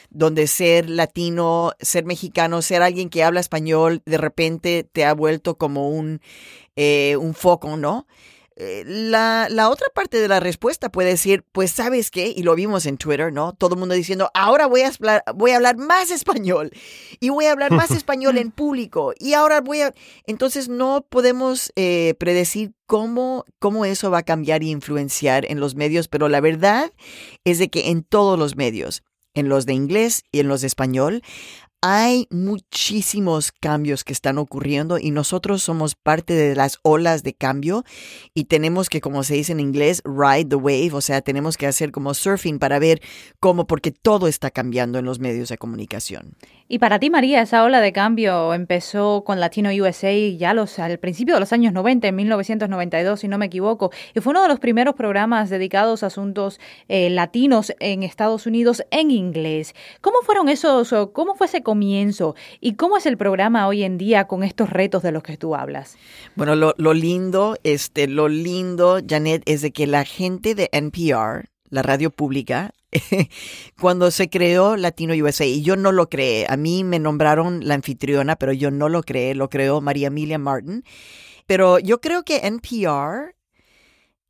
donde 0.09 0.47
ser 0.47 0.89
latino, 0.89 1.71
ser 1.79 2.05
mexicano, 2.05 2.61
ser 2.61 2.81
alguien 2.81 3.09
que 3.09 3.23
habla 3.23 3.39
español, 3.39 4.01
de 4.05 4.17
repente 4.17 4.87
te 4.91 5.05
ha 5.05 5.13
vuelto 5.13 5.57
como 5.57 5.89
un, 5.89 6.19
eh, 6.75 7.15
un 7.17 7.33
foco, 7.33 7.77
¿no? 7.77 8.07
Eh, 8.55 8.83
la, 8.85 9.47
la, 9.49 9.69
otra 9.69 9.87
parte 9.93 10.19
de 10.19 10.27
la 10.27 10.39
respuesta 10.39 10.91
puede 10.91 11.09
decir, 11.09 11.43
pues 11.51 11.71
sabes 11.71 12.11
qué, 12.11 12.31
y 12.35 12.43
lo 12.43 12.53
vimos 12.55 12.85
en 12.85 12.97
Twitter, 12.97 13.33
¿no? 13.33 13.53
Todo 13.53 13.73
el 13.73 13.79
mundo 13.79 13.95
diciendo, 13.95 14.29
ahora 14.33 14.67
voy 14.67 14.81
a, 14.81 14.89
hablar, 14.89 15.23
voy 15.33 15.51
a 15.51 15.55
hablar 15.55 15.77
más 15.77 16.11
español 16.11 16.71
y 17.19 17.29
voy 17.29 17.45
a 17.45 17.51
hablar 17.51 17.71
más 17.71 17.89
español 17.91 18.37
en 18.37 18.51
público 18.51 19.13
y 19.17 19.33
ahora 19.33 19.61
voy 19.61 19.81
a... 19.81 19.93
Entonces 20.25 20.69
no 20.69 21.05
podemos 21.09 21.71
eh, 21.75 22.13
predecir 22.19 22.73
cómo, 22.85 23.45
cómo 23.59 23.85
eso 23.85 24.11
va 24.11 24.19
a 24.19 24.23
cambiar 24.23 24.61
e 24.61 24.67
influenciar 24.67 25.45
en 25.49 25.59
los 25.59 25.75
medios, 25.75 26.07
pero 26.07 26.29
la 26.29 26.41
verdad 26.41 26.91
es 27.43 27.57
de 27.57 27.69
que 27.69 27.89
en 27.89 28.03
todos 28.03 28.37
los 28.37 28.55
medios, 28.55 29.03
en 29.33 29.49
los 29.49 29.65
de 29.65 29.73
inglés 29.73 30.23
y 30.31 30.39
en 30.39 30.47
los 30.47 30.61
de 30.61 30.67
español, 30.67 31.23
hay 31.85 32.27
muchísimos 32.29 33.51
cambios 33.51 34.05
que 34.05 34.13
están 34.13 34.37
ocurriendo 34.37 34.97
y 34.99 35.11
nosotros 35.11 35.63
somos 35.63 35.95
parte 35.95 36.33
de 36.33 36.55
las 36.55 36.79
olas 36.81 37.23
de 37.23 37.33
cambio 37.33 37.83
y 38.33 38.45
tenemos 38.45 38.87
que, 38.87 39.01
como 39.01 39.21
se 39.23 39.33
dice 39.33 39.51
en 39.51 39.59
inglés, 39.59 40.01
ride 40.05 40.45
the 40.45 40.55
wave, 40.55 40.91
o 40.93 41.01
sea, 41.01 41.19
tenemos 41.19 41.57
que 41.57 41.67
hacer 41.67 41.91
como 41.91 42.13
surfing 42.13 42.57
para 42.57 42.79
ver 42.79 43.01
cómo, 43.41 43.67
porque 43.67 43.91
todo 43.91 44.29
está 44.29 44.49
cambiando 44.49 44.97
en 44.97 45.03
los 45.03 45.19
medios 45.19 45.49
de 45.49 45.57
comunicación. 45.57 46.37
Y 46.69 46.79
para 46.79 46.99
ti, 46.99 47.09
María, 47.09 47.41
esa 47.41 47.65
ola 47.65 47.81
de 47.81 47.91
cambio 47.91 48.53
empezó 48.53 49.25
con 49.25 49.41
Latino 49.41 49.69
USA 49.69 50.13
ya 50.37 50.53
los, 50.53 50.79
al 50.79 50.97
principio 50.99 51.33
de 51.33 51.41
los 51.41 51.51
años 51.51 51.73
90, 51.73 52.07
en 52.07 52.15
1992, 52.15 53.19
si 53.19 53.27
no 53.27 53.37
me 53.37 53.47
equivoco, 53.47 53.91
y 54.15 54.21
fue 54.21 54.31
uno 54.31 54.41
de 54.41 54.47
los 54.47 54.59
primeros 54.61 54.95
programas 54.95 55.49
dedicados 55.49 56.01
a 56.03 56.07
asuntos 56.07 56.61
eh, 56.87 57.09
latinos 57.09 57.73
en 57.79 58.03
Estados 58.03 58.47
Unidos 58.47 58.85
en 58.89 59.11
inglés. 59.11 59.75
¿Cómo 59.99 60.19
fueron 60.23 60.47
esos, 60.47 60.95
cómo 61.11 61.35
fue 61.35 61.47
ese 61.47 61.61
comienzo 61.73 62.35
y 62.61 62.75
cómo 62.75 62.97
es 62.97 63.07
el 63.07 63.17
programa 63.17 63.67
hoy 63.67 63.81
en 63.81 63.97
día 63.97 64.27
con 64.27 64.43
estos 64.43 64.69
retos 64.69 65.01
de 65.01 65.11
los 65.11 65.23
que 65.23 65.37
tú 65.37 65.55
hablas? 65.55 65.97
Bueno, 66.35 66.55
lo, 66.55 66.75
lo 66.77 66.93
lindo, 66.93 67.57
este, 67.63 68.07
lo 68.07 68.27
lindo, 68.27 68.99
Janet, 69.07 69.41
es 69.47 69.63
de 69.63 69.71
que 69.71 69.87
la 69.87 70.05
gente 70.05 70.53
de 70.53 70.69
NPR, 70.71 71.49
la 71.71 71.81
radio 71.81 72.11
pública, 72.11 72.75
cuando 73.81 74.11
se 74.11 74.29
creó 74.29 74.77
Latino 74.77 75.15
USA, 75.15 75.45
y 75.45 75.63
yo 75.63 75.75
no 75.75 75.91
lo 75.91 76.09
creé, 76.09 76.45
a 76.47 76.57
mí 76.57 76.83
me 76.83 76.99
nombraron 76.99 77.67
la 77.67 77.73
anfitriona, 77.73 78.35
pero 78.35 78.53
yo 78.53 78.69
no 78.69 78.87
lo 78.87 79.01
creé, 79.01 79.33
lo 79.33 79.49
creó 79.49 79.81
María 79.81 80.09
Emilia 80.09 80.37
Martin. 80.37 80.83
Pero 81.47 81.79
yo 81.79 82.01
creo 82.01 82.21
que 82.21 82.45
NPR 82.45 83.33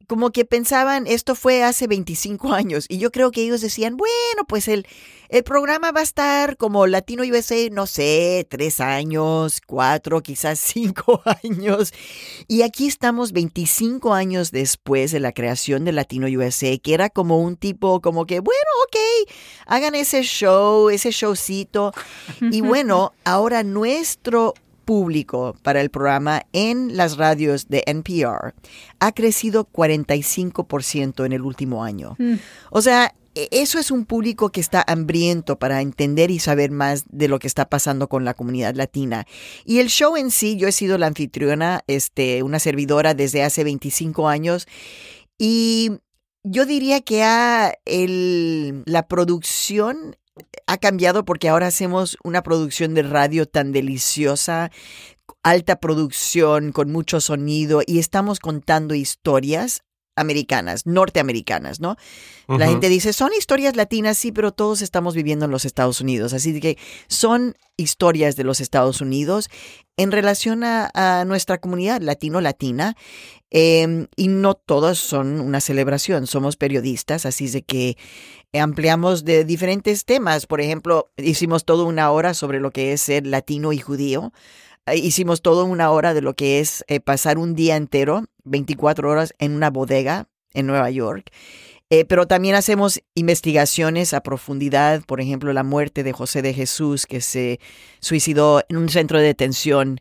como 0.08 0.32
que 0.32 0.46
pensaban, 0.46 1.08
esto 1.08 1.36
fue 1.36 1.64
hace 1.64 1.88
25 1.88 2.54
años, 2.54 2.86
y 2.90 2.98
yo 2.98 3.12
creo 3.12 3.32
que 3.32 3.42
ellos 3.42 3.62
decían, 3.62 3.98
bueno, 3.98 4.46
pues 4.48 4.68
el, 4.68 4.86
el 5.30 5.44
programa 5.44 5.92
va 5.92 6.02
a 6.02 6.04
estar 6.04 6.58
como 6.58 6.86
Latino 6.86 7.24
USA, 7.24 7.70
no 7.72 7.88
sé, 7.88 8.46
tres 8.50 8.80
años, 8.80 9.62
cuatro, 9.66 10.22
quizás 10.22 10.60
cinco 10.64 11.24
años. 11.44 11.92
Y 12.48 12.62
aquí 12.62 12.88
estamos 12.88 13.32
25 13.32 14.14
años 14.14 14.52
después 14.52 15.12
de 15.12 15.20
la 15.20 15.32
creación 15.32 15.86
de 15.86 15.92
Latino 15.92 16.28
USA, 16.28 16.78
que 16.78 16.94
era 16.94 17.10
como 17.10 17.42
un 17.42 17.56
tipo, 17.56 18.00
como 18.00 18.26
que, 18.28 18.42
bueno, 18.42 18.60
ok, 18.86 19.30
hagan 19.66 19.96
ese 19.96 20.22
show, 20.22 20.90
ese 20.90 21.10
showcito. 21.10 21.94
Y 22.40 22.62
bueno, 22.62 23.14
ahora 23.24 23.64
nuestro 23.64 24.54
público 24.84 25.56
para 25.64 25.82
el 25.82 25.90
programa 25.90 26.44
en 26.54 26.96
las 26.98 27.18
radios 27.18 27.68
de 27.70 27.84
NPR 27.86 28.54
ha 29.00 29.12
crecido 29.12 29.68
45% 29.72 31.26
en 31.26 31.32
el 31.32 31.42
último 31.42 31.84
año. 31.84 32.16
Mm. 32.20 32.36
O 32.72 32.82
sea, 32.82 33.14
e, 33.36 33.48
eso 33.52 33.80
es 33.80 33.92
un 33.92 34.06
público 34.06 34.52
que 34.52 34.62
está 34.62 34.84
hambriento 34.86 35.58
para 35.58 35.82
entender 35.82 36.32
y 36.32 36.40
saber 36.40 36.72
más 36.72 37.06
de 37.10 37.28
lo 37.28 37.40
que 37.40 37.48
está 37.48 37.70
pasando 37.70 38.08
con 38.08 38.26
la 38.26 38.34
comunidad 38.34 38.76
latina. 38.76 39.26
Y 39.66 39.80
el 39.80 39.88
show 39.88 40.16
en 40.18 40.32
sí, 40.32 40.58
yo 40.58 40.68
he 40.68 40.72
sido 40.72 40.98
la 40.98 41.08
anfitriona, 41.08 41.82
este, 41.88 42.44
una 42.44 42.60
servidora 42.60 43.14
desde 43.14 43.44
hace 43.44 43.64
25 43.64 44.28
años 44.28 44.68
y 45.38 45.92
yo 46.44 46.66
diría 46.66 47.02
que 47.02 47.24
ha 47.24 47.74
el, 47.86 48.84
la 48.86 49.08
producción 49.08 50.18
ha 50.68 50.78
cambiado 50.78 51.26
porque 51.26 51.50
ahora 51.50 51.68
hacemos 51.68 52.18
una 52.24 52.42
producción 52.44 52.94
de 52.94 53.04
radio 53.04 53.46
tan 53.46 53.72
deliciosa, 53.72 54.72
alta 55.44 55.80
producción, 55.80 56.72
con 56.72 56.92
mucho 56.92 57.22
sonido 57.22 57.82
y 57.86 58.00
estamos 58.00 58.40
contando 58.40 58.96
historias 58.96 59.84
americanas, 60.16 60.86
norteamericanas, 60.86 61.80
¿no? 61.80 61.96
La 62.48 62.68
gente 62.68 62.90
dice, 62.90 63.14
son 63.14 63.32
historias 63.38 63.76
latinas, 63.76 64.18
sí, 64.18 64.32
pero 64.32 64.52
todos 64.52 64.82
estamos 64.82 65.16
viviendo 65.16 65.46
en 65.46 65.52
los 65.52 65.66
Estados 65.66 66.02
Unidos, 66.02 66.34
así 66.34 66.60
que 66.60 66.78
son 67.08 67.56
historias 67.78 68.36
de 68.36 68.44
los 68.44 68.60
Estados 68.60 69.02
Unidos 69.02 69.50
en 69.98 70.12
relación 70.12 70.64
a, 70.64 71.24
nuestra 71.26 71.58
comunidad 71.58 72.02
latino-latina 72.02 72.96
em, 73.50 74.08
y 74.16 74.28
no 74.28 74.56
todas 74.56 74.98
son 74.98 75.40
una 75.40 75.62
celebración, 75.62 76.28
somos 76.28 76.58
periodistas, 76.58 77.26
así 77.26 77.48
de 77.48 77.62
que 77.64 77.98
ampliamos 78.54 79.24
de 79.24 79.46
diferentes 79.46 80.06
temas, 80.06 80.46
por 80.46 80.62
ejemplo, 80.62 81.12
hicimos 81.18 81.66
toda 81.66 81.86
una 81.86 82.12
hora 82.12 82.34
sobre 82.34 82.60
lo 82.60 82.72
que 82.72 82.94
es 82.94 83.02
ser 83.02 83.26
latino 83.26 83.74
y 83.74 83.80
judío, 83.80 84.34
eh, 84.86 84.98
hicimos 84.98 85.42
toda 85.42 85.64
una 85.64 85.92
hora 85.92 86.14
de 86.14 86.22
lo 86.22 86.36
que 86.36 86.60
es 86.60 86.84
eh, 86.88 87.00
pasar 87.00 87.38
un 87.38 87.56
día 87.56 87.78
entero, 87.78 88.26
24 88.44 89.10
horas 89.10 89.34
en 89.40 89.54
una 89.54 89.70
bodega 89.70 90.28
en 90.54 90.68
Nueva 90.68 90.90
York. 90.90 91.32
Eh, 91.90 92.06
pero 92.06 92.26
también 92.26 92.56
hacemos 92.56 93.02
investigaciones 93.14 94.14
a 94.14 94.24
profundidad, 94.24 95.04
por 95.06 95.22
ejemplo, 95.22 95.54
la 95.54 95.64
muerte 95.64 96.04
de 96.04 96.12
José 96.12 96.42
de 96.42 96.54
Jesús, 96.54 97.06
que 97.06 97.22
se 97.22 97.60
suicidó 98.00 98.64
en 98.68 98.78
un 98.78 98.90
centro 98.90 99.20
de 99.20 99.26
detención 99.26 100.00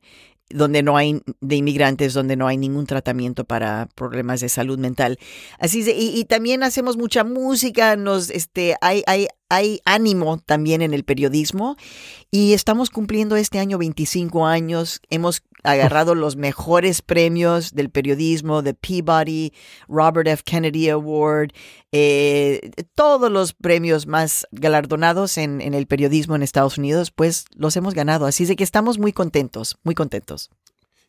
donde 0.49 0.83
no 0.83 0.97
hay 0.97 1.21
de 1.41 1.57
inmigrantes, 1.57 2.15
donde 2.15 2.37
no 2.37 2.47
hay 2.47 2.57
ningún 2.57 2.87
tratamiento 2.87 3.45
para 3.45 3.89
problemas 3.95 4.41
de 4.41 4.49
salud 4.49 4.79
mental. 4.79 5.19
Así 5.59 5.85
y, 5.87 6.25
también 6.25 6.63
hacemos 6.63 6.97
mucha 6.97 7.25
música, 7.25 7.97
nos, 7.97 8.31
este, 8.31 8.77
hay, 8.81 9.03
hay, 9.07 9.29
hay 9.49 9.81
ánimo 9.85 10.39
también 10.39 10.83
en 10.83 10.95
el 10.95 11.05
periodismo 11.05 11.77
y 12.31 12.53
estamos 12.53 12.91
cumpliendo 12.91 13.37
este 13.37 13.59
año 13.59 13.79
25 13.79 14.47
años. 14.47 15.01
Hemos 15.11 15.43
agarrado 15.63 16.15
los 16.15 16.37
mejores 16.37 17.03
premios 17.03 17.75
del 17.75 17.91
periodismo, 17.91 18.63
de 18.63 18.75
Peabody, 18.75 19.53
Robert 19.89 20.29
F. 20.29 20.43
Kennedy 20.45 20.89
Award, 20.89 21.53
eh, 21.93 22.71
todos 22.95 23.31
los 23.31 23.53
premios 23.53 24.07
más 24.07 24.47
galardonados 24.51 25.39
en, 25.39 25.61
en 25.61 25.75
el 25.75 25.87
periodismo 25.87 26.37
en 26.37 26.43
Estados 26.43 26.79
Unidos, 26.79 27.11
pues 27.11 27.45
los 27.55 27.77
hemos 27.77 27.95
ganado. 27.95 28.27
Así 28.27 28.45
de 28.45 28.57
que 28.57 28.65
estamos 28.65 28.99
muy 28.99 29.13
contentos, 29.13 29.79
muy 29.85 29.95
contentos. 29.95 30.51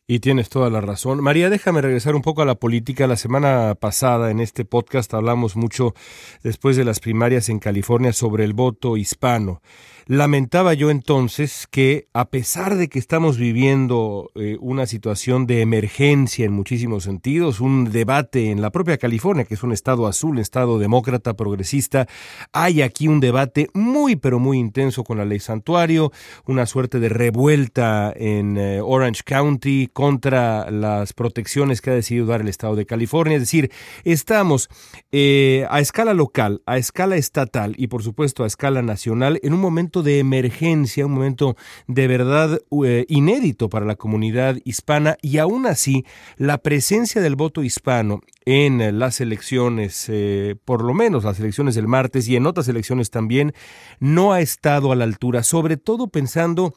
Y 0.06 0.20
tienes 0.20 0.50
toda 0.50 0.68
la 0.68 0.82
razón. 0.82 1.22
María, 1.22 1.48
déjame 1.48 1.80
regresar 1.80 2.14
un 2.14 2.20
poco 2.20 2.42
a 2.42 2.44
la 2.44 2.56
política. 2.56 3.06
La 3.06 3.16
semana 3.16 3.74
pasada 3.74 4.30
en 4.30 4.38
este 4.38 4.66
podcast 4.66 5.14
hablamos 5.14 5.56
mucho 5.56 5.94
después 6.42 6.76
de 6.76 6.84
las 6.84 7.00
primarias 7.00 7.48
en 7.48 7.58
California 7.58 8.12
sobre 8.12 8.44
el 8.44 8.52
voto 8.52 8.98
hispano. 8.98 9.62
Lamentaba 10.06 10.74
yo 10.74 10.90
entonces 10.90 11.66
que, 11.70 12.08
a 12.12 12.26
pesar 12.26 12.74
de 12.74 12.88
que 12.88 12.98
estamos 12.98 13.38
viviendo 13.38 14.30
eh, 14.34 14.58
una 14.60 14.84
situación 14.84 15.46
de 15.46 15.62
emergencia 15.62 16.44
en 16.44 16.52
muchísimos 16.52 17.04
sentidos, 17.04 17.58
un 17.60 17.90
debate 17.90 18.50
en 18.50 18.60
la 18.60 18.70
propia 18.70 18.98
California, 18.98 19.46
que 19.46 19.54
es 19.54 19.62
un 19.62 19.72
estado 19.72 20.06
azul, 20.06 20.38
estado 20.38 20.78
demócrata, 20.78 21.32
progresista, 21.34 22.06
hay 22.52 22.82
aquí 22.82 23.08
un 23.08 23.20
debate 23.20 23.68
muy, 23.72 24.16
pero 24.16 24.38
muy 24.38 24.58
intenso 24.58 25.04
con 25.04 25.16
la 25.16 25.24
ley 25.24 25.40
santuario, 25.40 26.12
una 26.44 26.66
suerte 26.66 27.00
de 27.00 27.08
revuelta 27.08 28.12
en 28.14 28.58
eh, 28.58 28.80
Orange 28.82 29.22
County 29.24 29.88
contra 29.90 30.70
las 30.70 31.14
protecciones 31.14 31.80
que 31.80 31.90
ha 31.90 31.94
decidido 31.94 32.26
dar 32.26 32.42
el 32.42 32.48
estado 32.48 32.76
de 32.76 32.84
California. 32.84 33.36
Es 33.36 33.42
decir, 33.42 33.70
estamos 34.04 34.68
eh, 35.12 35.66
a 35.70 35.80
escala 35.80 36.12
local, 36.12 36.60
a 36.66 36.76
escala 36.76 37.16
estatal 37.16 37.74
y, 37.78 37.86
por 37.86 38.02
supuesto, 38.02 38.44
a 38.44 38.46
escala 38.46 38.82
nacional 38.82 39.40
en 39.42 39.54
un 39.54 39.60
momento 39.60 39.93
de 40.02 40.18
emergencia, 40.18 41.06
un 41.06 41.12
momento 41.12 41.56
de 41.86 42.06
verdad 42.08 42.60
eh, 42.84 43.04
inédito 43.08 43.68
para 43.68 43.86
la 43.86 43.96
comunidad 43.96 44.56
hispana 44.64 45.16
y 45.22 45.38
aún 45.38 45.66
así 45.66 46.04
la 46.36 46.58
presencia 46.58 47.20
del 47.20 47.36
voto 47.36 47.62
hispano 47.62 48.20
en 48.44 48.98
las 48.98 49.20
elecciones, 49.20 50.06
eh, 50.08 50.56
por 50.64 50.82
lo 50.82 50.94
menos 50.94 51.24
las 51.24 51.40
elecciones 51.40 51.74
del 51.74 51.88
martes 51.88 52.28
y 52.28 52.36
en 52.36 52.46
otras 52.46 52.68
elecciones 52.68 53.10
también, 53.10 53.52
no 54.00 54.32
ha 54.32 54.40
estado 54.40 54.92
a 54.92 54.96
la 54.96 55.04
altura, 55.04 55.42
sobre 55.42 55.76
todo 55.76 56.08
pensando 56.08 56.74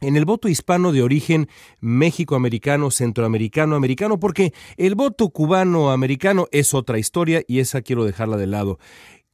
en 0.00 0.16
el 0.16 0.26
voto 0.26 0.48
hispano 0.48 0.92
de 0.92 1.02
origen 1.02 1.48
México-americano, 1.80 2.90
centroamericano, 2.90 3.76
americano, 3.76 4.20
porque 4.20 4.52
el 4.76 4.94
voto 4.94 5.30
cubano-americano 5.30 6.48
es 6.52 6.74
otra 6.74 6.98
historia 6.98 7.42
y 7.48 7.60
esa 7.60 7.80
quiero 7.80 8.04
dejarla 8.04 8.36
de 8.36 8.46
lado. 8.46 8.78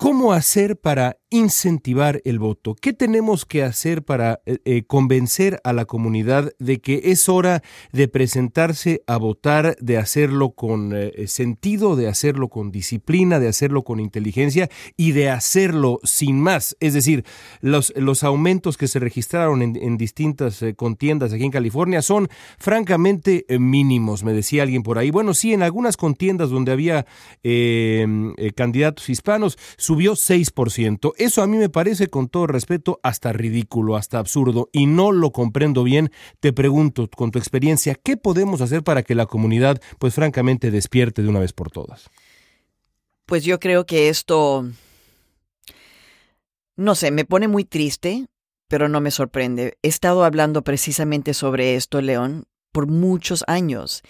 ¿Cómo 0.03 0.33
hacer 0.33 0.81
para 0.81 1.19
incentivar 1.31 2.21
el 2.25 2.41
voto? 2.41 2.75
¿Qué 2.75 2.93
tenemos 2.93 3.47
que 3.47 3.63
hacer 3.63 4.03
para 4.03 4.41
eh, 4.47 4.59
eh, 4.65 4.83
convencer 4.83 5.61
a 5.63 5.73
la 5.73 5.85
comunidad 5.85 6.53
de 6.59 6.81
que 6.81 7.03
es 7.05 7.29
hora 7.29 7.63
de 7.93 8.09
presentarse 8.09 9.05
a 9.07 9.17
votar, 9.17 9.77
de 9.81 9.99
hacerlo 9.99 10.51
con 10.51 10.93
eh, 10.93 11.13
sentido, 11.29 11.95
de 11.95 12.09
hacerlo 12.09 12.49
con 12.49 12.73
disciplina, 12.73 13.39
de 13.39 13.47
hacerlo 13.47 13.85
con 13.85 14.01
inteligencia 14.01 14.69
y 14.97 15.13
de 15.13 15.31
hacerlo 15.31 16.01
sin 16.03 16.41
más? 16.41 16.77
Es 16.81 16.95
decir, 16.95 17.25
los, 17.61 17.93
los 17.97 18.25
aumentos 18.25 18.77
que 18.77 18.89
se 18.89 18.99
registraron 18.99 19.63
en, 19.63 19.97
distintas 19.97 20.65
contiendas 20.75 21.33
aquí 21.33 21.45
en 21.45 21.51
California 21.53 22.03
son 22.03 22.29
francamente 22.59 23.47
mínimos, 23.49 24.25
me 24.25 24.33
decía 24.33 24.65
alguien 24.65 24.83
por 24.83 24.99
ahí. 24.99 25.11
Bueno, 25.11 25.33
sí, 25.33 25.53
en 25.53 25.63
algunas 25.63 25.97
contiendas 25.97 26.51
donde 26.51 26.73
había 26.73 27.07
candidatos 28.57 29.09
hispanos 29.09 29.57
subió 29.93 30.15
6%. 30.15 31.13
Eso 31.19 31.43
a 31.43 31.47
mí 31.47 31.59
me 31.59 31.69
parece, 31.69 32.09
con 32.09 32.29
todo 32.29 32.47
respeto, 32.47 32.99
hasta 33.03 33.31
ridículo, 33.35 33.97
hasta 33.97 34.19
absurdo, 34.19 34.71
y 34.73 34.87
no 34.87 35.13
lo 35.13 35.33
comprendo 35.33 35.85
bien. 35.85 36.11
Te 36.41 36.55
pregunto, 36.55 37.11
con 37.15 37.31
tu 37.31 37.39
experiencia, 37.39 37.95
¿qué 37.95 38.17
podemos 38.17 38.63
hacer 38.63 38.83
para 38.83 39.03
que 39.03 39.15
la 39.15 39.27
comunidad, 39.27 39.83
pues 39.99 40.15
francamente, 40.15 40.71
despierte 40.71 41.23
de 41.23 41.29
una 41.29 41.41
vez 41.41 41.53
por 41.53 41.71
todas? 41.71 42.09
Pues 43.27 43.45
yo 43.45 43.61
creo 43.61 43.85
que 43.85 44.09
esto, 44.09 44.67
no 46.77 46.95
sé, 46.95 47.11
me 47.11 47.27
pone 47.27 47.47
muy 47.47 47.67
triste, 47.67 48.29
pero 48.69 48.89
no 48.89 49.03
me 49.03 49.11
sorprende. 49.11 49.77
He 49.83 49.89
estado 49.89 50.25
hablando 50.25 50.63
precisamente 50.63 51.35
sobre 51.35 51.75
esto, 51.75 52.01
León, 52.01 52.47
por 52.73 52.87
muchos 52.87 53.45
años 53.47 54.03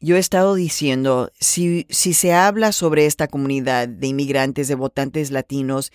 yo 0.00 0.16
he 0.16 0.18
estado 0.18 0.54
diciendo, 0.54 1.30
si, 1.38 1.86
si 1.88 2.12
se 2.12 2.32
habla 2.32 2.72
sobre 2.72 3.06
esta 3.06 3.28
comunidad 3.28 3.88
de 3.88 4.06
inmigrantes, 4.08 4.68
de 4.68 4.74
votantes 4.74 5.30
latinos, 5.30 5.92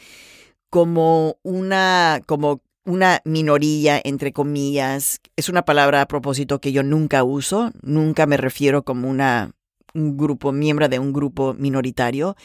como 0.70 1.38
una, 1.44 2.22
como 2.26 2.62
una 2.86 3.22
minoría, 3.26 4.02
entre 4.04 4.34
comillas, 4.34 5.22
es 5.36 5.50
una 5.50 5.66
palabra 5.66 6.02
a 6.02 6.08
propósito 6.08 6.60
que 6.60 6.72
yo 6.72 6.84
nunca 6.84 7.24
uso, 7.24 7.72
nunca 7.82 8.26
me 8.26 8.38
refiero 8.38 8.84
como 8.84 9.10
una 9.10 9.52
un 9.94 10.18
grupo, 10.18 10.52
miembro 10.54 10.88
de 10.88 11.00
un 11.00 11.12
grupo 11.12 11.54
minoritario, 11.54 12.36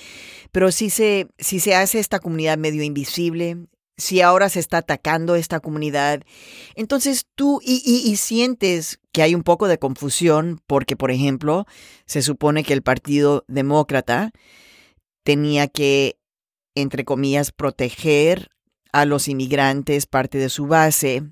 pero 0.51 0.73
si 0.73 0.91
se, 0.91 1.29
si 1.39 1.61
se 1.61 1.77
hace 1.77 2.01
esta 2.01 2.19
comunidad 2.19 2.59
medio 2.59 2.83
invisible, 2.83 3.57
si 3.97 4.21
ahora 4.21 4.49
se 4.49 4.61
está 4.61 4.79
atacando 4.79 5.37
esta 5.37 5.61
comunidad, 5.61 6.23
entonces 6.75 7.27
tú 7.35 7.61
y, 7.63 7.83
y, 7.85 8.17
sientes 8.17 9.01
que 9.13 9.23
hay 9.23 9.35
un 9.35 9.43
poco 9.43 9.69
de 9.69 9.79
confusión 9.79 10.61
porque, 10.67 10.97
por 10.97 11.11
ejemplo, 11.11 11.67
se 12.05 12.23
supone 12.23 12.65
que 12.65 12.75
el 12.75 12.83
Partido 12.83 13.45
Demócrata 13.49 14.33
tenía 15.25 15.67
que 15.67 16.19
entre 16.77 17.05
comillas, 17.05 17.51
proteger 17.51 18.51
a 18.93 19.05
los 19.05 19.27
inmigrantes, 19.27 20.07
parte 20.07 20.39
de 20.39 20.51
su 20.51 20.67
base, 20.67 21.23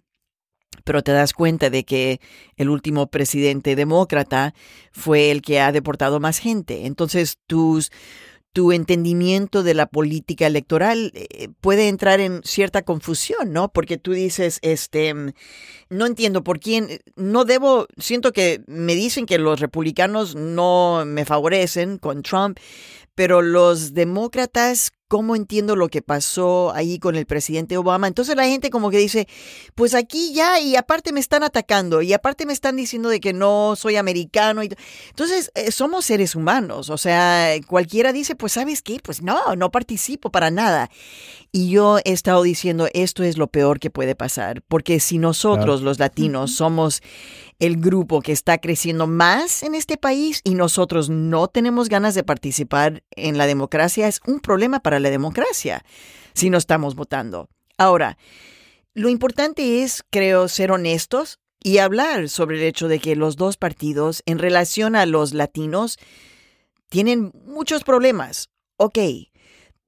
pero 0.83 1.05
te 1.05 1.13
das 1.13 1.33
cuenta 1.33 1.71
de 1.71 1.85
que 1.85 2.21
el 2.57 2.69
último 2.69 3.07
presidente 3.07 3.77
demócrata 3.77 4.55
fue 4.91 5.31
el 5.31 5.43
que 5.43 5.61
ha 5.61 5.71
deportado 5.71 6.19
más 6.19 6.39
gente. 6.39 6.87
Entonces, 6.87 7.39
tus, 7.47 7.93
tu 8.55 8.71
entendimiento 8.71 9.65
de 9.65 9.75
la 9.75 9.87
política 9.87 10.47
electoral 10.47 11.11
eh, 11.15 11.49
puede 11.61 11.89
entrar 11.89 12.21
en 12.21 12.41
cierta 12.45 12.83
confusión, 12.83 13.53
¿no? 13.53 13.69
Porque 13.69 13.99
tú 13.99 14.13
dices, 14.13 14.61
este, 14.63 15.13
no 15.91 16.07
entiendo 16.07 16.45
por 16.45 16.61
quién, 16.61 17.01
no 17.17 17.45
debo, 17.45 17.89
siento 17.99 18.33
que 18.33 18.63
me 18.69 18.95
dicen 18.95 19.27
que 19.27 19.39
los 19.39 19.59
republicanos 19.59 20.37
no 20.37 21.03
me 21.05 21.25
favorecen 21.25 21.99
con 21.99 22.23
Trump, 22.23 22.59
pero 23.17 23.43
los 23.43 23.93
demócratas 23.93 24.93
cómo 25.09 25.37
entiendo 25.37 25.77
lo 25.77 25.89
que 25.89 26.03
pasó 26.03 26.73
ahí 26.75 26.99
con 26.99 27.17
el 27.17 27.27
presidente 27.27 27.77
Obama. 27.77 28.09
Entonces 28.09 28.37
la 28.37 28.47
gente 28.47 28.71
como 28.71 28.91
que 28.91 28.99
dice, 28.99 29.29
pues 29.75 29.95
aquí 29.95 30.33
ya 30.33 30.61
y 30.61 30.77
aparte 30.77 31.13
me 31.13 31.21
están 31.21 31.43
atacando 31.43 32.03
y 32.03 32.13
aparte 32.13 32.47
me 32.47 32.53
están 32.53 32.77
diciendo 32.77 33.09
de 33.09 33.21
que 33.21 33.33
no 33.33 33.75
soy 33.77 33.97
americano. 33.97 34.63
Entonces 34.63 35.51
eh, 35.55 35.71
somos 35.71 36.05
seres 36.05 36.35
humanos, 36.35 36.91
o 36.91 36.99
sea, 36.99 37.51
cualquiera 37.67 38.13
dice, 38.13 38.35
pues 38.35 38.53
sabes 38.53 38.83
qué, 38.83 38.99
pues 39.03 39.23
no, 39.23 39.57
no 39.57 39.71
participo 39.71 40.31
para 40.31 40.51
nada. 40.51 40.91
Y 41.57 41.71
yo 41.71 41.99
he 41.99 42.11
estado 42.11 42.43
diciendo, 42.43 42.89
esto 42.95 43.23
es 43.23 43.39
lo 43.39 43.47
peor 43.47 43.79
que 43.79 43.89
puede 43.89 44.17
pasar, 44.17 44.63
porque 44.67 44.99
si 44.99 45.19
nosotros 45.19 45.83
los 45.83 46.01
latinos 46.01 46.51
somos 46.51 47.01
el 47.61 47.77
grupo 47.77 48.23
que 48.23 48.33
está 48.33 48.59
creciendo 48.59 49.07
más 49.07 49.63
en 49.63 49.77
este 49.77 49.97
país 49.97 50.41
y 50.43 50.57
nosotros 50.57 51.11
no 51.11 51.47
tenemos 51.47 51.89
ganas 51.89 52.17
de 52.17 52.25
participar 52.25 53.05
en 53.13 53.39
la 53.39 53.47
democracia, 53.47 54.09
es 54.09 54.21
un 54.27 54.41
problema 54.41 54.81
para 54.81 54.99
la 54.99 55.11
democracia 55.11 55.85
si 56.35 56.51
no 56.51 56.59
estamos 56.59 56.97
votando. 56.97 57.49
Ahora, 57.79 58.19
lo 58.93 59.09
importante 59.09 59.85
es, 59.85 60.03
creo, 60.11 60.49
ser 60.49 60.73
honestos 60.73 61.39
y 61.63 61.79
hablar 61.79 62.29
sobre 62.31 62.57
el 62.57 62.65
hecho 62.65 62.89
de 62.89 62.99
que 62.99 63.15
los 63.15 63.37
dos 63.37 63.59
partidos 63.59 64.25
en 64.27 64.41
relación 64.41 64.97
a 64.97 65.07
los 65.07 65.33
latinos 65.33 66.01
tienen 66.89 67.31
muchos 67.47 67.85
problemas. 67.85 68.51
Ok, 68.77 68.99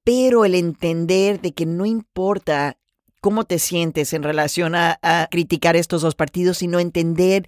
pero 0.07 0.45
el 0.45 0.55
entender 0.55 1.41
de 1.41 1.51
que 1.51 1.65
no 1.65 1.85
importa 1.85 2.77
cómo 3.19 3.43
te 3.43 3.59
sientes 3.59 4.13
en 4.13 4.23
relación 4.23 4.73
a, 4.73 5.27
criticar 5.29 5.75
estos 5.75 6.01
dos 6.01 6.15
partidos, 6.15 6.59
sino 6.59 6.79
entender 6.79 7.45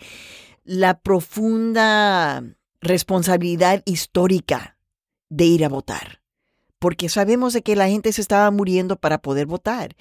la 0.65 0.99
profunda 0.99 2.43
responsabilidad 2.81 3.81
histórica 3.85 4.77
de 5.29 5.45
ir 5.45 5.63
a 5.63 5.69
votar. 5.69 6.21
Porque 6.79 7.07
sabemos 7.07 7.53
de 7.53 7.61
que 7.61 7.77
la 7.77 7.87
gente 7.87 8.11
se 8.11 8.19
estaba 8.19 8.51
muriendo 8.51 8.97
para 8.97 9.19
poder 9.19 9.45
votar. 9.45 9.95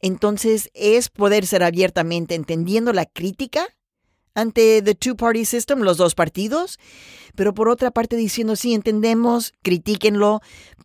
Entonces 0.00 0.70
es 0.74 1.08
poder 1.08 1.46
ser 1.46 1.62
abiertamente 1.62 2.34
entendiendo 2.34 2.92
la 2.92 3.06
crítica 3.06 3.64
ante 4.34 4.82
the 4.82 4.96
two-party 4.96 5.44
system, 5.44 5.82
los 5.82 5.98
dos 5.98 6.16
partidos, 6.16 6.80
pero 7.36 7.54
por 7.54 7.68
otra 7.68 7.92
parte 7.92 8.16
diciendo, 8.16 8.56
sí, 8.56 8.74
entendemos, 8.74 9.52
critíquenlo, 9.62 10.40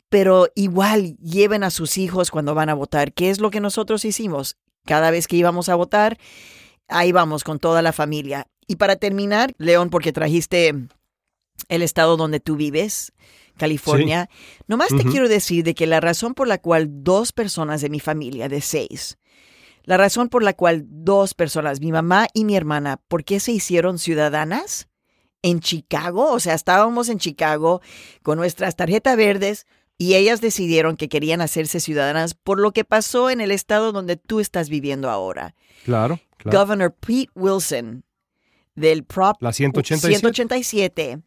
pero 0.09 0.47
igual 0.55 1.17
lleven 1.17 1.63
a 1.63 1.69
sus 1.69 1.97
hijos 1.97 2.31
cuando 2.31 2.55
van 2.55 2.69
a 2.69 2.73
votar, 2.73 3.13
¿Qué 3.13 3.29
es 3.29 3.39
lo 3.39 3.49
que 3.49 3.59
nosotros 3.59 4.05
hicimos. 4.05 4.57
Cada 4.85 5.11
vez 5.11 5.27
que 5.27 5.35
íbamos 5.35 5.67
a 5.69 5.75
votar, 5.75 6.17
ahí 6.87 7.11
vamos 7.11 7.43
con 7.43 7.59
toda 7.59 7.81
la 7.81 7.91
familia. 7.91 8.47
Y 8.67 8.77
para 8.77 8.95
terminar, 8.95 9.53
León, 9.57 9.89
porque 9.89 10.13
trajiste 10.13 10.73
el 11.67 11.81
estado 11.81 12.15
donde 12.15 12.39
tú 12.39 12.55
vives, 12.55 13.11
California, 13.57 14.29
nomás 14.67 14.89
te 14.89 15.03
quiero 15.03 15.27
decir 15.27 15.63
de 15.63 15.73
que 15.73 15.87
la 15.87 15.99
razón 15.99 16.33
por 16.33 16.47
la 16.47 16.59
cual 16.59 16.87
dos 17.03 17.33
personas 17.33 17.81
de 17.81 17.89
mi 17.89 17.99
familia, 17.99 18.47
de 18.47 18.61
seis, 18.61 19.17
la 19.83 19.97
razón 19.97 20.29
por 20.29 20.43
la 20.43 20.53
cual 20.53 20.85
dos 20.87 21.33
personas, 21.33 21.79
mi 21.79 21.91
mamá 21.91 22.27
y 22.33 22.45
mi 22.45 22.55
hermana, 22.55 23.01
¿por 23.07 23.23
qué 23.23 23.39
se 23.39 23.51
hicieron 23.51 23.99
ciudadanas? 23.99 24.87
En 25.41 25.59
Chicago, 25.59 26.31
o 26.31 26.39
sea, 26.39 26.55
estábamos 26.55 27.09
en 27.09 27.19
Chicago 27.19 27.81
con 28.21 28.37
nuestras 28.37 28.75
tarjetas 28.75 29.15
verdes 29.15 29.65
y 29.97 30.15
ellas 30.15 30.41
decidieron 30.41 30.97
que 30.97 31.09
querían 31.09 31.41
hacerse 31.41 31.79
ciudadanas 31.79 32.33
por 32.33 32.59
lo 32.59 32.71
que 32.71 32.83
pasó 32.83 33.29
en 33.29 33.41
el 33.41 33.51
estado 33.51 33.91
donde 33.91 34.17
tú 34.17 34.39
estás 34.39 34.69
viviendo 34.69 35.09
ahora. 35.09 35.55
Claro. 35.85 36.19
claro. 36.37 36.59
Governor 36.59 36.93
Pete 36.93 37.31
Wilson 37.35 38.03
del 38.75 39.03
Prop 39.03 39.41
la 39.41 39.53
187. 39.53 40.19
187 40.19 41.19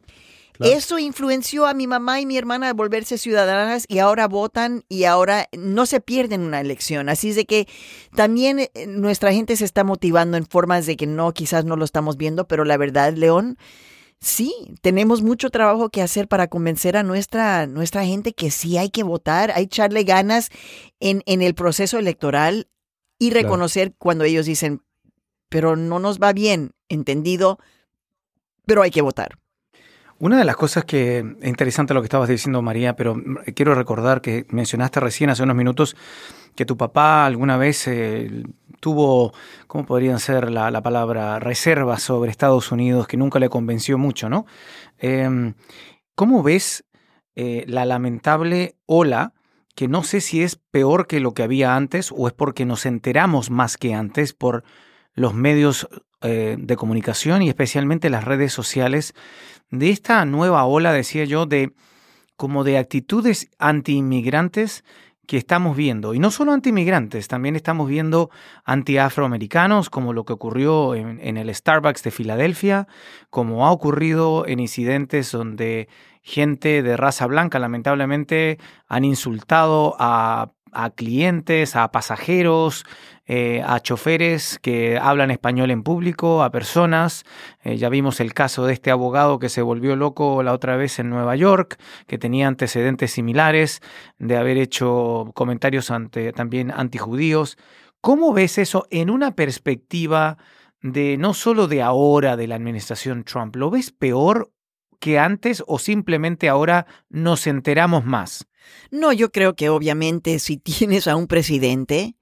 eso 0.69 0.99
influenció 0.99 1.65
a 1.65 1.73
mi 1.73 1.87
mamá 1.87 2.21
y 2.21 2.25
mi 2.25 2.37
hermana 2.37 2.69
a 2.69 2.73
volverse 2.73 3.17
ciudadanas 3.17 3.85
y 3.87 3.99
ahora 3.99 4.27
votan 4.27 4.83
y 4.89 5.05
ahora 5.05 5.47
no 5.57 5.85
se 5.85 6.01
pierden 6.01 6.41
una 6.41 6.61
elección. 6.61 7.09
Así 7.09 7.29
es 7.29 7.35
de 7.35 7.45
que 7.45 7.67
también 8.15 8.59
eh, 8.59 8.69
nuestra 8.87 9.33
gente 9.33 9.55
se 9.55 9.65
está 9.65 9.83
motivando 9.83 10.37
en 10.37 10.45
formas 10.45 10.85
de 10.85 10.97
que 10.97 11.07
no, 11.07 11.33
quizás 11.33 11.65
no 11.65 11.75
lo 11.75 11.85
estamos 11.85 12.17
viendo, 12.17 12.47
pero 12.47 12.63
la 12.63 12.77
verdad, 12.77 13.13
León, 13.13 13.57
sí, 14.21 14.53
tenemos 14.81 15.21
mucho 15.21 15.49
trabajo 15.49 15.89
que 15.89 16.01
hacer 16.01 16.27
para 16.27 16.47
convencer 16.47 16.95
a 16.95 17.03
nuestra, 17.03 17.67
nuestra 17.67 18.05
gente 18.05 18.33
que 18.33 18.51
sí 18.51 18.77
hay 18.77 18.89
que 18.89 19.03
votar, 19.03 19.51
hay 19.51 19.67
que 19.67 19.75
echarle 19.75 20.03
ganas 20.03 20.49
en, 20.99 21.23
en 21.25 21.41
el 21.41 21.55
proceso 21.55 21.97
electoral 21.97 22.67
y 23.19 23.31
reconocer 23.31 23.93
cuando 23.97 24.23
ellos 24.23 24.45
dicen, 24.45 24.81
pero 25.49 25.75
no 25.75 25.99
nos 25.99 26.19
va 26.19 26.33
bien, 26.33 26.71
entendido, 26.87 27.59
pero 28.65 28.81
hay 28.83 28.91
que 28.91 29.01
votar. 29.01 29.37
Una 30.17 30.37
de 30.37 30.45
las 30.45 30.55
cosas 30.55 30.85
que 30.85 31.17
es 31.41 31.47
interesante 31.47 31.95
lo 31.95 32.01
que 32.01 32.05
estabas 32.05 32.29
diciendo, 32.29 32.61
María, 32.61 32.95
pero 32.95 33.15
quiero 33.55 33.73
recordar 33.73 34.21
que 34.21 34.45
mencionaste 34.49 34.99
recién 34.99 35.31
hace 35.31 35.41
unos 35.41 35.55
minutos 35.55 35.95
que 36.55 36.63
tu 36.63 36.77
papá 36.77 37.25
alguna 37.25 37.57
vez 37.57 37.87
eh, 37.87 38.43
tuvo, 38.81 39.33
¿cómo 39.67 39.85
podrían 39.85 40.19
ser 40.19 40.51
la, 40.51 40.81
palabra? 40.81 41.39
Reservas 41.39 42.03
sobre 42.03 42.31
Estados 42.31 42.73
Unidos, 42.73 43.07
que 43.07 43.15
nunca 43.15 43.39
le 43.39 43.47
convenció 43.47 43.97
mucho, 43.97 44.27
¿no? 44.27 44.45
Em, 44.97 45.53
¿Cómo 46.15 46.43
ves 46.43 46.83
eh, 47.35 47.63
la 47.67 47.85
lamentable 47.85 48.75
ola? 48.85 49.33
que 49.75 49.87
no 49.87 50.03
sé 50.03 50.21
si 50.21 50.43
es 50.43 50.57
peor 50.57 51.07
que 51.07 51.19
lo 51.19 51.33
que 51.33 51.43
había 51.43 51.75
antes 51.75 52.11
o 52.15 52.27
es 52.27 52.33
porque 52.33 52.65
nos 52.65 52.85
enteramos 52.85 53.49
más 53.49 53.77
que 53.77 53.93
antes 53.93 54.33
por 54.33 54.63
los 55.13 55.33
medios 55.33 55.87
eh, 56.21 56.55
de 56.59 56.75
comunicación 56.75 57.41
y 57.41 57.49
especialmente 57.49 58.09
las 58.09 58.25
redes 58.25 58.53
sociales 58.53 59.13
de 59.69 59.89
esta 59.89 60.23
nueva 60.25 60.65
ola, 60.65 60.93
decía 60.93 61.25
yo, 61.25 61.45
de 61.45 61.73
como 62.35 62.63
de 62.63 62.77
actitudes 62.77 63.49
anti-inmigrantes 63.59 64.83
que 65.31 65.37
estamos 65.37 65.77
viendo. 65.77 66.13
Y 66.13 66.19
no 66.19 66.29
solo 66.29 66.51
anti-inmigrantes, 66.51 67.29
también 67.29 67.55
estamos 67.55 67.87
viendo 67.87 68.31
anti-afroamericanos, 68.65 69.89
como 69.89 70.11
lo 70.11 70.25
que 70.25 70.33
ocurrió 70.33 70.93
en, 70.93 71.21
en, 71.21 71.37
el 71.37 71.55
Starbucks 71.55 72.03
de 72.03 72.11
Filadelfia, 72.11 72.89
como 73.29 73.65
ha 73.65 73.71
ocurrido 73.71 74.45
en 74.45 74.59
incidentes 74.59 75.31
donde 75.31 75.87
gente 76.21 76.83
de 76.83 76.97
raza 76.97 77.27
blanca 77.27 77.59
lamentablemente 77.59 78.57
han 78.89 79.05
insultado 79.05 79.95
a 79.99 80.51
a 80.71 80.89
clientes, 80.91 81.75
a 81.75 81.91
pasajeros, 81.91 82.85
eh, 83.25 83.63
a 83.65 83.79
choferes 83.79 84.59
que 84.61 84.97
hablan 84.97 85.31
español 85.31 85.71
en 85.71 85.83
público, 85.83 86.43
a 86.43 86.51
personas. 86.51 87.23
Eh, 87.63 87.77
ya 87.77 87.89
vimos 87.89 88.19
el 88.19 88.33
caso 88.33 88.65
de 88.65 88.73
este 88.73 88.91
abogado 88.91 89.39
que 89.39 89.49
se 89.49 89.61
volvió 89.61 89.95
loco 89.95 90.43
la 90.43 90.53
otra 90.53 90.75
vez 90.75 90.99
en 90.99 91.09
Nueva 91.09 91.35
York, 91.35 91.77
que 92.07 92.17
tenía 92.17 92.47
antecedentes 92.47 93.11
similares 93.11 93.81
de 94.19 94.37
haber 94.37 94.57
hecho 94.57 95.31
comentarios 95.33 95.91
ante, 95.91 96.33
también 96.33 96.71
antijudíos. 96.71 97.57
¿Cómo 98.01 98.33
ves 98.33 98.57
eso 98.57 98.87
en 98.89 99.09
una 99.09 99.35
perspectiva 99.35 100.37
de 100.81 101.17
no 101.17 101.33
solo 101.33 101.67
de 101.67 101.81
ahora 101.81 102.35
de 102.35 102.47
la 102.47 102.55
administración 102.55 103.23
Trump? 103.23 103.55
¿Lo 103.55 103.69
ves 103.69 103.91
peor 103.91 104.51
que 104.99 105.19
antes 105.19 105.63
o 105.67 105.79
simplemente 105.79 106.49
ahora 106.49 106.85
nos 107.09 107.47
enteramos 107.47 108.03
más? 108.03 108.47
No, 108.89 109.13
yo 109.13 109.31
creo 109.31 109.55
que 109.55 109.69
obviamente 109.69 110.39
si 110.39 110.57
tienes 110.57 111.07
a 111.07 111.15
un 111.15 111.27
presidente 111.27 112.15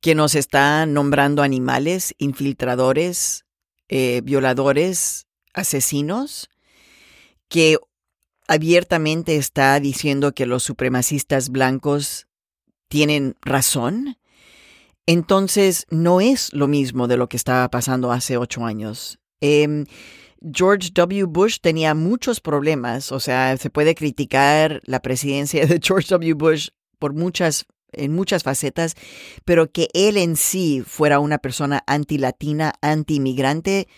que 0.00 0.14
nos 0.14 0.34
está 0.34 0.86
nombrando 0.86 1.42
animales, 1.42 2.14
infiltradores, 2.18 3.44
eh, 3.88 4.22
violadores, 4.24 5.26
asesinos, 5.52 6.48
que 7.48 7.78
abiertamente 8.48 9.36
está 9.36 9.78
diciendo 9.78 10.32
que 10.32 10.46
los 10.46 10.62
supremacistas 10.62 11.50
blancos 11.50 12.26
tienen 12.88 13.36
razón, 13.42 14.16
entonces 15.06 15.86
no 15.90 16.20
es 16.20 16.52
lo 16.52 16.68
mismo 16.68 17.08
de 17.08 17.16
lo 17.16 17.28
que 17.28 17.36
estaba 17.36 17.68
pasando 17.70 18.12
hace 18.12 18.36
ocho 18.36 18.64
años. 18.64 19.18
Em, 19.40 19.86
George 20.40 20.90
W. 20.94 21.24
Bush 21.24 21.58
tenía 21.60 21.94
muchos 21.94 22.40
problemas, 22.40 23.12
o 23.12 23.20
sea, 23.20 23.56
se 23.56 23.70
puede 23.70 23.94
criticar 23.94 24.80
la 24.84 25.00
presidencia 25.00 25.66
de 25.66 25.80
George 25.82 26.08
W. 26.10 26.34
Bush 26.34 26.68
por 26.98 27.14
muchas 27.14 27.66
en 27.92 28.14
muchas 28.14 28.42
facetas, 28.42 28.94
pero 29.44 29.70
que 29.70 29.88
él 29.94 30.16
en 30.16 30.36
sí 30.36 30.82
fuera 30.86 31.18
una 31.18 31.38
persona 31.38 31.82
anti-latina, 31.86 32.72
anti-inmigrante, 32.82 33.88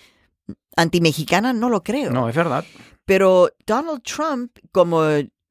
anti-mexicana, 0.77 1.53
no 1.53 1.69
lo 1.69 1.83
creo. 1.83 2.11
No, 2.11 2.29
es 2.29 2.35
verdad. 2.35 2.65
Pero 3.05 3.51
Donald 3.67 4.03
Trump, 4.03 4.57
como 4.71 5.03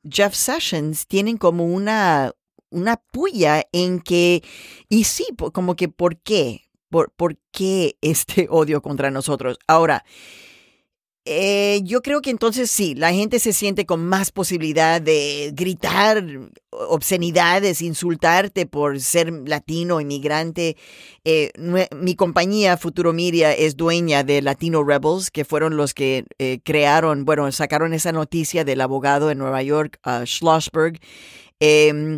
Jeff 0.09 0.33
Sessions, 0.33 1.07
tienen 1.07 1.37
como 1.37 1.65
una, 1.65 2.31
una 2.69 2.97
puya 2.97 3.63
en 3.71 3.99
que, 3.99 4.43
y 4.89 5.03
sí, 5.03 5.27
como 5.53 5.75
que, 5.75 5.89
¿por 5.89 6.17
qué? 6.17 6.63
¿Por, 6.89 7.11
¿Por 7.11 7.37
qué 7.51 7.97
este 8.01 8.47
odio 8.49 8.81
contra 8.81 9.11
nosotros? 9.11 9.59
Ahora, 9.67 10.03
eh, 11.23 11.81
yo 11.83 12.01
creo 12.01 12.21
que 12.21 12.31
entonces 12.31 12.71
sí, 12.71 12.95
la 12.95 13.13
gente 13.13 13.37
se 13.37 13.53
siente 13.53 13.85
con 13.85 14.03
más 14.03 14.31
posibilidad 14.31 14.99
de 14.99 15.51
gritar 15.53 16.23
obscenidades, 16.71 17.83
insultarte 17.83 18.65
por 18.65 18.99
ser 18.99 19.31
latino, 19.47 20.01
inmigrante. 20.01 20.77
Eh, 21.23 21.51
mi 21.95 22.15
compañía 22.15 22.75
Futuro 22.75 23.13
Media 23.13 23.53
es 23.53 23.77
dueña 23.77 24.23
de 24.23 24.41
Latino 24.41 24.83
Rebels, 24.83 25.29
que 25.29 25.45
fueron 25.45 25.77
los 25.77 25.93
que 25.93 26.25
eh, 26.39 26.59
crearon, 26.63 27.23
bueno, 27.23 27.51
sacaron 27.51 27.93
esa 27.93 28.11
noticia 28.11 28.65
del 28.65 28.81
abogado 28.81 29.29
en 29.29 29.37
Nueva 29.37 29.61
York, 29.61 29.99
uh, 30.05 30.25
Schlossberg. 30.25 30.99
Em, 31.59 32.17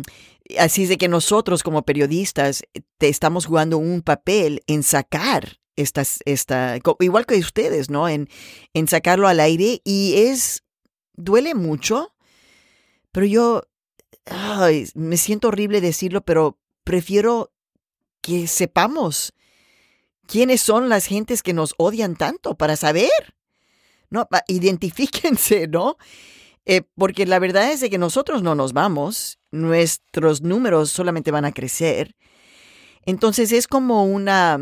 así 0.58 0.86
de 0.86 0.96
que 0.96 1.08
nosotros 1.08 1.62
como 1.62 1.82
periodistas 1.82 2.62
te 2.96 3.08
estamos 3.10 3.44
jugando 3.44 3.76
un 3.76 4.00
papel 4.00 4.62
en 4.66 4.82
sacar 4.82 5.58
esta, 5.76 6.02
esta, 6.24 6.78
igual 7.00 7.26
que 7.26 7.36
ustedes, 7.36 7.90
¿no? 7.90 8.08
En, 8.08 8.28
en 8.72 8.88
sacarlo 8.88 9.28
al 9.28 9.40
aire 9.40 9.80
y 9.84 10.14
es, 10.16 10.64
duele 11.14 11.54
mucho, 11.54 12.14
pero 13.12 13.26
yo, 13.26 13.62
me 14.94 15.16
siento 15.16 15.48
horrible 15.48 15.80
decirlo, 15.80 16.24
pero 16.24 16.58
prefiero 16.84 17.52
que 18.20 18.46
sepamos 18.46 19.32
quiénes 20.26 20.60
son 20.60 20.88
las 20.88 21.06
gentes 21.06 21.42
que 21.42 21.52
nos 21.52 21.74
odian 21.76 22.16
tanto 22.16 22.56
para 22.56 22.76
saber, 22.76 23.36
¿no? 24.10 24.28
Identifíquense, 24.48 25.68
¿no? 25.68 25.96
Eh, 26.66 26.82
porque 26.96 27.26
la 27.26 27.38
verdad 27.38 27.70
es 27.70 27.80
de 27.80 27.90
que 27.90 27.98
nosotros 27.98 28.42
no 28.42 28.54
nos 28.54 28.72
vamos, 28.72 29.38
nuestros 29.50 30.40
números 30.40 30.90
solamente 30.90 31.30
van 31.30 31.44
a 31.44 31.52
crecer. 31.52 32.16
Entonces 33.04 33.52
es 33.52 33.68
como 33.68 34.04
una, 34.04 34.58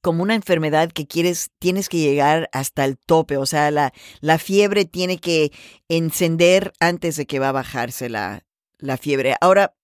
como 0.00 0.22
una 0.22 0.34
enfermedad 0.34 0.90
que 0.90 1.06
quieres, 1.06 1.50
tienes 1.58 1.88
que 1.88 1.98
llegar 1.98 2.48
hasta 2.52 2.84
el 2.84 2.98
tope, 2.98 3.36
o 3.36 3.46
sea, 3.46 3.70
la, 3.70 3.92
la 4.20 4.38
fiebre 4.38 4.84
tiene 4.84 5.18
que 5.18 5.52
encender 5.88 6.72
antes 6.80 7.16
de 7.16 7.26
que 7.26 7.38
va 7.38 7.50
a 7.50 7.52
bajarse 7.52 8.08
la, 8.08 8.44
la 8.78 8.96
fiebre. 8.96 9.36
Ahora, 9.40 9.74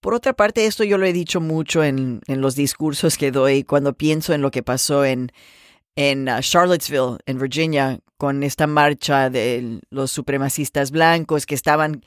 por 0.00 0.14
otra 0.14 0.34
parte, 0.34 0.66
esto 0.66 0.84
yo 0.84 0.98
lo 0.98 1.06
he 1.06 1.12
dicho 1.12 1.40
mucho 1.40 1.82
en, 1.82 2.20
en, 2.26 2.40
los 2.40 2.54
discursos 2.54 3.18
que 3.18 3.30
doy 3.30 3.64
cuando 3.64 3.94
pienso 3.94 4.34
en 4.34 4.40
lo 4.40 4.50
que 4.50 4.62
pasó 4.62 5.04
en, 5.04 5.32
en 5.96 6.28
uh, 6.28 6.40
Charlottesville, 6.40 7.18
en 7.26 7.38
Virginia, 7.38 7.98
con 8.16 8.42
esta 8.42 8.66
marcha 8.66 9.30
de 9.30 9.80
los 9.90 10.10
supremacistas 10.10 10.90
blancos 10.90 11.44
que 11.44 11.54
estaban 11.54 12.02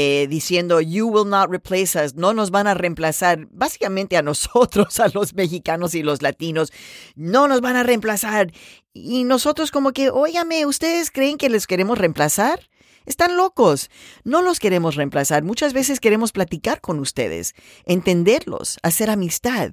eh, 0.00 0.28
diciendo, 0.28 0.80
you 0.80 1.08
will 1.08 1.28
not 1.28 1.50
replace 1.50 1.98
us, 1.98 2.14
no 2.14 2.32
nos 2.32 2.52
van 2.52 2.68
a 2.68 2.74
reemplazar, 2.74 3.48
básicamente 3.50 4.16
a 4.16 4.22
nosotros, 4.30 5.00
a 5.00 5.08
los 5.08 5.34
mexicanos 5.34 5.96
y 5.96 6.04
los 6.04 6.22
latinos, 6.22 6.72
no 7.16 7.48
nos 7.48 7.60
van 7.60 7.74
a 7.74 7.82
reemplazar. 7.82 8.52
Y 8.92 9.24
nosotros 9.24 9.72
como 9.72 9.90
que, 9.90 10.10
óigame, 10.10 10.66
¿ustedes 10.66 11.10
creen 11.10 11.36
que 11.36 11.48
les 11.48 11.66
queremos 11.66 11.98
reemplazar? 11.98 12.70
Están 13.06 13.36
locos. 13.36 13.90
No 14.22 14.40
los 14.40 14.60
queremos 14.60 14.94
reemplazar. 14.94 15.42
Muchas 15.42 15.72
veces 15.72 15.98
queremos 15.98 16.30
platicar 16.30 16.80
con 16.80 17.00
ustedes, 17.00 17.54
entenderlos, 17.84 18.78
hacer 18.84 19.10
amistad. 19.10 19.72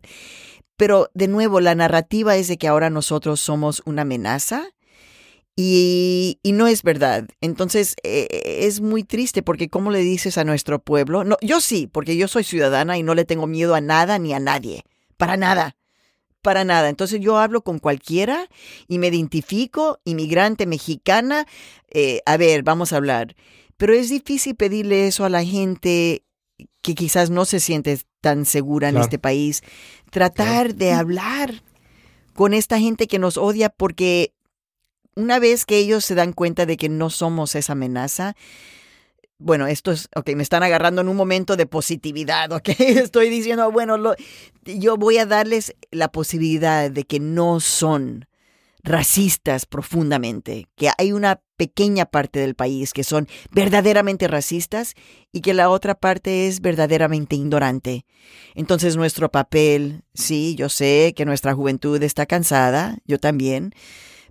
Pero 0.75 1.11
de 1.13 1.27
nuevo, 1.27 1.61
la 1.61 1.75
narrativa 1.75 2.35
es 2.35 2.47
de 2.47 2.57
que 2.57 2.67
ahora 2.67 2.89
nosotros 2.89 3.39
somos 3.39 3.83
una 3.85 4.01
amenaza 4.01 4.69
y, 5.55 6.39
no 6.43 6.67
es 6.67 6.83
verdad. 6.83 7.27
Entonces 7.39 7.95
eh, 8.03 8.27
es 8.61 8.81
muy 8.81 9.03
triste 9.03 9.41
porque 9.41 9.69
¿cómo 9.69 9.91
le 9.91 9.99
dices 9.99 10.37
a 10.37 10.43
nuestro 10.43 10.79
pueblo? 10.79 11.23
No, 11.23 11.37
yo 11.41 11.61
sí, 11.61 11.87
porque 11.87 12.17
yo 12.17 12.27
soy 12.27 12.43
ciudadana 12.43 12.97
y 12.97 13.03
no 13.03 13.15
le 13.15 13.25
tengo 13.25 13.47
miedo 13.47 13.73
a 13.73 13.81
nada 13.81 14.19
ni 14.19 14.33
a 14.33 14.39
nadie. 14.39 14.83
Para 15.17 15.37
nada. 15.37 15.77
Para 16.41 16.65
nada. 16.65 16.89
Entonces 16.89 17.21
yo 17.21 17.37
hablo 17.37 17.63
con 17.63 17.79
cualquiera 17.79 18.49
y 18.87 18.99
me 18.99 19.07
identifico, 19.07 19.99
inmigrante 20.03 20.65
mexicana. 20.65 21.45
Eh, 21.89 22.21
a 22.25 22.37
ver, 22.37 22.63
vamos 22.63 22.91
a 22.91 22.97
hablar. 22.97 23.35
Pero 23.77 23.93
es 23.93 24.09
difícil 24.09 24.55
pedirle 24.55 25.07
eso 25.07 25.25
a 25.25 25.29
la 25.29 25.43
gente 25.43 26.23
que 26.81 26.95
quizás 26.95 27.29
no 27.29 27.45
se 27.45 27.59
siente 27.59 27.99
tan 28.21 28.45
segura 28.45 28.89
en 28.89 28.97
este 28.97 29.19
país. 29.19 29.63
Tratar 30.11 30.75
de 30.75 30.91
hablar 30.91 31.63
con 32.33 32.53
esta 32.53 32.79
gente 32.79 33.07
que 33.07 33.19
nos 33.19 33.37
odia 33.37 33.69
porque 33.69 34.34
una 35.15 35.39
vez 35.39 35.65
que 35.65 35.77
ellos 35.77 36.05
se 36.05 36.15
dan 36.15 36.33
cuenta 36.33 36.65
de 36.65 36.77
que 36.77 36.89
no 36.89 37.09
somos 37.09 37.55
esa 37.55 37.73
amenaza, 37.73 38.35
bueno, 39.37 39.67
esto 39.67 39.91
es, 39.91 40.09
ok, 40.15 40.31
me 40.35 40.43
están 40.43 40.63
agarrando 40.63 41.01
en 41.01 41.09
un 41.09 41.17
momento 41.17 41.57
de 41.57 41.65
positividad, 41.65 42.51
ok, 42.53 42.69
estoy 42.79 43.29
diciendo, 43.29 43.71
bueno, 43.71 43.97
yo 44.63 44.97
voy 44.97 45.17
a 45.17 45.25
darles 45.25 45.75
la 45.91 46.11
posibilidad 46.11 46.89
de 46.89 47.03
que 47.03 47.19
no 47.19 47.59
son 47.59 48.27
racistas 48.85 49.65
profundamente, 49.65 50.67
que 50.75 50.91
hay 50.97 51.11
una 51.11 51.41
pequeña 51.57 52.05
parte 52.05 52.39
del 52.39 52.53
país 52.53 52.93
que 52.93 53.03
son 53.03 53.27
verdaderamente 53.51 54.27
racistas 54.27 54.93
y 55.31 55.41
que 55.41 55.55
la 55.55 55.69
otra 55.69 55.95
parte 55.95 56.47
es 56.47 56.61
verdaderamente 56.61 57.35
ignorante. 57.35 58.05
Entonces 58.53 58.95
nuestro 58.95 59.31
papel, 59.31 60.03
sí, 60.13 60.55
yo 60.55 60.69
sé 60.69 61.13
que 61.15 61.25
nuestra 61.25 61.55
juventud 61.55 62.01
está 62.03 62.27
cansada, 62.27 62.99
yo 63.05 63.17
también, 63.17 63.73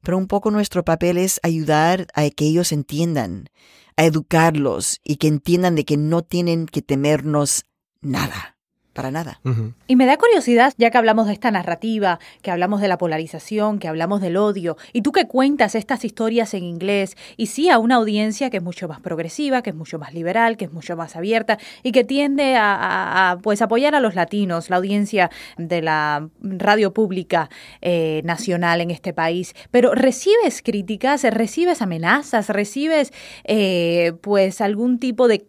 pero 0.05 0.17
un 0.17 0.29
poco 0.29 0.53
nuestro 0.53 0.85
papel 0.85 1.19
es 1.19 1.41
ayudar 1.43 2.07
a 2.15 2.29
que 2.31 2.45
ellos 2.45 2.71
entiendan, 2.71 3.49
a 3.97 4.05
educarlos 4.05 5.01
y 5.03 5.17
que 5.17 5.27
entiendan 5.27 5.75
de 5.75 5.85
que 5.85 5.97
no 5.97 6.23
tienen 6.23 6.67
que 6.67 6.83
temernos 6.83 7.65
nada 8.01 8.54
para 8.95 9.11
nada. 9.11 9.41
Y 9.87 9.97
me 9.97 10.07
da 10.07 10.17
curiosidad, 10.17 10.73
ya 10.79 10.91
que 10.91 10.97
hablamos 10.97 11.27
de 11.27 11.35
esta 11.35 11.51
narrativa, 11.51 12.21
que 12.43 12.51
hablamos 12.51 12.81
de 12.81 12.89
la 12.89 12.97
polarización, 12.97 13.79
que 13.79 13.89
hablamos 13.89 14.21
del 14.21 14.37
odio, 14.37 14.77
y 14.93 15.03
tú 15.03 15.13
que 15.13 15.27
cuentas 15.27 15.75
estas 15.75 16.05
historias 16.05 16.55
en 16.55 16.65
inglés, 16.65 17.17
y 17.37 17.47
sí 17.47 17.69
a 17.69 17.79
una 17.79 17.97
audiencia 17.97 18.51
que 18.51 18.59
es 18.59 18.63
mucho 18.63 18.89
más 18.89 19.01
progresiva, 19.01 19.63
que 19.63 19.71
es 19.71 19.77
mucho 19.77 19.99
más 19.99 20.15
liberal, 20.15 20.57
que 20.57 20.67
es 20.67 20.73
mucho 20.73 20.97
más 20.97 21.17
abierta, 21.17 21.59
y 21.83 21.93
que 21.93 22.05
tiende 22.05 22.55
a, 22.57 23.37
pues 23.43 23.61
apoyar 23.61 23.95
a 23.95 24.01
los 24.01 24.15
latinos, 24.15 24.71
la 24.71 24.77
audiencia 24.77 25.31
de 25.59 25.83
la 25.83 26.29
radio 26.41 26.95
pública 26.95 27.51
eh, 27.83 28.23
nacional 28.25 28.81
en 28.81 28.93
este 28.93 29.13
país. 29.13 29.55
Pero 29.73 29.95
recibes 29.95 30.63
críticas, 30.63 31.25
recibes 31.25 31.83
amenazas, 31.83 32.49
recibes 32.49 33.13
eh, 33.43 34.13
pues 34.21 34.61
algún 34.61 35.01
tipo 35.01 35.27
de, 35.27 35.45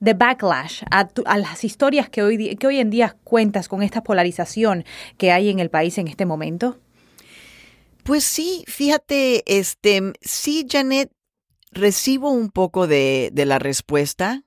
de 0.00 0.14
backlash 0.14 0.82
a, 0.90 1.08
a 1.24 1.38
las 1.38 1.64
historias 1.64 2.08
que 2.08 2.22
hoy 2.22 2.56
que 2.56 2.66
hoy 2.66 2.78
en 2.78 2.90
día 2.90 3.16
cuentas 3.24 3.68
con 3.68 3.82
esta 3.82 4.02
polarización 4.02 4.84
que 5.16 5.32
hay 5.32 5.50
en 5.50 5.58
el 5.58 5.70
país 5.70 5.98
en 5.98 6.08
este 6.08 6.26
momento? 6.26 6.78
Pues 8.06 8.22
sí, 8.22 8.62
fíjate, 8.68 9.42
este, 9.58 10.12
sí, 10.20 10.64
Janet, 10.70 11.10
recibo 11.72 12.30
un 12.30 12.50
poco 12.50 12.86
de, 12.86 13.32
la 13.34 13.58
respuesta. 13.58 14.44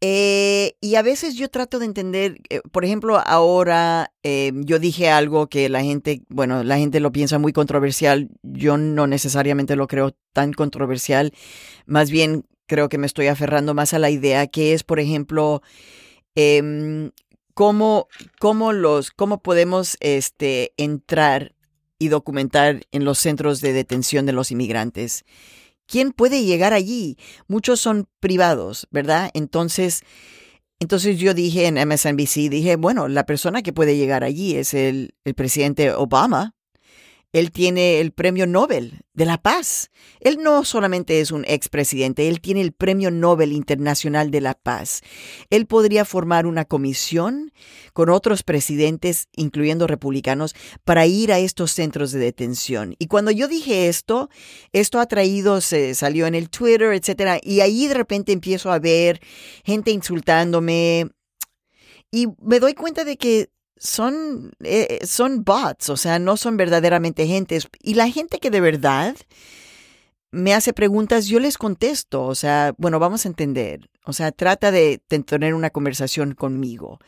Eh, 0.00 0.76
y 0.80 0.94
a 0.94 1.02
veces 1.02 1.34
yo 1.34 1.50
trato 1.50 1.80
de 1.80 1.86
entender, 1.86 2.36
eh, 2.48 2.60
por 2.70 2.84
ejemplo, 2.84 3.18
ahora 3.18 4.12
eh, 4.22 4.52
yo 4.54 4.78
dije 4.78 5.10
algo 5.10 5.48
que 5.48 5.68
la 5.68 5.82
gente, 5.82 6.22
bueno, 6.28 6.62
la 6.62 6.78
gente 6.78 7.00
lo 7.00 7.10
piensa 7.10 7.40
muy 7.40 7.52
controversial, 7.52 8.28
yo 8.44 8.78
no 8.78 9.08
necesariamente 9.08 9.74
lo 9.74 9.88
creo 9.88 10.14
tan 10.32 10.52
controversial, 10.52 11.32
más 11.86 12.12
bien 12.12 12.44
creo 12.68 12.88
que 12.88 12.98
me 12.98 13.06
estoy 13.06 13.26
aferrando 13.26 13.74
más 13.74 13.94
a 13.94 13.98
la 13.98 14.10
idea 14.10 14.46
que 14.46 14.74
es, 14.74 14.84
por 14.84 15.00
ejemplo, 15.00 15.62
eh, 16.36 17.10
cómo, 17.54 18.06
cómo, 18.38 18.72
los, 18.72 19.10
cómo 19.10 19.42
podemos 19.42 19.96
este, 19.98 20.74
entrar 20.76 21.56
y 21.98 22.06
documentar 22.06 22.86
en 22.92 23.04
los 23.04 23.18
centros 23.18 23.60
de 23.60 23.72
detención 23.72 24.26
de 24.26 24.32
los 24.32 24.52
inmigrantes. 24.52 25.24
¿Quién 25.86 26.12
puede 26.12 26.44
llegar 26.44 26.72
allí? 26.72 27.16
Muchos 27.48 27.80
son 27.80 28.06
privados, 28.20 28.86
¿verdad? 28.92 29.32
Entonces, 29.34 30.02
entonces 30.78 31.18
yo 31.18 31.34
dije 31.34 31.66
en 31.66 31.74
MSNBC, 31.74 32.48
dije, 32.48 32.76
bueno, 32.76 33.08
la 33.08 33.26
persona 33.26 33.62
que 33.62 33.72
puede 33.72 33.96
llegar 33.96 34.22
allí 34.22 34.54
es 34.54 34.72
el, 34.74 35.14
el 35.24 35.34
presidente 35.34 35.90
Obama, 35.92 36.54
él 37.32 37.52
tiene 37.52 38.00
el 38.00 38.12
premio 38.12 38.46
Nobel 38.46 39.00
de 39.12 39.26
la 39.26 39.36
Paz. 39.36 39.90
Él 40.20 40.38
no 40.42 40.64
solamente 40.64 41.20
es 41.20 41.30
un 41.30 41.44
expresidente, 41.46 42.28
él 42.28 42.40
tiene 42.40 42.62
el 42.62 42.72
premio 42.72 43.10
Nobel 43.10 43.52
Internacional 43.52 44.30
de 44.30 44.40
la 44.40 44.54
Paz. 44.54 45.02
Él 45.50 45.66
podría 45.66 46.04
formar 46.04 46.46
una 46.46 46.64
comisión 46.64 47.52
con 47.92 48.08
otros 48.08 48.42
presidentes, 48.42 49.28
incluyendo 49.32 49.86
republicanos, 49.86 50.54
para 50.84 51.06
ir 51.06 51.32
a 51.32 51.38
estos 51.38 51.72
centros 51.72 52.12
de 52.12 52.20
detención. 52.20 52.94
Y 52.98 53.08
cuando 53.08 53.30
yo 53.30 53.46
dije 53.46 53.88
esto, 53.88 54.30
esto 54.72 54.98
ha 54.98 55.06
traído, 55.06 55.60
se 55.60 55.94
salió 55.94 56.26
en 56.26 56.34
el 56.34 56.48
Twitter, 56.48 56.92
etcétera, 56.92 57.38
y 57.42 57.60
ahí 57.60 57.88
de 57.88 57.94
repente 57.94 58.32
empiezo 58.32 58.72
a 58.72 58.78
ver 58.78 59.20
gente 59.64 59.90
insultándome. 59.90 61.10
Y 62.10 62.28
me 62.40 62.58
doy 62.58 62.72
cuenta 62.72 63.04
de 63.04 63.18
que 63.18 63.50
son, 63.78 64.52
eh, 64.62 65.00
son 65.06 65.44
bots, 65.44 65.90
o 65.90 65.96
sea, 65.96 66.18
no 66.18 66.36
son 66.36 66.56
verdaderamente 66.56 67.26
gentes. 67.26 67.68
Y 67.80 67.94
la 67.94 68.10
gente 68.10 68.38
que 68.38 68.50
de 68.50 68.60
verdad 68.60 69.16
me 70.30 70.54
hace 70.54 70.72
preguntas, 70.72 71.26
yo 71.26 71.40
les 71.40 71.56
contesto, 71.56 72.24
o 72.24 72.34
sea, 72.34 72.74
bueno, 72.76 72.98
vamos 72.98 73.24
a 73.24 73.28
entender, 73.28 73.88
o 74.04 74.12
sea, 74.12 74.32
trata 74.32 74.70
de, 74.70 75.00
tener 75.26 75.54
una 75.54 75.70
conversación 75.70 76.34
conmigo. 76.34 76.98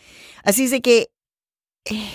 Así 0.43 0.65
es 0.65 0.71
de 0.71 0.81
que 0.81 1.11
eh, 1.85 2.11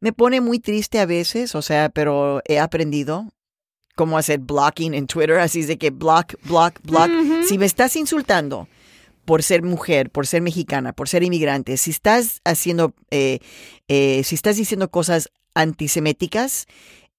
me 0.00 0.12
pone 0.12 0.40
muy 0.40 0.58
triste 0.58 0.98
a 0.98 1.06
veces, 1.06 1.54
o 1.54 1.62
sea, 1.62 1.88
pero 1.88 2.42
he 2.44 2.58
aprendido 2.58 3.28
cómo 3.96 4.18
hacer 4.18 4.40
blocking 4.40 4.94
en 4.94 5.06
Twitter, 5.06 5.38
así 5.38 5.60
es 5.60 5.68
de 5.68 5.78
que 5.78 5.90
block, 5.90 6.34
block, 6.44 6.80
block. 6.82 7.10
Si 7.46 7.58
me 7.58 7.66
estás 7.66 7.96
insultando, 7.96 8.68
por 9.30 9.44
ser 9.44 9.62
mujer, 9.62 10.10
por 10.10 10.26
ser 10.26 10.42
mexicana, 10.42 10.92
por 10.92 11.08
ser 11.08 11.22
inmigrante, 11.22 11.76
si 11.76 11.92
estás 11.92 12.40
haciendo, 12.44 12.94
eh, 13.12 13.38
eh, 13.86 14.22
si 14.24 14.34
estás 14.34 14.56
diciendo 14.56 14.90
cosas 14.90 15.30
antiseméticas 15.54 16.66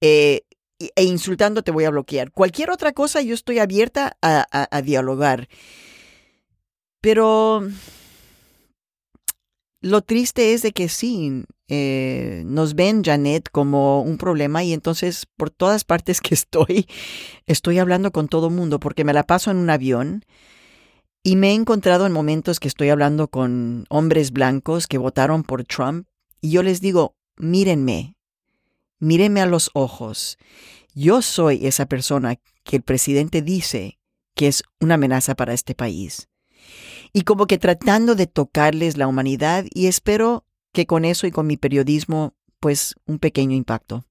eh, 0.01 0.41
e 0.78 1.03
insultando, 1.05 1.64
te 1.64 1.72
voy 1.72 1.86
a 1.86 1.89
bloquear. 1.89 2.34
Cualquier 2.34 2.70
otra 2.70 2.91
cosa, 2.91 3.22
yo 3.22 3.34
estoy 3.34 3.59
abierta 3.59 4.18
a, 4.22 4.82
dialogar. 4.82 5.47
Pero 6.99 7.66
lo 9.80 10.01
triste 10.01 10.53
es 10.53 10.64
de 10.64 10.74
que 10.74 10.89
sí, 10.89 11.45
nos 12.43 12.76
ven, 12.76 13.05
Janet, 13.05 13.47
como 13.49 14.01
un 14.01 14.18
problema 14.18 14.66
y 14.66 14.74
entonces 14.74 15.28
por 15.38 15.49
todas 15.49 15.86
partes 15.86 16.20
que 16.20 16.34
estoy, 16.36 16.88
estoy 17.45 17.80
hablando 17.80 18.12
con 18.12 18.28
todo 18.28 18.49
mundo 18.49 18.82
porque 18.82 19.05
me 19.05 19.14
la 19.14 19.24
paso 19.24 19.49
en 19.49 19.55
un 19.55 19.70
avión 19.70 20.26
y 21.24 21.36
me 21.36 21.51
he 21.51 21.53
encontrado 21.53 22.05
en 22.05 22.11
momentos 22.11 22.59
que 22.59 22.67
estoy 22.67 22.89
hablando 22.89 23.28
con 23.28 23.86
hombres 23.89 24.32
blancos 24.32 24.88
que 24.88 24.97
votaron 24.97 25.43
por 25.43 25.63
Trump 25.63 26.07
y 26.41 26.51
yo 26.51 26.63
les 26.63 26.82
digo, 26.82 27.15
mírenme, 27.38 28.15
mírenme 28.99 29.41
a 29.41 29.45
los 29.45 29.69
ojos. 29.74 30.38
Yo 30.93 31.22
soy 31.22 31.65
esa 31.67 31.86
persona 31.86 32.38
que 32.63 32.78
el 32.78 32.82
presidente 32.82 33.41
dice 33.41 33.99
que 34.36 34.47
es 34.47 34.63
una 34.80 34.95
amenaza 34.95 35.36
para 35.36 35.53
este 35.53 35.76
país. 35.76 36.30
Y 37.13 37.22
como 37.22 37.45
que 37.45 37.57
tratando 37.57 38.15
de 38.15 38.28
tocarles 38.28 38.97
la 38.97 39.07
humanidad 39.07 39.65
y 39.72 39.88
espero 39.88 40.45
que 40.74 40.86
con 40.86 41.05
eso 41.05 41.28
y 41.28 41.32
con 41.32 41.47
mi 41.47 41.57
periodismo, 41.57 42.36
pues 42.59 42.95
un 43.05 43.19
pequeño 43.19 43.55
impacto. 43.55 44.05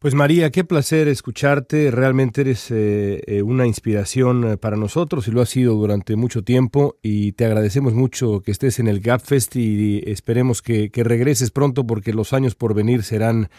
Pues 0.00 0.14
María, 0.14 0.50
qué 0.50 0.62
placer 0.62 1.08
escucharte. 1.08 1.90
Realmente 1.90 2.42
eres 2.42 2.70
eh, 2.70 3.20
eh, 3.26 3.42
una 3.42 3.66
inspiración 3.66 4.52
eh, 4.52 4.56
para 4.56 4.76
nosotros 4.76 5.26
y 5.26 5.32
lo 5.32 5.40
has 5.40 5.48
sido 5.48 5.74
durante 5.74 6.14
mucho 6.14 6.44
tiempo 6.44 6.94
y 7.02 7.32
te 7.32 7.44
agradecemos 7.44 7.94
mucho 7.94 8.40
que 8.40 8.52
estés 8.52 8.78
en 8.78 8.86
el 8.86 9.00
Gap 9.00 9.20
Fest 9.20 9.56
y 9.56 10.00
esperemos 10.06 10.62
que, 10.62 10.88
regreses 10.94 11.50
pronto 11.50 11.84
porque 11.84 12.12
los 12.12 12.32
años 12.32 12.54
por 12.54 12.74
venir 12.74 13.02
serán 13.02 13.50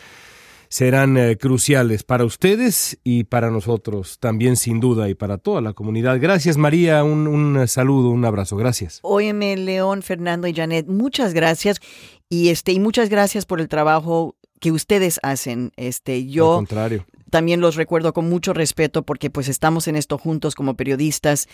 serán 0.69 1.17
cruciales 1.39 2.03
para 2.03 2.25
ustedes 2.25 2.99
y 3.03 3.23
para 3.23 3.49
nosotros 3.49 4.19
también 4.19 4.55
sin 4.55 4.79
duda 4.79 5.09
y 5.09 5.15
para 5.15 5.39
toda 5.39 5.61
la 5.61 5.73
comunidad. 5.73 6.21
Gracias 6.21 6.57
María, 6.57 7.03
un, 7.03 7.27
un 7.27 7.67
saludo, 7.67 8.11
un 8.11 8.23
abrazo, 8.23 8.55
gracias. 8.55 8.99
Óyeme 9.01 9.57
León, 9.57 10.03
Fernando 10.03 10.47
y 10.47 10.53
Janet, 10.53 10.87
muchas 10.87 11.33
gracias 11.33 11.81
y 12.29 12.49
este 12.49 12.71
y 12.71 12.79
muchas 12.79 13.09
gracias 13.09 13.45
por 13.47 13.59
el 13.59 13.67
trabajo 13.67 14.35
que 14.59 14.71
ustedes 14.71 15.19
hacen. 15.23 15.71
Este, 15.77 16.15
Al 16.15 16.27
yo 16.27 16.55
contrario. 16.55 17.05
también 17.29 17.61
los 17.61 17.75
recuerdo 17.75 18.13
con 18.13 18.29
mucho 18.29 18.53
respeto 18.53 19.03
porque 19.03 19.29
pues 19.29 19.47
estamos 19.47 19.87
en 19.87 19.95
esto 19.95 20.17
juntos 20.17 20.55
como 20.55 20.75
periodistas 20.75 21.47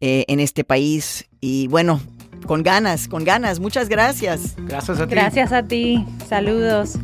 eh, 0.00 0.24
en 0.28 0.40
este 0.40 0.64
país 0.64 1.28
y 1.40 1.68
bueno, 1.68 2.00
con 2.46 2.62
ganas, 2.62 3.08
con 3.08 3.24
ganas. 3.24 3.60
Muchas 3.60 3.88
gracias. 3.88 4.54
Gracias 4.58 5.00
a 5.00 5.06
ti. 5.06 5.10
Gracias 5.14 5.52
a 5.52 5.62
ti. 5.62 6.04
Saludos. 6.28 6.96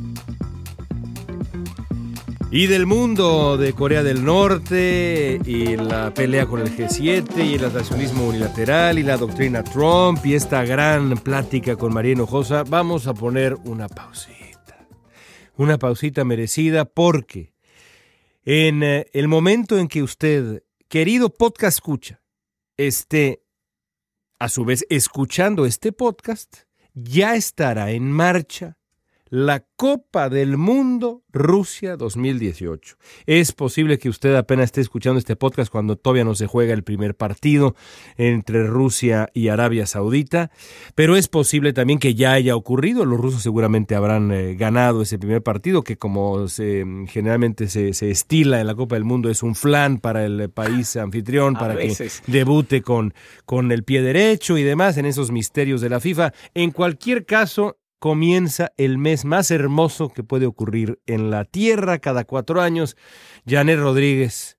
Y 2.51 2.69
del 2.69 2.87
mundo 2.87 3.57
de 3.57 3.73
Corea 3.73 4.03
del 4.05 4.25
Norte 4.25 5.41
y 5.45 5.77
la 5.77 6.15
pelea 6.15 6.47
con 6.47 6.61
el 6.61 6.75
G7 6.75 7.45
y 7.45 7.55
el 7.55 7.73
nacionalismo 7.73 8.29
unilateral 8.29 8.99
y 8.99 9.03
la 9.03 9.17
doctrina 9.17 9.65
Trump 9.65 10.25
y 10.25 10.35
esta 10.35 10.65
gran 10.65 11.17
plática 11.19 11.77
con 11.77 11.93
María 11.93 12.13
Hinojosa, 12.13 12.63
vamos 12.63 13.09
a 13.09 13.15
poner 13.15 13.57
una 13.65 13.89
pausita. 13.89 14.46
Una 15.57 15.79
pausita 15.79 16.25
merecida 16.25 16.85
porque 16.85 17.55
en 18.45 18.83
eh, 18.83 19.07
el 19.13 19.27
momento 19.27 19.79
en 19.79 19.89
que 19.89 20.03
usted, 20.03 20.63
querido 20.89 21.31
podcast 21.31 21.79
escucha, 21.79 22.23
esté 22.77 23.43
a 24.39 24.49
su 24.49 24.65
vez 24.65 24.87
escuchando 24.91 25.65
este 25.65 25.93
podcast, 25.93 26.59
ya 26.95 27.35
estará 27.35 27.91
en 27.91 28.11
marcha 28.11 28.79
la 29.29 29.65
Copa 29.77 30.29
del 30.29 30.57
Mundo 30.57 31.23
Rusia 31.33 31.97
2018. 31.97 32.97
Es 33.27 33.53
posible 33.53 33.99
que 33.99 34.09
usted 34.09 34.35
apenas 34.35 34.67
esté 34.67 34.81
escuchando 34.81 35.19
este 35.19 35.37
podcast 35.37 35.71
cuando 35.71 35.97
todavía 35.97 36.25
no 36.25 36.35
se 36.35 36.47
juega 36.47 36.73
el 36.73 36.85
primer 36.85 37.15
partido 37.15 37.75
entre 38.17 38.67
Rusia 38.67 39.29
y 39.35 39.49
Arabia 39.49 39.87
Saudita, 39.87 40.51
pero 40.95 41.17
es 41.17 41.29
posible 41.29 41.73
también 41.73 41.99
que 41.99 42.15
ya 42.15 42.33
haya 42.33 42.57
ocurrido. 42.57 43.05
Los 43.05 43.21
rusos 43.21 43.43
seguramente 43.43 43.95
habrán 43.95 44.31
eh, 44.33 44.55
ganado 44.55 45.03
ese 45.03 45.19
primer 45.19 45.43
partido, 45.43 45.83
que 45.83 45.99
como 45.99 46.49
se, 46.49 46.85
generalmente 47.09 47.69
se, 47.69 47.93
se 47.93 48.11
estila 48.11 48.61
en 48.61 48.67
la 48.67 48.75
Copa 48.75 48.95
del 48.95 49.05
Mundo, 49.05 49.29
es 49.29 49.43
un 49.43 49.55
flan 49.55 49.99
para 49.99 50.25
el 50.25 50.51
país 50.51 50.97
anfitrión, 50.97 51.55
para 51.55 51.77
que 51.77 51.95
debute 52.29 52.81
con, 52.81 53.13
con 53.45 53.73
el 53.73 53.83
pie 53.83 54.03
derecho 54.03 54.57
y 54.57 54.63
demás 54.63 54.97
en 54.97 55.07
esos 55.07 55.31
misterios 55.31 55.81
de 55.81 55.91
la 55.91 56.01
FIFA. 56.01 56.33
En 56.55 56.71
cualquier 56.71 57.27
caso, 57.27 57.79
comienza 57.99 58.73
el 58.77 58.99
mes 58.99 59.25
más 59.25 59.51
hermoso 59.51 60.09
que 60.11 60.23
puede 60.23 60.47
ocurrir 60.47 61.01
en 61.07 61.31
la 61.31 61.45
Tierra 61.45 61.99
cada 61.99 62.25
cuatro 62.25 62.61
años. 62.61 62.97
Janet 63.47 63.79
Rodríguez, 63.79 64.57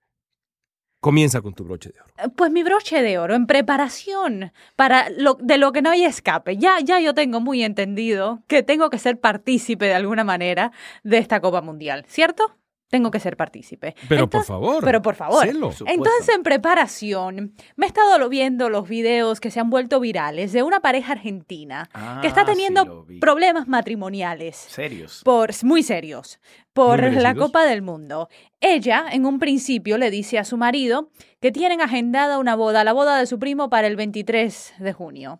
comienza 0.99 1.41
con 1.41 1.53
tu 1.53 1.63
broche 1.63 1.91
de 1.91 2.01
oro. 2.01 2.33
Pues 2.35 2.51
mi 2.51 2.63
broche 2.63 3.01
de 3.01 3.17
oro 3.17 3.35
en 3.35 3.47
preparación 3.47 4.51
para 4.75 5.09
lo, 5.09 5.35
de 5.35 5.57
lo 5.57 5.71
que 5.71 5.81
no 5.81 5.91
hay 5.91 6.03
escape. 6.03 6.57
Ya, 6.57 6.79
ya 6.83 6.99
yo 6.99 7.13
tengo 7.13 7.39
muy 7.39 7.63
entendido 7.63 8.43
que 8.47 8.63
tengo 8.63 8.89
que 8.89 8.97
ser 8.97 9.19
partícipe 9.19 9.85
de 9.85 9.93
alguna 9.93 10.23
manera 10.23 10.71
de 11.03 11.19
esta 11.19 11.39
Copa 11.39 11.61
Mundial, 11.61 12.05
¿cierto? 12.07 12.56
Tengo 12.89 13.11
que 13.11 13.19
ser 13.19 13.35
partícipe. 13.35 13.95
Pero 14.07 14.29
por 14.29 14.45
favor. 14.45 14.83
Pero 14.83 15.01
por 15.01 15.15
favor. 15.15 15.45
Entonces, 15.45 16.29
en 16.35 16.43
preparación, 16.43 17.53
me 17.75 17.85
he 17.85 17.89
estado 17.89 18.29
viendo 18.29 18.69
los 18.69 18.87
videos 18.87 19.39
que 19.39 19.51
se 19.51 19.59
han 19.59 19.69
vuelto 19.69 19.99
virales 19.99 20.53
de 20.53 20.63
una 20.63 20.79
pareja 20.79 21.13
argentina 21.13 21.89
Ah, 21.93 22.19
que 22.21 22.27
está 22.27 22.41
sí, 22.41 22.47
teniendo 22.51 23.05
problemas 23.19 23.67
matrimoniales 23.67 24.55
Serios. 24.55 25.21
por 25.25 25.51
muy 25.63 25.83
serios 25.83 26.39
por 26.73 27.01
Muy 27.01 27.21
la. 27.21 27.33
Copa 27.35 27.65
del 27.65 27.81
Mundo. 27.81 28.29
Ella, 28.61 29.05
en 29.11 29.25
un 29.25 29.39
principio, 29.39 29.97
le 29.97 30.11
dice 30.11 30.37
a 30.37 30.43
su 30.43 30.57
marido 30.57 31.09
que 31.41 31.51
tienen 31.51 31.81
agendada 31.81 32.37
una 32.37 32.55
boda, 32.55 32.83
la 32.83 32.93
boda 32.93 33.17
de 33.17 33.25
su 33.25 33.39
primo, 33.39 33.69
para 33.69 33.87
el 33.87 33.95
23 33.95 34.75
de 34.79 34.93
junio. 34.93 35.39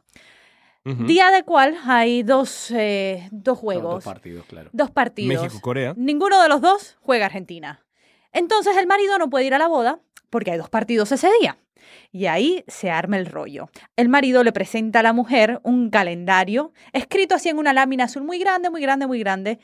Día 1.05 1.31
de 1.31 1.43
cual 1.43 1.75
hay 1.85 2.23
dos, 2.23 2.71
eh, 2.71 3.27
dos 3.31 3.43
Dos- 3.55 3.59
juegos, 3.59 3.93
Dos 3.95 4.03
partidos, 4.03 4.45
claro. 4.45 4.69
dos 4.73 4.91
partidos. 4.91 5.41
México-Corea. 5.43 5.93
Ninguno 5.97 6.41
de 6.41 6.49
los 6.49 6.61
dos 6.61 6.97
juega 7.01 7.25
Argentina. 7.25 7.83
Entonces 8.31 8.77
el 8.77 8.87
marido 8.87 9.17
no 9.17 9.29
puede 9.29 9.45
ir 9.45 9.53
a 9.53 9.57
la 9.57 9.67
boda 9.67 9.99
porque 10.29 10.51
hay 10.51 10.57
dos 10.57 10.69
partidos 10.69 11.11
ese 11.11 11.29
día. 11.41 11.57
Y 12.11 12.25
ahí 12.25 12.63
se 12.67 12.89
arma 12.91 13.17
el 13.17 13.25
rollo. 13.25 13.69
El 13.95 14.09
marido 14.09 14.43
le 14.43 14.51
presenta 14.51 14.99
a 14.99 15.03
la 15.03 15.13
mujer 15.13 15.59
un 15.63 15.89
calendario 15.89 16.73
escrito 16.93 17.35
así 17.35 17.49
en 17.49 17.57
una 17.59 17.73
lámina 17.73 18.05
azul 18.05 18.23
muy 18.23 18.39
grande, 18.39 18.69
muy 18.69 18.81
grande, 18.81 19.07
muy 19.07 19.19
grande, 19.19 19.59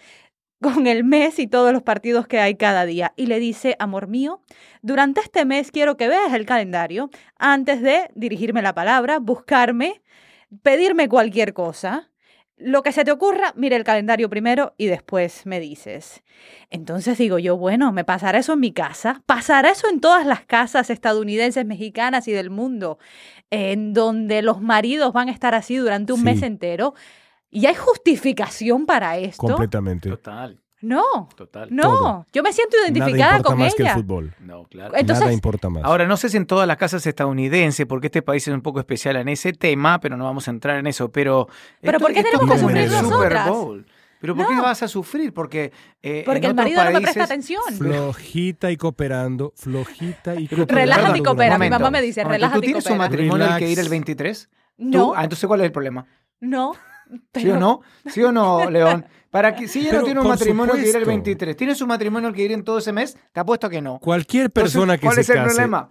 con 0.61 0.87
el 0.87 1.03
mes 1.03 1.39
y 1.39 1.47
todos 1.47 1.73
los 1.73 1.83
partidos 1.83 2.25
que 2.27 2.39
hay 2.39 2.55
cada 2.55 2.85
día. 2.85 3.13
Y 3.17 3.25
le 3.25 3.39
dice, 3.39 3.75
amor 3.79 4.07
mío, 4.07 4.41
durante 4.81 5.19
este 5.19 5.43
mes 5.45 5.71
quiero 5.71 5.97
que 5.97 6.07
veas 6.07 6.33
el 6.33 6.45
calendario 6.45 7.09
antes 7.37 7.81
de 7.81 8.09
dirigirme 8.15 8.61
la 8.61 8.73
palabra, 8.73 9.19
buscarme, 9.19 10.01
pedirme 10.61 11.09
cualquier 11.09 11.53
cosa. 11.53 12.09
Lo 12.55 12.83
que 12.83 12.91
se 12.91 13.03
te 13.03 13.11
ocurra, 13.11 13.51
mire 13.55 13.75
el 13.75 13.83
calendario 13.83 14.29
primero 14.29 14.73
y 14.77 14.85
después 14.85 15.45
me 15.45 15.59
dices. 15.59 16.23
Entonces 16.69 17.17
digo 17.17 17.39
yo, 17.39 17.57
bueno, 17.57 17.91
¿me 17.91 18.03
pasará 18.05 18.37
eso 18.39 18.53
en 18.53 18.59
mi 18.59 18.71
casa? 18.71 19.23
¿Pasará 19.25 19.71
eso 19.71 19.89
en 19.89 19.99
todas 19.99 20.25
las 20.25 20.45
casas 20.45 20.89
estadounidenses, 20.91 21.65
mexicanas 21.65 22.27
y 22.27 22.31
del 22.31 22.51
mundo, 22.51 22.99
en 23.49 23.93
donde 23.93 24.43
los 24.43 24.61
maridos 24.61 25.13
van 25.13 25.29
a 25.29 25.31
estar 25.31 25.55
así 25.55 25.77
durante 25.77 26.13
un 26.13 26.19
Sí. 26.19 26.25
mes 26.25 26.43
entero? 26.43 26.93
¿Y 27.49 27.65
hay 27.65 27.75
justificación 27.75 28.85
para 28.85 29.17
esto? 29.17 29.37
Completamente. 29.47 30.09
Total, 30.09 30.61
No, 30.85 31.29
total. 31.37 31.69
no. 31.71 31.81
Todo. 31.83 32.27
Yo 32.33 32.43
me 32.43 32.51
siento 32.51 32.75
Nada 32.75 32.89
identificada 32.89 33.37
importa 33.37 33.49
con 33.49 33.59
más 33.59 33.73
que 33.73 33.83
el 33.83 33.87
ella. 33.87 33.95
fútbol. 33.95 34.35
No, 34.41 34.65
claro. 34.65 34.93
Entonces- 34.97 35.21
Nada 35.21 35.33
importa 35.33 35.69
más. 35.69 35.83
Ahora, 35.85 36.05
no 36.07 36.17
sé 36.17 36.27
si 36.27 36.35
en 36.35 36.45
todas 36.45 36.67
las 36.67 36.75
casas 36.75 37.07
estadounidenses, 37.07 37.85
porque 37.85 38.07
este 38.07 38.21
país 38.21 38.45
es 38.47 38.53
un 38.53 38.61
poco 38.61 38.79
especial 38.79 39.15
en 39.15 39.29
ese 39.29 39.53
tema, 39.53 40.01
pero 40.01 40.17
no 40.17 40.25
vamos 40.25 40.47
a 40.49 40.51
entrar 40.51 40.77
en 40.77 40.87
eso. 40.87 41.09
Pero, 41.09 41.47
Pero 41.81 41.99
¿por 41.99 42.11
qué 42.11 42.19
esto 42.19 42.31
tenemos 42.31 42.49
es 42.55 42.61
que 42.61 42.65
como 42.65 42.69
en 42.75 42.77
el 42.83 42.89
sufrir 42.89 43.11
Super? 43.13 43.37
Bowl. 43.47 43.85
¿Pero 44.19 44.35
por 44.35 44.47
qué 44.47 44.55
No. 44.55 44.63
vas 44.63 44.83
a 44.83 44.87
sufrir? 44.89 45.33
Porque, 45.33 45.71
eh, 46.01 46.23
Porque 46.25 46.39
en 46.39 46.45
el 46.45 46.53
marido 46.55 46.83
no 46.83 46.91
me 46.91 46.99
presta 47.01 47.23
atención. 47.23 47.61
Flojita 47.77 48.69
y 48.71 48.77
cooperando, 48.77 49.53
flojita 49.55 50.35
y 50.35 50.47
tú- 50.47 50.55
cooperando. 50.57 50.93
Relájate 50.95 51.19
y 51.19 51.23
coopera. 51.23 51.57
Mi 51.57 51.69
mamá 51.69 51.91
me 51.91 52.01
dice, 52.01 52.21
momento, 52.23 52.33
relájate 52.37 52.59
¿Tú 52.59 52.63
y 52.63 52.67
tienes 52.67 52.85
un 52.85 52.89
coopera. 52.97 53.09
matrimonio 53.09 53.45
al 53.45 53.59
que 53.59 53.65
ir 53.69 53.77
Relax. 53.77 53.85
el 53.85 53.89
23? 53.89 54.49
¿Tú? 54.77 54.83
No, 54.85 55.13
Ah, 55.15 55.23
entonces, 55.23 55.45
¿cuál 55.47 55.61
es 55.61 55.65
el 55.65 55.71
problema? 55.71 56.05
no. 56.41 56.73
¿Sí 57.35 57.47
o 57.49 57.59
no? 57.59 57.81
¿Sí 58.07 58.23
o 58.23 58.31
no, 58.31 58.69
León? 58.71 59.05
Para 59.33 59.55
que, 59.55 59.67
si 59.67 59.79
ella 59.79 59.89
Pero, 59.89 60.01
no 60.01 60.05
tiene 60.05 60.19
un 60.21 60.27
matrimonio 60.27 60.75
que 60.75 60.81
ir 60.81 60.85
el 60.85 60.91
supuesto. 60.91 61.09
23, 61.09 61.57
¿tienes 61.57 61.81
un 61.81 61.87
matrimonio 61.87 62.31
que 62.31 62.43
ir 62.43 62.51
en 62.51 62.63
todo 62.63 62.77
ese 62.77 62.91
mes? 62.93 63.17
Te 63.31 63.39
apuesto 63.39 63.67
que 63.67 63.81
no. 63.81 63.97
Cualquier 63.97 64.45
Entonces, 64.45 64.73
persona 64.73 64.95
que 64.99 65.07
¿Cuál 65.07 65.15
se 65.15 65.21
es 65.21 65.29
el 65.29 65.35
case 65.37 65.47
problema? 65.47 65.89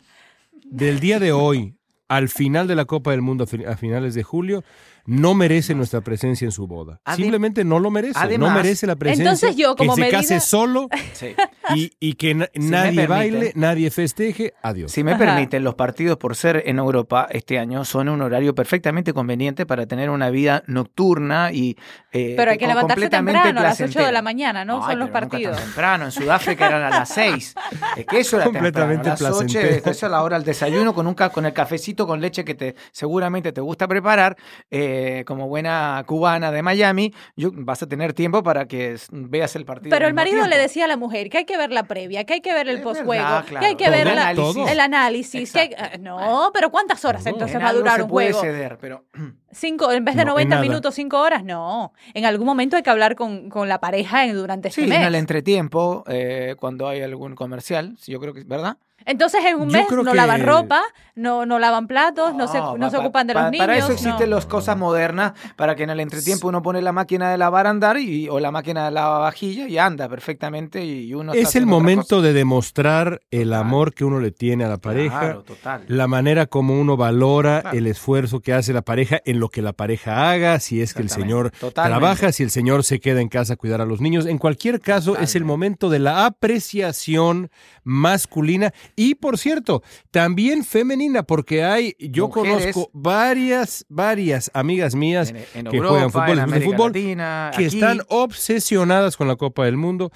del 0.65 1.01
día 1.01 1.19
de 1.19 1.33
hoy 1.33 1.75
al 2.07 2.29
final 2.29 2.69
de 2.69 2.77
la 2.77 2.85
Copa 2.85 3.11
del 3.11 3.21
Mundo 3.21 3.45
a 3.67 3.77
finales 3.77 4.15
de 4.15 4.23
julio 4.23 4.63
no 5.07 5.35
merece 5.35 5.75
nuestra 5.75 6.01
presencia 6.01 6.45
en 6.45 6.53
su 6.53 6.67
boda. 6.67 7.01
Adem- 7.05 7.17
Simplemente 7.17 7.65
no 7.65 7.79
lo 7.79 7.91
merece. 7.91 8.19
Además- 8.19 8.51
no 8.51 8.55
merece 8.57 8.87
la 8.87 8.97
presencia. 8.97 9.25
Entonces 9.25 9.57
yo, 9.57 9.75
como 9.77 9.95
que 9.97 10.05
se 10.05 10.11
case 10.11 10.41
solo 10.41 10.89
Sí. 11.15 11.35
y, 11.75 11.91
y 12.01 12.15
que 12.15 12.35
na- 12.35 12.49
nadie 12.55 13.07
baile, 13.07 13.53
nadie 13.55 13.91
festeje. 13.91 14.55
Adiós. 14.63 14.93
Si 14.93 15.03
me 15.05 15.13
Ajá. 15.13 15.19
permiten, 15.25 15.65
los 15.65 15.75
partidos, 15.75 16.17
por 16.19 16.37
ser 16.37 16.63
en 16.67 16.79
Europa 16.79 17.27
este 17.31 17.59
año, 17.59 17.85
son 17.85 18.09
un 18.09 18.23
horario 18.23 18.55
perfectamente 18.55 19.13
conveniente 19.13 19.67
para 19.67 19.87
tener 19.87 20.11
una 20.11 20.31
vida 20.31 20.63
nocturna 20.67 21.53
y. 21.53 21.77
eh, 22.13 22.35
Pero 22.37 22.51
hay 22.53 22.59
que 22.59 22.67
levantarse 22.67 23.09
temprano, 23.09 23.61
a 23.61 23.63
las 23.63 23.81
8 23.81 24.05
de 24.07 24.13
la 24.13 24.23
mañana, 24.23 24.65
¿no? 24.65 24.87
Son 24.87 24.99
los 24.99 25.11
tan 25.11 25.29
partidos. 25.29 25.57
temprano. 25.61 26.05
En 26.07 26.13
Sudáfrica 26.13 26.69
eran 26.69 26.83
a 26.83 26.91
las 26.91 27.09
6. 27.09 27.55
Es 27.97 28.07
que 28.07 28.21
eso 28.21 28.37
era 28.37 28.45
Completamente 28.45 29.11
temprano. 29.11 29.27
A 29.27 29.31
las 29.31 29.41
8, 29.41 29.53
placentero. 29.53 29.91
eso 29.91 30.07
a 30.07 30.09
la 30.09 30.23
hora 30.23 30.37
del 30.37 30.45
desayuno 30.45 30.95
con, 30.95 31.07
un 31.07 31.15
ca- 31.15 31.31
con 31.31 31.47
el 31.47 31.53
cafecito 31.53 32.07
con 32.07 32.21
leche 32.21 32.45
que 32.45 32.55
te 32.55 32.75
seguramente 32.93 33.53
te 33.53 33.61
gusta 33.61 33.89
preparar. 33.89 34.37
eh, 34.71 34.92
como 35.27 35.49
buena 35.49 36.03
cubana 36.07 36.51
de 36.51 36.63
Miami, 36.63 37.13
yo, 37.37 37.51
vas 37.55 37.83
a 37.83 37.87
tener 37.89 38.13
tiempo 38.13 38.43
para 38.43 38.67
que 38.67 38.97
veas 39.11 39.55
el 39.57 39.65
partido. 39.65 39.91
Pero 39.91 40.07
el 40.07 40.15
marido 40.15 40.47
le 40.47 40.59
decía 40.59 40.85
a 40.85 40.89
la 40.89 40.97
mujer 40.97 41.29
que 41.31 41.39
hay 41.39 41.45
que 41.45 41.57
ver 41.57 41.71
la 41.73 41.85
previa, 41.85 42.25
que 42.25 42.35
hay 42.35 42.41
que 42.41 42.53
ver 42.53 42.69
el 42.69 42.81
postjuego, 42.83 43.23
verdad, 43.23 43.45
que 43.45 43.57
hay 43.67 43.77
que 43.77 43.85
claro. 43.85 44.05
ver 44.05 44.09
Análisis. 44.09 44.71
el 44.71 44.81
análisis. 44.81 45.53
que 45.53 45.61
hay- 45.61 45.71
eh, 45.77 45.99
no, 45.99 46.51
pero 46.53 46.71
¿cuántas 46.71 47.05
horas 47.05 47.23
Todo. 47.25 47.35
entonces 47.35 47.57
En 47.57 47.63
va 47.65 47.69
a 47.69 47.73
durar 47.73 47.97
se 47.97 48.03
un 48.03 48.09
puede 48.09 48.33
juego? 48.33 48.41
ceder, 48.53 48.79
pero 48.81 49.05
Cinco, 49.55 49.93
en 49.93 50.05
vez 50.05 50.17
de 50.17 50.25
No, 50.25 50.31
en 50.31 50.35
90 50.49 50.55
nada. 50.57 50.63
minutos, 50.63 50.95
5 50.95 51.21
horas, 51.21 51.45
no. 51.45 51.93
En 52.15 52.25
algún 52.25 52.47
momento 52.47 52.77
hay 52.77 52.83
que 52.83 52.89
hablar 52.89 53.17
con, 53.17 53.51
con 53.51 53.69
la 53.69 53.81
pareja 53.81 54.25
en- 54.25 54.35
durante 54.35 54.69
este 54.69 54.83
Sí, 54.83 54.87
mes. 54.89 54.99
en 54.99 55.05
el 55.05 55.15
entretiempo, 55.15 56.05
eh, 56.09 56.55
cuando 56.59 56.89
hay 56.89 57.03
algún 57.03 57.35
comercial, 57.35 57.97
yo 58.07 58.19
creo 58.19 58.33
que, 58.33 58.45
¿verdad? 58.45 58.79
Entonces 59.07 59.45
en 59.45 59.57
un 59.57 59.69
Yo 59.71 59.79
mes 59.79 59.87
no 59.91 60.05
que- 60.05 60.15
lavan 60.17 60.43
ropa, 60.45 60.83
no, 61.15 61.45
no 61.47 61.59
lavan 61.59 61.87
platos, 61.87 62.35
no 62.35 62.49
se, 62.49 62.59
No, 62.59 62.77
pa- 62.79 62.91
se 62.91 62.97
pa- 62.97 63.03
ocupan 63.03 63.27
de 63.27 63.35
pa- 63.35 63.43
los 63.43 63.51
niños. 63.51 63.67
Para 63.67 63.77
eso 63.79 63.89
no. 63.89 63.95
existen 63.95 64.31
las 64.31 64.47
cosas 64.47 64.77
modernas, 64.77 65.33
para 65.57 65.75
que 65.75 65.83
en 65.85 65.91
el 65.91 66.01
entretiempo 66.01 66.49
uno 66.49 66.63
pone 66.63 66.81
la 66.83 66.93
máquina 66.93 67.31
de 67.31 67.39
lavar 67.39 67.67
a 67.67 67.71
andar 67.71 67.99
y, 67.99 68.29
o 68.29 68.41
la 68.41 68.51
máquina 68.51 68.87
de 68.87 68.91
lavavajilla 68.93 69.69
y 69.69 69.79
anda 69.79 70.09
perfectamente 70.09 70.85
y 70.85 71.13
uno 71.15 71.33
está 71.33 71.49
Es 71.49 71.57
el 71.57 71.67
momento 71.67 72.23
de 72.23 72.33
demostrar 72.33 73.21
el 73.31 73.49
Total. 73.49 73.61
amor 73.61 73.95
que 73.95 74.05
uno 74.05 74.21
le 74.21 74.31
tiene 74.31 74.65
a 74.65 74.69
la 74.69 74.79
pareja. 74.79 75.21
Claro, 75.21 75.43
total. 75.43 75.85
la 75.89 76.07
manera 76.07 76.47
como 76.47 76.81
uno 76.81 76.97
valora 76.97 77.61
Claro. 77.63 77.77
el 77.79 77.87
esfuerzo 77.87 78.41
que 78.41 78.53
hace 78.55 78.73
la 78.73 78.83
pareja 78.83 79.21
en 79.25 79.39
lo 79.41 79.49
que 79.49 79.63
la 79.63 79.73
pareja 79.73 80.31
haga, 80.31 80.59
si 80.61 80.81
es 80.81 80.95
que 80.95 81.03
el 81.03 81.11
señor 81.11 81.51
totalmente. 81.51 81.99
trabaja, 82.01 82.33
si 82.33 82.43
el 82.43 82.51
señor 82.51 82.85
se 82.85 83.01
queda 83.01 83.21
en 83.21 83.29
casa 83.29 83.55
a 83.55 83.57
cuidar 83.57 83.81
a 83.81 83.85
los 83.87 84.01
niños. 84.01 84.27
En 84.27 84.39
cualquier 84.39 84.81
caso, 84.81 85.17
es 85.19 85.35
el 85.37 85.45
momento 85.45 85.91
de 85.91 85.99
la 85.99 86.25
apreciación 86.27 87.51
masculina 87.85 88.73
y, 88.97 89.15
por 89.15 89.39
cierto, 89.39 89.83
también 90.11 90.65
femenina, 90.65 91.23
porque 91.23 91.65
hay, 91.65 91.95
yo 91.99 92.29
Mujeres. 92.29 92.75
conozco 92.75 92.91
varias, 92.93 93.85
varias 93.89 94.51
amigas 94.55 94.95
mías 94.95 95.31
En, 95.31 95.37
en 95.55 95.67
que 95.67 95.77
Europa, 95.77 95.91
juegan 95.93 96.11
fútbol, 96.11 96.39
en 96.57 96.63
fútbol, 96.63 96.93
Latina, 96.93 97.51
que 97.57 97.67
aquí. 97.67 97.75
están 97.77 98.01
obsesionadas 98.09 99.17
con 99.17 99.29
la 99.29 99.37
Copa 99.37 99.65
del 99.65 99.77
Mundo. 99.77 100.11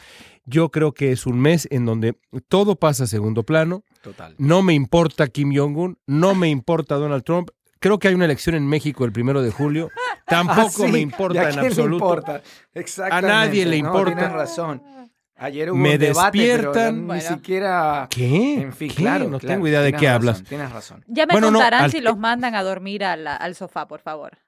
Yo 0.44 0.70
creo 0.70 0.92
que 0.92 1.10
es 1.12 1.26
un 1.26 1.40
mes 1.40 1.66
en 1.70 1.84
donde 1.86 2.16
todo 2.48 2.76
pasa 2.76 3.04
a 3.04 3.06
segundo 3.06 3.42
plano. 3.42 3.82
Total. 4.02 4.34
No 4.38 4.62
me 4.62 4.74
importa 4.74 5.26
Kim 5.28 5.52
Jong-un, 5.56 5.98
no 6.06 6.34
me 6.34 6.48
importa 6.48 6.94
Donald 6.96 7.24
Trump. 7.24 7.50
Creo 7.80 7.98
que 7.98 8.08
hay 8.08 8.14
una 8.14 8.24
elección 8.24 8.54
en 8.54 8.66
México 8.66 9.04
el 9.04 9.12
primero 9.12 9.42
de 9.42 9.50
julio. 9.50 9.90
Tampoco 10.26 10.60
Ah, 10.84 10.86
sí, 10.86 10.92
me 10.92 10.98
¿y 10.98 11.02
importa 11.02 11.40
a 11.40 11.44
en 11.44 11.50
quién 11.50 11.60
le 11.62 11.66
absoluto. 11.68 12.04
importa? 12.04 12.42
Exactamente, 12.74 13.28
nadie 13.28 13.64
le 13.66 13.82
no, 13.82 13.88
importa. 13.88 14.12
tienes 14.14 14.32
razón. 14.32 14.82
Ayer 15.38 15.70
hubo 15.70 15.76
Me 15.78 15.92
un 15.94 15.98
debate, 15.98 16.38
pero 16.38 16.72
despiertan. 16.72 17.06
ni 17.08 17.20
siquiera... 17.20 18.06
¿Qué? 18.10 18.54
En 18.62 18.72
fin, 18.72 18.88
¿Qué? 18.88 18.94
claro. 18.96 19.28
No 19.28 19.38
claro, 19.38 19.54
tengo 19.54 19.68
idea 19.68 19.82
de 19.82 19.92
qué 19.92 20.06
razón, 20.06 20.14
hablas. 20.14 20.42
Tienes 20.44 20.72
razón. 20.72 21.04
Ya 21.06 21.26
me 21.26 21.32
Bueno, 21.34 21.50
no, 21.50 21.58
contarán 21.58 21.84
al- 21.84 21.90
si 21.90 22.00
los 22.00 22.16
mandan 22.18 22.54
a 22.54 22.62
dormir 22.62 23.04
a 23.04 23.16
la- 23.16 23.36
al 23.36 23.54
sofá, 23.54 23.86
por 23.86 24.00
favor. 24.00 24.38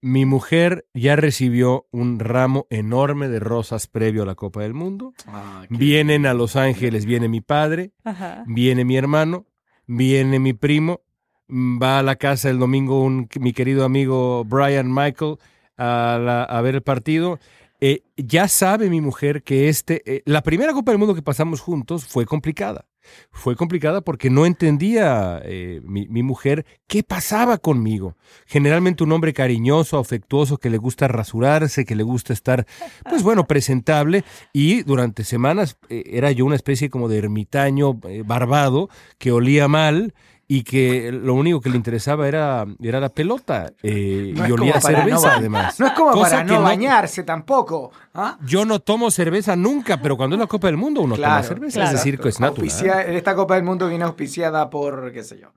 Mi 0.00 0.24
mujer 0.26 0.86
ya 0.94 1.16
recibió 1.16 1.88
un 1.90 2.20
ramo 2.20 2.68
enorme 2.70 3.26
de 3.28 3.40
rosas 3.40 3.88
previo 3.88 4.22
a 4.22 4.26
la 4.26 4.36
Copa 4.36 4.60
del 4.62 4.74
Mundo. 4.74 5.12
Ah, 5.26 5.64
Vienen 5.70 6.24
a 6.24 6.34
Los 6.34 6.54
Ángeles, 6.54 7.04
viene 7.04 7.28
mi 7.28 7.40
padre, 7.40 7.90
Ajá. 8.04 8.44
viene 8.46 8.84
mi 8.84 8.96
hermano, 8.96 9.46
viene 9.88 10.38
mi 10.38 10.52
primo, 10.52 11.00
mm, 11.48 11.82
va 11.82 11.98
a 11.98 12.02
la 12.04 12.14
casa 12.14 12.48
el 12.48 12.60
domingo 12.60 13.02
un- 13.02 13.28
mi 13.40 13.52
querido 13.52 13.84
amigo 13.84 14.44
Brian 14.44 14.94
Michael 14.94 15.38
a, 15.76 16.16
la- 16.22 16.44
a 16.44 16.60
ver 16.62 16.76
el 16.76 16.82
partido. 16.82 17.40
Eh, 17.80 18.02
ya 18.16 18.48
sabe 18.48 18.90
mi 18.90 19.00
mujer 19.00 19.44
que 19.44 19.68
este, 19.68 20.02
eh, 20.04 20.22
la 20.24 20.42
primera 20.42 20.72
Copa 20.72 20.90
del 20.90 20.98
Mundo 20.98 21.14
que 21.14 21.22
pasamos 21.22 21.60
juntos 21.60 22.06
fue 22.06 22.26
complicada. 22.26 22.86
Fue 23.30 23.56
complicada 23.56 24.02
porque 24.02 24.28
no 24.28 24.44
entendía 24.44 25.40
eh, 25.44 25.80
mi, 25.84 26.08
mi 26.08 26.22
mujer 26.22 26.66
qué 26.86 27.02
pasaba 27.02 27.56
conmigo. 27.56 28.16
Generalmente 28.46 29.04
un 29.04 29.12
hombre 29.12 29.32
cariñoso, 29.32 29.98
afectuoso, 29.98 30.58
que 30.58 30.68
le 30.68 30.76
gusta 30.76 31.08
rasurarse, 31.08 31.84
que 31.84 31.94
le 31.94 32.02
gusta 32.02 32.32
estar, 32.32 32.66
pues 33.08 33.22
bueno, 33.22 33.46
presentable. 33.48 34.24
Y 34.52 34.82
durante 34.82 35.24
semanas 35.24 35.78
era 35.88 36.32
yo 36.32 36.44
una 36.44 36.56
especie 36.56 36.90
como 36.90 37.08
de 37.08 37.18
ermitaño 37.18 37.94
barbado 38.24 38.90
que 39.18 39.32
olía 39.32 39.68
mal 39.68 40.12
y 40.50 40.62
que 40.62 41.12
lo 41.12 41.34
único 41.34 41.60
que 41.60 41.68
le 41.68 41.76
interesaba 41.76 42.26
era, 42.26 42.64
era 42.82 43.00
la 43.00 43.10
pelota. 43.10 43.70
eh, 43.82 44.32
No 44.34 44.48
y 44.48 44.52
olía 44.52 44.72
a 44.72 44.74
no 44.76 44.80
cerveza 44.80 45.28
ba- 45.28 45.34
además. 45.36 45.78
No 45.78 45.86
es 45.88 45.92
como 45.92 46.10
Cosa 46.12 46.30
para 46.30 46.46
que 46.46 46.52
no 46.54 46.62
bañarse 46.62 47.22
tampoco. 47.22 47.92
¿ah? 48.14 48.38
Yo 48.46 48.64
no 48.64 48.80
tomo 48.80 49.10
cerveza 49.10 49.56
nunca, 49.56 50.00
pero 50.00 50.16
cuando 50.16 50.36
es 50.36 50.40
la 50.40 50.46
Copa 50.46 50.68
del 50.68 50.78
Mundo 50.78 51.02
uno 51.02 51.16
toma 51.16 51.42
cerveza. 51.42 51.74
claro. 51.80 51.90
Es 51.90 51.96
decir, 52.02 52.18
que 52.18 52.30
es 52.30 52.40
natural. 52.40 52.64
Auspicia- 52.66 53.02
esta 53.02 53.34
Copa 53.34 53.56
del 53.56 53.64
Mundo 53.64 53.88
viene 53.90 54.04
auspiciada 54.04 54.70
por, 54.70 55.12
qué 55.12 55.22
sé 55.22 55.38
yo. 55.38 55.52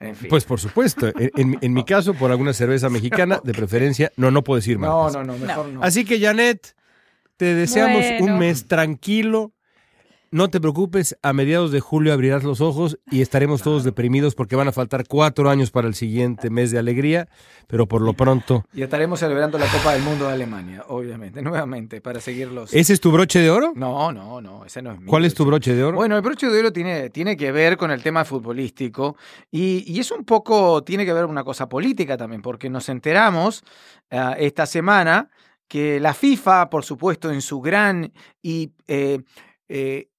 En 0.00 0.14
fin. 0.14 0.28
Pues 0.28 0.44
por 0.44 0.60
supuesto. 0.60 1.06
En, 1.08 1.30
en- 1.34 1.58
en 1.62 1.72
mi 1.72 1.84
caso, 1.84 2.12
por 2.12 2.30
alguna 2.30 2.52
cerveza 2.52 2.90
mexicana, 2.90 3.40
de 3.42 3.54
preferencia. 3.54 4.12
No, 4.18 4.30
no 4.30 4.44
puedo 4.44 4.56
decir 4.56 4.78
no, 4.78 5.04
marcas. 5.04 5.14
no, 5.14 5.24
no, 5.32 5.38
mejor 5.38 5.68
no. 5.68 5.82
Así 5.82 6.04
que, 6.04 6.20
Janet, 6.20 6.76
te 7.38 7.54
deseamos 7.54 8.04
Bueno. 8.18 8.34
un 8.34 8.38
mes 8.38 8.68
tranquilo. 8.68 9.52
No 10.36 10.50
te 10.50 10.60
preocupes, 10.60 11.16
a 11.22 11.32
mediados 11.32 11.72
de 11.72 11.80
julio 11.80 12.12
abrirás 12.12 12.44
los 12.44 12.60
ojos 12.60 12.98
y 13.10 13.22
estaremos 13.22 13.62
todos 13.62 13.84
deprimidos 13.84 14.34
porque 14.34 14.54
van 14.54 14.68
a 14.68 14.72
faltar 14.72 15.08
cuatro 15.08 15.48
años 15.48 15.70
para 15.70 15.88
el 15.88 15.94
siguiente 15.94 16.50
mes 16.50 16.70
de 16.70 16.78
alegría, 16.78 17.26
pero 17.68 17.86
por 17.86 18.02
lo 18.02 18.12
pronto, 18.12 18.62
Y 18.74 18.82
estaremos 18.82 19.20
celebrando 19.20 19.56
la 19.56 19.64
Copa 19.66 19.94
del 19.94 20.02
Mundo 20.02 20.26
de 20.26 20.34
Alemania, 20.34 20.84
obviamente, 20.88 21.40
nuevamente, 21.42 22.02
para 22.02 22.20
seguirlos. 22.20 22.74
¿ese 22.74 22.92
es 22.92 23.00
tu 23.00 23.10
broche 23.12 23.38
de 23.38 23.48
oro? 23.48 23.72
No, 23.74 24.12
no, 24.12 24.42
no, 24.42 24.66
ese 24.66 24.82
no 24.82 24.92
es 24.92 24.98
mío. 24.98 25.08
¿Cuál 25.08 25.24
es 25.24 25.32
tu 25.32 25.46
broche 25.46 25.74
de 25.74 25.82
oro? 25.82 25.96
Bueno, 25.96 26.16
el 26.16 26.20
broche 26.20 26.50
de 26.50 26.60
oro 26.60 26.70
tiene, 26.70 27.08
tiene 27.08 27.34
que 27.34 27.50
ver 27.50 27.78
con 27.78 27.90
el 27.90 28.02
tema 28.02 28.26
futbolístico 28.26 29.16
y, 29.50 29.90
y 29.90 30.00
es 30.00 30.10
un 30.10 30.26
poco, 30.26 30.84
tiene 30.84 31.06
que 31.06 31.14
ver 31.14 31.22
con 31.22 31.30
una 31.30 31.44
cosa 31.44 31.66
política 31.66 32.18
también, 32.18 32.42
porque 32.42 32.68
nos 32.68 32.90
enteramos 32.90 33.64
ah, 34.10 34.36
esta 34.38 34.66
semana 34.66 35.30
que 35.66 35.98
la 35.98 36.12
FIFA, 36.12 36.68
por 36.68 36.84
supuesto, 36.84 37.32
en 37.32 37.40
su 37.40 37.62
gran 37.62 38.12
y 38.42 38.74
eh, 38.86 39.22
eh, 39.68 40.10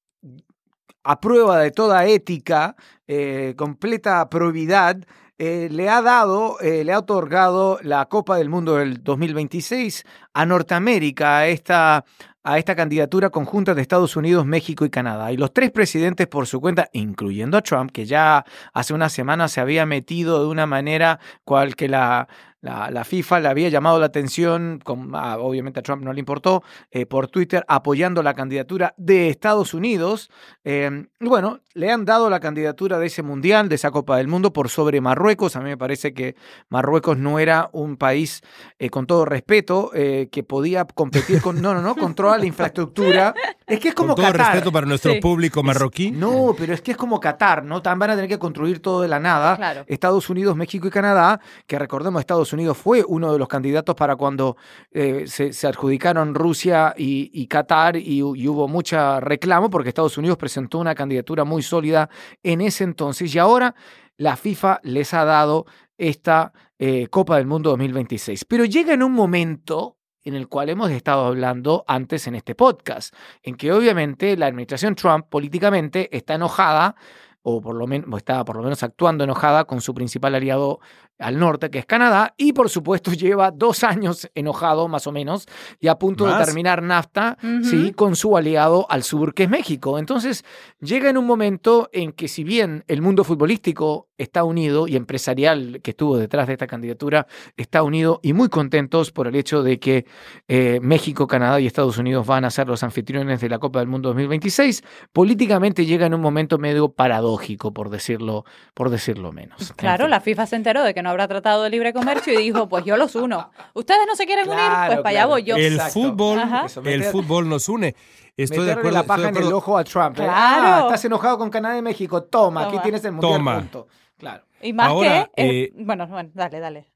a 1.08 1.22
prueba 1.22 1.60
de 1.60 1.72
toda 1.72 2.06
ética, 2.06 2.76
eh, 3.08 3.54
completa 3.56 4.30
probidad, 4.30 4.98
eh, 5.38 5.70
le 5.72 5.88
ha 5.88 6.02
dado, 6.02 6.60
eh, 6.60 6.84
le 6.84 6.92
ha 6.92 7.00
otorgado 7.00 7.80
la 7.82 8.08
Copa 8.08 8.36
del 8.36 8.50
Mundo 8.50 8.76
del 8.76 9.02
2026 9.02 10.04
a 10.34 10.46
Norteamérica, 10.46 11.38
a 11.38 11.48
esta, 11.48 12.04
a 12.44 12.58
esta 12.58 12.76
candidatura 12.76 13.30
conjunta 13.30 13.74
de 13.74 13.84
Estados 13.84 14.18
Unidos, 14.18 14.46
México 14.46 14.84
y 14.84 14.90
Canadá. 14.90 15.32
Y 15.32 15.38
los 15.38 15.54
tres 15.54 15.72
presidentes 15.72 16.28
por 16.28 16.46
su 16.46 16.60
cuenta, 16.60 16.90
incluyendo 16.92 17.56
a 17.56 17.62
Trump, 17.62 17.92
que 17.92 18.06
ya 18.06 18.44
hace 18.74 18.94
unas 18.94 19.14
semanas 19.14 19.54
se 19.54 19.62
había 19.62 19.86
metido 19.86 20.42
de 20.42 20.48
una 20.50 20.66
manera 20.66 21.20
cual 21.46 21.78
que 21.78 21.88
la, 21.88 22.28
la, 22.62 22.90
la 22.92 23.04
FIFA 23.04 23.40
le 23.42 23.48
había 23.50 23.70
llamado 23.70 24.00
la 24.00 24.08
atención, 24.08 24.80
con, 24.84 25.12
ah, 25.14 25.38
obviamente 25.40 25.80
a 25.80 25.84
Trump 25.84 26.04
no 26.04 26.12
le 26.14 26.20
importó, 26.20 26.64
eh, 26.92 27.06
por 27.06 27.28
Twitter 27.28 27.64
apoyando 27.68 28.24
la 28.24 28.34
candidatura 28.34 28.94
de 28.98 29.30
Estados 29.30 29.74
Unidos. 29.74 30.30
Eh, 30.64 31.08
y 31.20 31.26
bueno, 31.28 31.60
le 31.74 31.92
han 31.92 32.06
dado 32.06 32.30
la 32.30 32.40
candidatura 32.40 32.98
de 33.00 33.08
ese 33.08 33.22
mundial, 33.24 33.70
de 33.70 33.76
esa 33.76 33.92
Copa 33.92 34.18
del 34.18 34.28
Mundo, 34.28 34.52
por 34.54 34.70
sobre 34.70 35.00
Marruecos. 35.02 35.56
A 35.56 35.60
mí 35.60 35.66
me 35.70 35.78
parece 35.78 36.14
que 36.14 36.36
Marruecos 36.70 37.18
no 37.18 37.38
era 37.40 37.70
un 37.74 37.98
país, 37.98 38.42
eh, 38.80 38.90
con 38.90 39.06
todo 39.06 39.26
respeto, 39.26 39.92
eh, 39.94 40.30
que 40.32 40.44
podía 40.44 40.86
competir 40.86 41.42
con. 41.42 41.62
No, 41.62 41.74
no, 41.74 41.82
no, 41.82 41.96
con 41.96 42.16
toda 42.16 42.38
la 42.38 42.46
infraestructura. 42.46 43.34
Es 43.66 43.80
que 43.80 43.90
es 43.90 43.94
como 43.96 44.16
Con 44.16 44.24
todo 44.24 44.32
Qatar. 44.32 44.54
respeto 44.54 44.72
para 44.72 44.86
nuestro 44.88 45.14
Sí. 45.14 45.20
público 45.20 45.62
marroquí. 45.64 46.12
No, 46.12 46.56
pero 46.58 46.74
es 46.74 46.82
que 46.82 46.92
es 46.92 46.98
como 46.98 47.20
Qatar, 47.20 47.64
¿no? 47.64 47.82
Tan 47.82 48.00
van 48.00 48.12
a 48.12 48.16
tener 48.16 48.30
que 48.30 48.40
construir 48.40 48.82
todo 48.82 49.02
de 49.02 49.08
la 49.08 49.20
nada. 49.20 49.56
Claro. 49.58 49.84
Estados 49.88 50.30
Unidos, 50.30 50.56
México 50.56 50.88
y 50.88 50.90
Canadá, 50.92 51.40
que 51.68 51.78
recordemos, 51.78 52.20
Estados 52.20 52.47
Unidos 52.54 52.78
fue 52.78 53.04
uno 53.08 53.32
de 53.34 53.40
los 53.40 53.48
candidatos 53.48 53.96
para 53.96 54.16
cuando 54.16 54.58
eh, 54.92 55.26
se, 55.28 55.68
adjudicaron 55.68 56.36
Rusia 56.36 56.94
y, 56.98 57.48
Qatar 57.48 57.98
y, 57.98 58.22
hu- 58.22 58.38
y 58.38 58.48
hubo 58.48 58.68
mucha 58.68 59.20
reclamo 59.20 59.70
porque 59.70 59.90
Estados 59.90 60.18
Unidos 60.18 60.38
presentó 60.38 60.80
una 60.80 60.96
candidatura 60.96 61.44
muy 61.44 61.62
sólida 61.62 62.10
en 62.44 62.62
ese 62.62 62.84
entonces 62.84 63.34
y 63.34 63.40
ahora 63.40 63.76
la 64.18 64.36
FIFA 64.36 64.80
les 64.84 65.14
ha 65.14 65.26
dado 65.26 65.66
esta 65.98 66.54
eh, 66.80 67.08
Copa 67.08 67.38
del 67.38 67.48
Mundo 67.48 67.72
2026. 67.72 68.46
Pero 68.46 68.66
llega 68.66 68.94
en 68.94 69.04
un 69.04 69.12
momento 69.14 69.98
en 70.24 70.36
el 70.36 70.48
cual 70.48 70.70
hemos 70.70 70.92
estado 70.92 71.26
hablando 71.26 71.86
antes 71.88 72.28
en 72.28 72.36
este 72.36 72.54
podcast, 72.54 73.14
en 73.44 73.56
que 73.56 73.72
obviamente 73.72 74.36
la 74.36 74.48
administración 74.48 74.94
Trump 74.96 75.28
políticamente 75.30 76.16
está 76.16 76.34
enojada 76.36 76.96
o 77.44 77.62
por 77.62 77.76
lo 77.76 77.88
menos 77.88 78.10
está 78.18 78.44
por 78.44 78.58
lo 78.58 78.64
menos 78.64 78.84
actuando 78.84 79.24
enojada 79.24 79.64
con 79.64 79.80
su 79.80 79.94
principal 79.94 80.36
aliado 80.36 80.82
al 81.20 81.40
norte, 81.40 81.70
que 81.70 81.80
es 81.80 81.86
Canadá, 81.86 82.34
y 82.38 82.54
por 82.54 82.70
supuesto 82.70 83.12
lleva 83.14 83.52
dos 83.52 83.84
años 83.84 84.30
enojado 84.36 84.88
más 84.88 85.08
o 85.08 85.12
menos 85.12 85.48
y 85.80 85.88
a 85.88 85.96
punto 85.96 86.26
de 86.26 86.44
terminar 86.44 86.82
NAFTA, 86.82 87.38
sí, 87.64 87.92
con 87.94 88.16
su 88.16 88.38
aliado 88.38 88.86
al 88.90 89.04
sur, 89.04 89.34
que 89.34 89.44
es 89.44 89.50
México. 89.50 90.00
Entonces 90.00 90.44
llega 90.80 91.10
en 91.10 91.18
un 91.18 91.26
momento 91.26 91.90
en 91.92 92.12
que 92.12 92.28
si 92.28 92.44
bien 92.44 92.84
el 92.88 93.02
mundo 93.02 93.24
futbolístico 93.24 94.08
está 94.18 94.44
unido 94.44 94.88
y 94.88 94.96
empresarial 94.96 95.80
que 95.84 95.92
estuvo 95.92 96.18
detrás 96.18 96.48
de 96.48 96.54
esta 96.54 96.66
candidatura 96.66 97.28
está 97.56 97.84
unido 97.84 98.20
y 98.24 98.34
muy 98.34 98.50
contentos 98.50 99.12
por 99.12 99.28
el 99.28 99.36
hecho 99.36 99.62
de 99.62 99.80
que 99.80 100.06
eh, 100.48 100.80
México, 100.82 101.28
Canadá 101.28 101.60
y 101.60 101.68
Estados 101.68 101.98
Unidos 102.00 102.26
van 102.26 102.44
a 102.44 102.50
ser 102.50 102.68
los 102.68 102.82
anfitriones 102.84 103.42
de 103.42 103.50
la 103.50 103.60
Copa 103.60 103.80
del 103.80 103.88
Mundo 103.88 104.10
2026, 104.10 104.84
políticamente 105.14 105.86
llega 105.86 106.06
en 106.08 106.14
un 106.16 106.22
momento 106.22 106.58
medio 106.58 106.90
paradójico, 106.90 107.74
por 107.74 107.90
decirlo, 107.90 108.44
por 108.74 108.90
decirlo 108.90 109.32
menos. 109.32 109.74
Claro, 109.74 110.06
En 110.06 110.08
fin. 110.08 110.12
la 110.12 110.22
FIFA 110.22 110.46
se 110.48 110.56
enteró 110.56 110.84
de 110.84 110.94
que 110.94 111.04
no 111.04 111.07
habrá 111.10 111.28
tratado 111.28 111.64
de 111.64 111.70
libre 111.70 111.94
comercio 111.94 112.34
y 112.34 112.38
dijo, 112.44 112.68
pues 112.70 112.86
yo 112.86 112.98
los 112.98 113.16
uno. 113.16 113.52
¿Ustedes 113.74 114.02
no 114.08 114.16
se 114.16 114.26
quieren 114.26 114.48
unir? 114.48 114.60
Claro, 114.60 114.88
Pues 114.94 114.98
para 115.00 115.10
allá 115.10 115.26
voy 115.26 115.44
yo. 115.44 115.56
El 115.56 115.74
Exacto. 115.74 115.94
fútbol, 115.94 116.42
el 116.86 117.04
fútbol 117.06 117.50
nos 117.50 117.68
une. 117.70 117.96
Estoy 118.36 118.66
de 118.66 118.72
acuerdo. 118.74 118.92
la 118.92 119.04
paja 119.04 119.24
de 119.24 119.28
en 119.30 119.38
el 119.38 119.54
ojo 119.54 119.78
a 119.78 119.84
Trump. 119.84 120.12
¿eh? 120.20 120.24
Claro. 120.24 120.32
Ah, 120.34 120.80
estás 120.86 121.04
enojado 121.06 121.38
con 121.40 121.50
Canadá 121.50 121.78
y 121.78 121.82
México. 121.82 122.24
Toma, 122.24 122.68
aquí 122.68 122.78
tienes 122.84 123.04
el 123.06 123.14
mundial. 123.14 123.34
Toma. 123.34 123.56
punto. 123.60 123.88
Claro. 124.18 124.44
Y 124.62 124.74
más 124.74 124.88
Ahora, 124.90 125.30
que... 125.36 125.44
eh, 125.44 125.64
eh, 125.64 125.72
bueno, 125.76 126.08
bueno, 126.08 126.30
dale, 126.34 126.60
dale. 126.60 126.88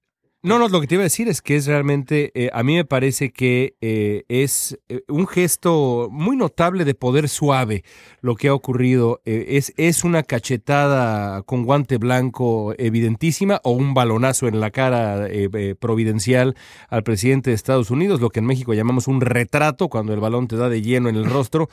No, 0.44 0.58
no, 0.58 0.70
lo 0.70 0.82
que 0.82 0.88
te 0.88 0.96
iba 0.96 1.04
a 1.04 1.04
decir 1.04 1.28
es 1.28 1.39
que 1.44 1.56
es 1.56 1.68
realmente, 1.68 2.32
eh, 2.34 2.50
a 2.52 2.64
mí 2.64 2.74
me 2.74 2.84
parece 2.84 3.32
que 3.32 3.76
eh, 3.80 4.24
es 4.28 4.76
eh, 4.89 5.02
un 5.08 5.28
gesto 5.28 6.08
muy 6.10 6.36
notable 6.36 6.84
de 6.84 6.96
poder 6.96 7.30
suave 7.30 7.84
lo 8.22 8.36
que 8.36 8.48
ha 8.48 8.54
ocurrido. 8.56 9.22
Es, 9.26 9.72
es 9.78 10.04
una 10.04 10.24
cachetada 10.24 11.44
con 11.44 11.64
guante 11.64 11.98
blanco 11.98 12.74
evidentísima 12.80 13.62
o 13.64 13.70
un 13.70 13.94
balonazo 13.94 14.48
en 14.48 14.60
la 14.60 14.72
cara 14.72 15.28
providencial 15.80 16.56
al 16.89 17.04
presidente 17.04 17.52
de 17.52 17.56
Estados 17.56 17.92
Unidos, 17.92 18.20
lo 18.20 18.32
que 18.32 18.39
en 18.39 18.48
México 18.48 18.74
llamamos 18.74 19.08
un 19.08 19.22
retrato, 19.22 19.89
cuando 19.89 20.12
el 20.12 20.20
balón 20.22 20.48
te 20.48 20.56
da 20.56 20.70
de 20.70 20.82
lleno 20.82 21.08
en 21.10 21.18
el 21.18 21.26
rostro. 21.26 21.70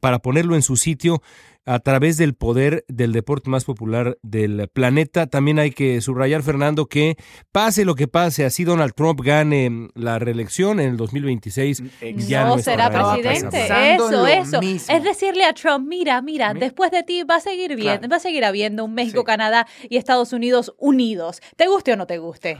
para 0.00 0.18
ponerlo 0.18 0.56
en 0.56 0.62
su 0.62 0.76
sitio 0.76 1.22
a 1.66 1.78
través 1.78 2.16
del 2.16 2.34
poder 2.34 2.84
del 2.88 3.12
deporte 3.12 3.48
más 3.50 3.64
popular 3.64 4.18
del 4.22 4.68
planeta. 4.72 5.26
También 5.26 5.58
hay 5.58 5.70
que 5.70 6.00
subrayar, 6.00 6.42
Fernando, 6.42 6.86
que 6.86 7.16
pase 7.52 7.84
lo 7.84 7.94
que 7.94 8.06
pase, 8.08 8.44
así 8.44 8.64
Donald 8.64 8.92
Trump 8.94 9.20
gane 9.22 9.88
la 9.94 10.18
reelección 10.18 10.80
en 10.80 10.90
el 10.90 10.96
2026, 10.96 11.82
ya 12.28 12.44
no, 12.44 12.56
no 12.56 12.62
será 12.62 12.90
presidente. 12.90 13.66
Eso, 13.94 14.26
eso. 14.26 14.60
mismo. 14.60 14.94
Es 14.94 15.02
decirle 15.04 15.44
a 15.44 15.54
Trump, 15.54 15.86
mira, 15.88 16.20
mira, 16.22 16.52
Mi- 16.54 16.60
después 16.60 16.90
de 16.90 17.02
ti 17.02 17.22
va 17.22 17.36
a 17.36 17.40
seguir 17.40 17.76
bien, 17.76 17.98
Claro. 17.98 18.08
va 18.08 18.16
a 18.16 18.20
seguir 18.20 18.44
habiendo 18.44 18.84
un 18.84 18.94
México, 18.94 19.20
Sí. 19.20 19.26
Canadá 19.26 19.66
y 19.88 19.96
Estados 19.96 20.32
Unidos 20.32 20.74
unidos. 20.78 21.40
¿Te 21.56 21.66
guste 21.66 21.92
o 21.92 21.96
no 21.96 22.06
te 22.06 22.18
guste? 22.18 22.58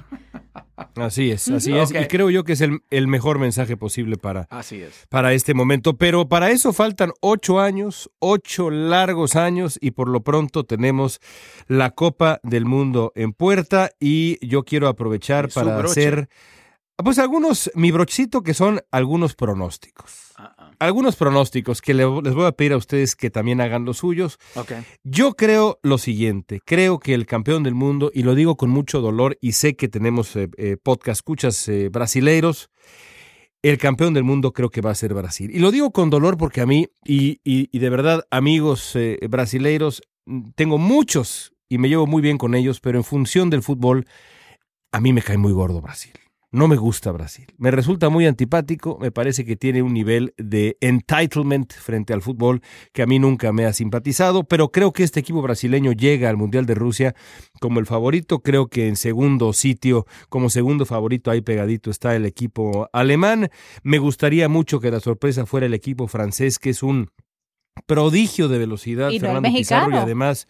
Así 0.97 1.31
es, 1.31 1.49
así 1.49 1.77
es. 1.77 1.91
Y 1.93 2.07
creo 2.09 2.31
yo 2.31 2.45
que 2.45 2.55
es 2.55 2.61
el, 2.61 2.81
el 2.91 3.07
mejor 3.07 3.39
mensaje 3.39 3.77
posible 3.77 4.17
para, 4.17 4.47
Así 4.51 4.81
es. 4.83 5.07
para 5.09 5.33
este 5.33 5.55
momento. 5.55 5.97
Pero 5.97 6.29
para 6.29 6.51
eso 6.51 6.73
faltan 6.73 7.13
ocho 7.21 7.61
años, 7.61 8.11
ocho 8.19 8.71
largos 8.71 9.37
años, 9.37 9.79
y 9.81 9.93
por 9.93 10.09
lo 10.09 10.23
pronto 10.23 10.65
tenemos 10.65 11.21
la 11.69 11.91
Copa 11.91 12.41
del 12.43 12.65
Mundo 12.65 13.13
en 13.15 13.33
puerta. 13.33 13.91
Y 14.01 14.45
yo 14.47 14.65
quiero 14.65 14.89
aprovechar 14.89 15.49
para 15.49 15.77
broche. 15.77 15.91
hacer, 16.01 16.29
pues 16.97 17.19
algunos, 17.19 17.71
mi 17.75 17.93
brochito, 17.93 18.43
que 18.43 18.55
son 18.55 18.81
algunos 18.91 19.35
pronósticos. 19.35 20.33
Ah, 20.37 20.55
ah. 20.59 20.64
Algunos 20.79 21.17
pronósticos 21.17 21.81
que 21.81 21.95
le- 21.95 22.05
les 22.23 22.35
voy 22.35 22.47
a 22.47 22.53
pedir 22.53 22.73
a 22.73 22.77
ustedes 22.77 23.17
que 23.17 23.31
también 23.31 23.61
hagan 23.61 23.85
los 23.85 23.99
suyos. 23.99 24.39
Yo 25.03 25.35
creo 25.35 25.79
lo 25.83 25.99
siguiente, 25.99 26.61
creo 26.65 26.99
que 26.99 27.15
el 27.15 27.27
campeón 27.27 27.63
del 27.63 27.75
mundo, 27.75 28.11
y 28.15 28.23
lo 28.23 28.35
digo 28.35 28.57
con 28.57 28.71
mucho 28.71 29.01
dolor, 29.01 29.37
y 29.41 29.53
sé 29.53 29.77
que 29.77 29.89
tenemos 29.89 30.35
eh, 30.37 30.49
eh, 30.57 30.77
podcast 30.83 31.19
escuchas 31.21 31.69
eh, 31.69 31.89
brasileiros, 31.91 32.71
el 33.63 33.79
campeón 33.79 34.13
del 34.13 34.25
mundo 34.25 34.53
creo 34.53 34.69
que 34.71 34.81
va 34.83 34.91
a 34.91 34.95
ser 34.95 35.15
Brasil. 35.15 35.51
Y 35.55 35.59
lo 35.59 35.71
digo 35.71 35.91
con 35.91 36.11
dolor 36.11 36.37
porque 36.37 36.61
a 36.61 36.67
mí, 36.67 36.89
y, 37.05 37.41
y- 37.45 37.69
y 37.73 37.79
de 37.79 37.89
verdad, 37.91 38.27
amigos 38.31 38.95
eh, 38.95 39.19
brasileiros, 39.31 40.03
mm, 40.27 40.51
tengo 40.55 40.77
muchos 40.79 41.53
y 41.69 41.79
me 41.79 41.89
llevo 41.89 42.07
muy 42.07 42.21
bien 42.21 42.37
con 42.37 42.55
ellos, 42.55 42.81
pero 42.81 42.99
en 42.99 43.05
función 43.05 43.49
del 43.51 43.63
fútbol, 43.63 44.07
a 44.93 45.01
mí 45.01 45.13
me 45.15 45.23
cae 45.23 45.39
muy 45.39 45.53
gordo 45.53 45.81
Brasil. 45.81 46.13
No 46.55 46.69
me 46.69 46.77
gusta 46.77 47.11
Brasil. 47.11 47.47
Me 47.59 47.73
resulta 47.73 48.11
muy 48.11 48.27
antipático, 48.27 48.97
me 49.01 49.11
parece 49.11 49.45
que 49.45 49.57
tiene 49.57 49.83
un 49.83 49.93
nivel 49.93 50.35
de 50.39 50.77
entitlement 50.81 51.73
frente 51.73 52.13
al 52.13 52.23
fútbol 52.23 52.61
que 52.93 53.03
a 53.03 53.07
mí 53.07 53.19
nunca 53.19 53.53
me 53.53 53.67
ha 53.67 53.73
simpatizado, 53.73 54.45
pero 54.45 54.71
creo 54.71 54.93
que 54.93 55.03
este 55.03 55.19
equipo 55.19 55.43
brasileño 55.43 55.91
llega 55.91 56.31
al 56.31 56.37
Mundial 56.37 56.65
de 56.65 56.77
Rusia 56.77 57.17
como 57.61 57.81
el 57.81 57.87
favorito. 57.87 58.39
Creo 58.39 58.69
que 58.69 58.87
en 58.87 58.95
segundo 58.95 59.53
sitio, 59.53 60.07
como 60.29 60.49
segundo 60.49 60.87
favorito, 60.87 61.33
ahí 61.33 61.41
pegadito 61.41 61.91
está 61.91 62.15
el 62.15 62.25
equipo 62.25 62.89
alemán. 62.93 63.51
Me 63.83 63.99
gustaría 63.99 64.49
mucho 64.49 64.79
que 64.79 64.93
la 64.93 65.01
sorpresa 65.01 65.47
fuera 65.47 65.67
el 65.67 65.75
equipo 65.75 66.07
francés, 66.07 66.61
que 66.61 66.71
es 66.71 66.85
un 66.85 67.11
prodigio 67.87 68.47
de 68.47 68.59
velocidad, 68.59 69.11
Y 69.11 69.19
no 69.19 69.27
Fernando 69.27 69.53
Pizarro, 69.53 69.97
y 69.97 69.99
además... 69.99 70.47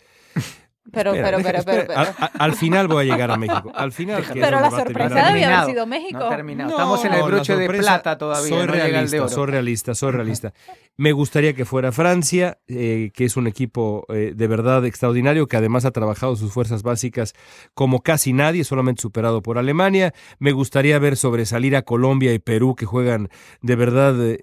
Pero, 0.92 1.14
Espera, 1.14 1.28
pero, 1.28 1.38
deja- 1.38 1.50
pero, 1.50 1.64
pero, 1.64 1.80
espera. 1.82 2.14
pero. 2.18 2.30
Al, 2.38 2.52
final 2.54 2.88
voy 2.88 3.08
a 3.08 3.12
llegar 3.12 3.30
a 3.30 3.36
México. 3.38 3.72
Al 3.74 3.90
final. 3.90 4.22
que 4.22 4.38
es 4.38 4.44
Pero 4.44 4.60
la 4.60 4.70
sorpresa 4.70 5.20
el 5.28 5.32
debía 5.32 5.60
haber 5.62 5.70
sido 5.74 5.86
México. 5.86 6.18
No 6.18 6.28
terminado. 6.28 6.70
no, 6.70 6.76
Estamos 6.76 7.04
en 7.06 7.14
el 7.14 7.22
broche 7.22 7.56
de 7.56 7.68
plata 7.68 8.18
todavía. 8.18 8.48
Soy 8.48 8.66
no 8.66 8.72
de 8.72 8.78
realista, 8.78 9.16
oro. 9.18 9.28
soy 9.28 9.46
realista, 9.46 9.94
soy 9.94 10.12
realista. 10.12 10.52
Me 10.96 11.12
gustaría 11.12 11.54
que 11.54 11.64
fuera 11.64 11.90
Francia, 11.90 12.58
eh, 12.68 13.10
que 13.14 13.24
es 13.24 13.36
un 13.36 13.46
equipo 13.46 14.04
eh, 14.10 14.32
de 14.36 14.46
verdad 14.46 14.84
extraordinario, 14.84 15.48
que 15.48 15.56
además 15.56 15.84
ha 15.86 15.90
trabajado 15.90 16.36
sus 16.36 16.52
fuerzas 16.52 16.82
básicas 16.82 17.32
como 17.72 18.00
casi 18.02 18.32
nadie, 18.32 18.62
solamente 18.62 19.02
superado 19.02 19.42
por 19.42 19.58
Alemania. 19.58 20.12
Me 20.38 20.52
gustaría 20.52 20.98
ver 20.98 21.16
sobresalir 21.16 21.74
a 21.76 21.82
Colombia 21.82 22.32
y 22.34 22.38
Perú, 22.38 22.74
que 22.76 22.86
juegan 22.86 23.28
de 23.62 23.74
verdad 23.76 24.14
eh, 24.20 24.38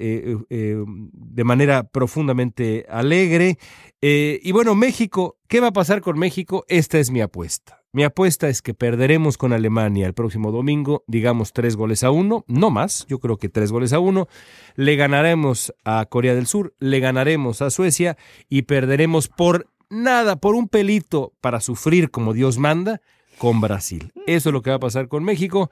eh, 0.49 0.83
de 0.87 1.43
manera 1.43 1.83
profundamente 1.83 2.85
alegre. 2.89 3.57
Eh, 4.03 4.39
y 4.41 4.51
bueno, 4.51 4.73
México, 4.73 5.37
¿qué 5.47 5.59
va 5.59 5.67
a 5.67 5.73
pasar 5.73 6.01
con 6.01 6.17
México? 6.17 6.65
Esta 6.67 6.97
es 6.97 7.11
mi 7.11 7.21
apuesta. 7.21 7.83
Mi 7.93 8.03
apuesta 8.03 8.47
es 8.49 8.61
que 8.61 8.73
perderemos 8.73 9.37
con 9.37 9.53
Alemania 9.53 10.07
el 10.07 10.13
próximo 10.13 10.51
domingo, 10.51 11.03
digamos 11.07 11.51
tres 11.53 11.75
goles 11.75 12.03
a 12.03 12.09
uno, 12.09 12.45
no 12.47 12.69
más, 12.69 13.05
yo 13.09 13.19
creo 13.19 13.37
que 13.37 13.49
tres 13.49 13.71
goles 13.71 13.91
a 13.91 13.99
uno. 13.99 14.27
Le 14.75 14.95
ganaremos 14.95 15.73
a 15.83 16.05
Corea 16.05 16.33
del 16.33 16.47
Sur, 16.47 16.73
le 16.79 16.99
ganaremos 17.01 17.61
a 17.61 17.69
Suecia 17.69 18.17
y 18.49 18.61
perderemos 18.63 19.27
por 19.27 19.67
nada, 19.89 20.37
por 20.37 20.55
un 20.55 20.67
pelito 20.67 21.33
para 21.41 21.59
sufrir 21.59 22.09
como 22.09 22.33
Dios 22.33 22.57
manda 22.57 23.01
con 23.37 23.61
Brasil. 23.61 24.13
Eso 24.25 24.49
es 24.49 24.53
lo 24.53 24.61
que 24.61 24.69
va 24.69 24.77
a 24.77 24.79
pasar 24.79 25.09
con 25.09 25.23
México. 25.23 25.69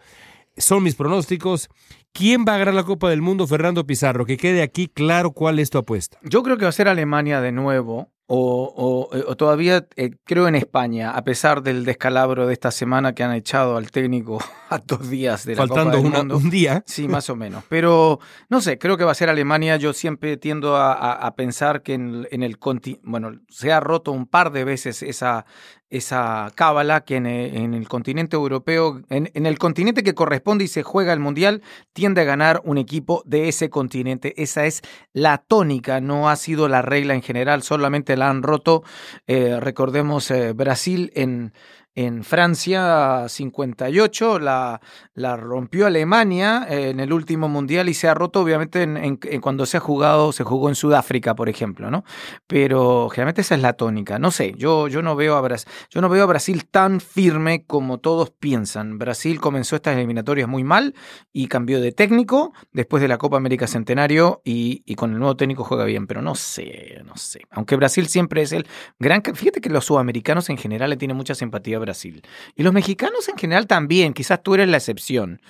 Son 0.57 0.83
mis 0.83 0.95
pronósticos. 0.95 1.69
¿Quién 2.11 2.43
va 2.45 2.55
a 2.55 2.57
ganar 2.57 2.73
la 2.73 2.83
Copa 2.83 3.09
del 3.09 3.21
Mundo? 3.21 3.47
Fernando 3.47 3.85
Pizarro. 3.85 4.25
Que 4.25 4.35
quede 4.35 4.61
aquí 4.61 4.87
claro 4.87 5.31
cuál 5.31 5.57
es 5.57 5.69
tu 5.69 5.77
apuesta. 5.77 6.17
Yo 6.23 6.43
creo 6.43 6.57
que 6.57 6.65
va 6.65 6.69
a 6.69 6.73
ser 6.73 6.89
Alemania 6.89 7.39
de 7.39 7.53
nuevo. 7.53 8.09
O, 8.31 9.07
o- 9.11 9.31
o 9.31 9.35
todavía 9.35 9.87
eh, 9.95 10.11
creo 10.23 10.47
en 10.47 10.53
España, 10.53 11.09
a 11.11 11.23
pesar 11.23 11.63
del 11.63 11.83
descalabro 11.83 12.45
de 12.45 12.53
esta 12.53 12.69
semana 12.69 13.15
que 13.15 13.23
han 13.23 13.33
echado 13.33 13.75
al 13.75 13.89
técnico 13.89 14.37
a 14.69 14.77
dos 14.77 15.09
días 15.09 15.45
de 15.47 15.53
la 15.55 15.57
Faltando 15.57 15.85
Copa 15.93 15.97
del 15.97 16.05
una- 16.05 16.17
Mundo. 16.19 16.37
un 16.37 16.49
día. 16.51 16.83
Sí, 16.85 17.07
más 17.07 17.27
o 17.31 17.35
menos. 17.35 17.63
Pero 17.69 18.19
no 18.47 18.61
sé, 18.61 18.77
creo 18.77 18.97
que 18.97 19.03
va 19.03 19.13
a 19.13 19.15
ser 19.15 19.29
Alemania. 19.29 19.77
Yo 19.77 19.93
siempre 19.93 20.37
tiendo 20.37 20.75
a, 20.75 20.93
a- 20.93 21.13
a 21.25 21.35
pensar 21.35 21.81
que 21.81 21.95
en, 21.95 22.27
en 22.29 22.43
el 22.43 22.59
continente, 22.59 23.01
bueno, 23.03 23.31
se 23.49 23.71
ha 23.71 23.79
roto 23.79 24.11
un 24.11 24.27
par 24.27 24.51
de 24.51 24.63
veces 24.63 25.01
esa, 25.01 25.45
esa 25.89 26.51
cábala 26.55 27.01
que 27.01 27.15
en, 27.17 27.25
e- 27.25 27.57
en 27.57 27.73
el 27.73 27.87
continente 27.87 28.35
europeo, 28.35 29.01
en, 29.09 29.31
en 29.33 29.45
el 29.45 29.57
continente 29.57 30.03
que 30.03 30.13
corresponde 30.15 30.63
y 30.65 30.67
se 30.67 30.83
juega 30.83 31.13
el 31.13 31.19
mundial, 31.19 31.61
tiende 31.93 32.21
a 32.21 32.25
ganar 32.25 32.61
un 32.63 32.77
equipo 32.77 33.23
de 33.25 33.47
ese 33.49 33.69
continente. 33.69 34.33
Esa 34.41 34.65
es 34.65 34.81
la 35.13 35.39
tónica, 35.39 35.99
no 36.01 36.29
ha 36.29 36.35
sido 36.35 36.67
la 36.67 36.81
regla 36.81 37.13
en 37.15 37.21
general, 37.21 37.63
solamente 37.63 38.15
la 38.17 38.29
han 38.29 38.43
roto. 38.43 38.83
Eh, 39.27 39.59
recordemos 39.59 40.29
eh, 40.31 40.53
Brasil 40.53 41.11
en, 41.15 41.53
en 41.95 42.23
Francia 42.23 43.25
58, 43.27 44.39
la, 44.39 44.79
la 45.13 45.35
rompió 45.35 45.85
Alemania 45.85 46.65
eh, 46.69 46.91
en 46.91 46.99
el 46.99 47.11
último 47.11 47.49
mundial 47.49 47.89
y 47.89 47.93
se 47.93 48.07
ha 48.07 48.13
roto 48.13 48.41
obviamente 48.41 48.83
en, 48.83 49.17
cuando 49.41 49.65
se 49.65 49.77
ha 49.77 49.79
jugado, 49.79 50.31
se 50.31 50.43
jugó 50.43 50.69
en 50.69 50.75
Sudáfrica, 50.75 51.35
por 51.35 51.49
ejemplo, 51.49 51.89
¿no? 51.89 52.03
Pero 52.47 53.09
generalmente 53.09 53.41
esa 53.41 53.55
es 53.55 53.61
la 53.61 53.73
tónica. 53.73 54.19
No 54.19 54.31
sé, 54.31 54.53
yo, 54.55 54.87
yo 54.87 55.01
no 55.01 55.15
veo 55.15 55.35
a 55.35 55.41
Brasil, 55.41 55.67
yo 55.89 56.01
no 56.01 56.09
veo 56.09 56.23
a 56.23 56.27
Brasil 56.27 56.65
tan 56.65 57.01
firme 57.01 57.65
como 57.65 57.99
todos 57.99 58.29
piensan. 58.29 58.97
Brasil 58.97 59.41
comenzó 59.41 59.75
estas 59.75 59.97
eliminatorias 59.97 60.47
muy 60.47 60.63
mal 60.63 60.95
y 61.33 61.47
cambió 61.47 61.81
de 61.81 61.91
técnico 61.91 62.53
después 62.71 63.01
de 63.01 63.07
la 63.07 63.17
Copa 63.17 63.37
América 63.37 63.67
Centenario 63.67 64.41
y, 64.45 64.83
y 64.85 64.95
con 64.95 65.11
el 65.11 65.19
nuevo 65.19 65.35
técnico 65.35 65.63
juega 65.63 65.85
bien, 65.85 66.07
pero 66.07 66.21
no 66.21 66.35
sé, 66.35 67.01
no 67.05 67.17
sé. 67.17 67.41
Aunque 67.49 67.75
Brasil 67.75 68.07
siempre 68.07 68.41
es 68.43 68.51
el 68.51 68.67
gran... 68.99 69.21
Fíjate 69.21 69.59
que 69.59 69.69
los 69.69 69.85
sudamericanos 69.85 70.49
en 70.49 70.57
general 70.57 70.91
le 70.91 70.97
tienen 70.97 71.17
mucha 71.17 71.35
simpatía 71.35 71.78
a 71.79 71.81
Brasil. 71.81 72.21
Y 72.55 72.63
los 72.63 72.73
mexicanos 72.73 73.27
en 73.29 73.37
general 73.37 73.67
también, 73.67 74.13
quizás 74.13 74.43
tú 74.43 74.53
eres 74.53 74.67
la 74.69 74.77
excepción. 74.77 75.41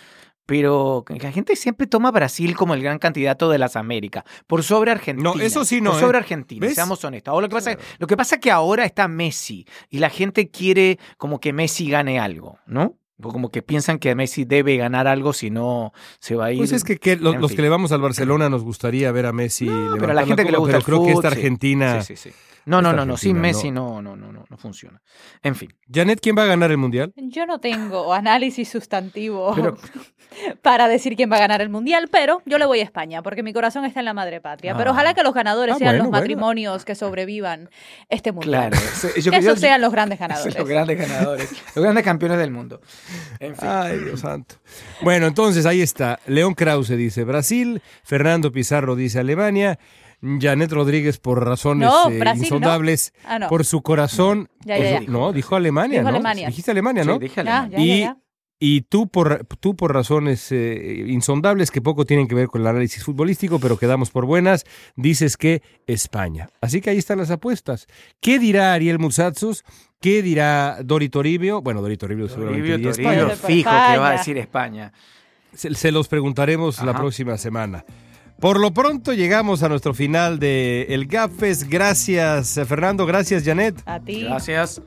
Pero 0.46 1.06
la 1.10 1.32
gente 1.32 1.56
siempre 1.56 1.86
toma 1.86 2.10
a 2.10 2.12
Brasil 2.12 2.56
como 2.56 2.74
el 2.74 2.82
gran 2.82 2.98
candidato 2.98 3.52
de 3.52 3.60
las 3.60 3.76
Américas, 3.76 4.24
por 4.48 4.64
sobre 4.64 4.90
Argentina. 4.90 5.32
No, 5.36 5.40
eso 5.40 5.64
sí 5.64 5.80
no, 5.80 5.92
Por 5.92 6.00
¿eh? 6.00 6.02
sobre 6.02 6.18
Argentina, 6.18 6.66
¿Ves? 6.66 6.74
seamos 6.74 7.04
honestos. 7.04 7.32
Ahora, 7.32 7.46
lo, 7.46 7.50
que 7.50 7.56
pasa, 7.56 7.76
Claro. 7.76 7.90
lo 8.00 8.08
que 8.08 8.18
pasa 8.18 8.36
es 8.36 8.42
que 8.42 8.50
ahora 8.50 8.84
está 8.84 9.08
Messi 9.08 9.68
y 9.92 10.00
la 10.00 10.10
gente 10.10 10.50
quiere 10.50 10.98
como 11.18 11.40
que 11.40 11.54
Messi 11.54 11.88
gane 11.92 12.20
algo, 12.20 12.58
¿no? 12.66 12.96
O 13.22 13.32
Como 13.32 13.52
que 13.52 13.62
piensan 13.62 14.00
que 14.00 14.16
Messi 14.16 14.46
debe 14.46 14.76
ganar 14.78 15.06
algo, 15.06 15.34
si 15.34 15.52
no 15.52 15.92
se 16.20 16.36
va 16.36 16.46
a 16.46 16.52
ir. 16.52 16.58
Pues 16.58 16.72
es 16.72 16.84
que, 16.84 17.18
los 17.18 17.52
que 17.52 17.62
le 17.62 17.70
vamos 17.70 17.92
al 17.92 18.02
Barcelona 18.02 18.50
nos 18.50 18.64
gustaría 18.64 19.12
ver 19.12 19.26
a 19.28 19.34
Messi. 19.34 19.66
No, 19.66 19.98
pero 20.00 20.12
a 20.12 20.16
la 20.16 20.26
gente 20.26 20.46
que 20.46 20.52
le 20.52 20.58
gusta 20.58 20.80
pero 20.80 20.80
el 20.80 20.84
creo 20.86 21.04
que 21.06 21.12
esta. 21.12 21.28
Argentina. 21.28 22.02
Sí, 22.02 22.16
sí, 22.16 22.30
sí. 22.30 22.36
No, 22.70 22.82
no, 22.82 22.94
no, 22.94 23.06
no. 23.06 23.18
Sin 23.18 23.40
Messi 23.40 23.72
no, 23.72 24.02
no, 24.02 24.16
no, 24.16 24.32
no, 24.32 24.46
no 24.50 24.58
funciona. 24.58 25.02
En 25.44 25.56
fin. 25.56 25.74
Janet, 25.92 26.20
¿quién 26.22 26.38
va 26.38 26.44
a 26.44 26.46
ganar 26.46 26.72
el 26.72 26.78
mundial? 26.78 27.12
Yo 27.16 27.46
no 27.46 27.60
tengo 27.60 28.14
análisis 28.14 28.70
sustantivo 28.70 29.54
Pero- 29.56 29.78
para 30.62 30.88
decir 30.88 31.16
quién 31.16 31.32
va 31.32 31.38
a 31.38 31.40
ganar 31.40 31.62
el 31.62 31.70
mundial, 31.70 32.08
pero 32.12 32.42
yo 32.46 32.58
le 32.60 32.66
voy 32.66 32.80
a 32.80 32.84
España 32.84 33.24
porque 33.24 33.42
mi 33.42 33.52
corazón 33.52 33.84
está 33.86 34.00
en 34.00 34.06
la 34.06 34.14
madre 34.14 34.40
patria. 34.42 34.76
Pero 34.78 34.92
Ah. 34.92 34.94
ojalá 34.94 35.14
que 35.16 35.24
los 35.24 35.34
ganadores 35.34 35.76
Ah, 35.76 35.78
sean 35.80 35.88
bueno, 35.90 36.04
los 36.04 36.10
bueno. 36.12 36.22
matrimonios 36.22 36.86
que 36.86 36.94
sobrevivan 36.96 37.70
este 38.10 38.32
mundial. 38.32 38.70
Claro. 38.72 38.78
yo- 39.04 39.14
que 39.14 39.22
yo- 39.22 39.32
esos 39.34 39.60
sean 39.60 39.82
los 39.82 39.92
grandes 39.92 40.20
ganadores. 40.20 40.58
Los 40.58 40.68
grandes 40.70 40.98
ganadores. 41.00 41.52
Los 41.76 41.84
grandes 41.84 42.04
campeones 42.04 42.38
del 42.38 42.52
mundo. 42.52 42.80
En 43.40 43.56
fin. 43.56 43.68
Ay, 43.68 43.98
Dios 43.98 44.20
santo. 44.20 44.56
Bueno, 45.02 45.26
entonces 45.28 45.66
ahí 45.66 45.82
está. 45.82 46.20
León 46.28 46.54
Krause 46.54 46.90
dice 46.96 47.24
Brasil, 47.24 47.82
Fernando 48.04 48.52
Pizarro 48.52 48.96
dice 48.96 49.20
Alemania, 49.20 49.80
Janet 50.22 50.72
Rodríguez 50.72 51.18
por 51.18 51.46
razones 51.46 51.88
No, 51.90 52.10
eh, 52.10 52.20
Brasil, 52.20 52.44
insondables, 52.44 53.14
no. 53.24 53.30
Ah, 53.30 53.40
no. 53.40 53.48
por 53.48 53.66
su 53.66 53.82
corazón. 53.82 54.50
Ya, 54.66 54.76
por 54.76 54.84
ya, 54.86 54.98
su- 55.00 55.04
ya. 55.06 55.10
No, 55.12 55.32
dijo 55.34 55.56
Alemania, 55.56 56.00
Dijo 56.00 56.10
¿no? 56.12 56.16
Alemania. 56.18 56.48
Dijiste 56.48 56.72
Alemania, 56.72 57.04
Sí, 57.04 57.10
¿no? 57.10 57.20
dije 57.20 57.36
Ya, 57.44 57.60
Alemania. 57.62 57.78
ya, 57.78 57.84
Y- 57.84 58.00
ya, 58.02 58.06
ya. 58.06 58.18
Y 58.62 58.82
tú 58.82 59.08
por, 59.08 59.46
tú 59.62 59.78
por 59.78 59.94
razones 59.94 60.52
eh, 60.52 61.06
insondables 61.08 61.72
que 61.72 61.82
poco 61.82 62.04
tienen 62.04 62.28
que 62.28 62.36
ver 62.36 62.48
con 62.50 62.60
el 62.60 62.68
análisis 62.68 63.06
futbolístico, 63.06 63.58
pero 63.58 63.78
que 63.78 63.88
damos 63.88 64.12
por 64.12 64.26
buenas, 64.26 64.66
dices 64.98 65.38
que 65.38 65.62
España. 65.88 66.50
Así 66.60 66.82
que 66.82 66.90
ahí 66.90 66.98
están 66.98 67.20
las 67.20 67.32
apuestas. 67.32 67.88
¿Qué 68.20 68.38
dirá 68.38 68.74
Ariel 68.74 69.00
Musatsos? 69.00 69.64
¿Qué 70.02 70.22
dirá 70.22 70.80
Dori 70.84 71.08
Toribio? 71.08 71.62
Bueno, 71.62 71.82
Dori 71.82 71.96
Toribio 71.96 72.28
seguramente 72.28 72.60
Toribio, 72.70 72.78
diría 72.78 72.92
Toribio, 72.92 73.12
España. 73.12 73.34
España. 73.34 73.48
fijo 73.56 73.70
que 73.94 73.98
va 73.98 74.10
a 74.10 74.12
decir 74.18 74.38
España. 74.38 74.92
Se, 75.54 75.74
se 75.74 75.92
los 75.94 76.10
preguntaremos 76.10 76.84
la 76.84 76.94
próxima 76.94 77.38
semana. 77.38 77.86
Por 78.40 78.60
lo 78.60 78.74
pronto 78.74 79.14
llegamos 79.14 79.64
a 79.64 79.70
nuestro 79.70 79.94
final 79.94 80.40
de 80.40 80.88
el 80.90 81.08
Gapfest. 81.08 81.64
Gracias, 81.64 82.60
Fernando. 82.68 83.06
Gracias, 83.06 83.44
Janet. 83.44 83.82
A 83.86 84.00
ti. 84.00 84.24
Gracias. 84.24 84.82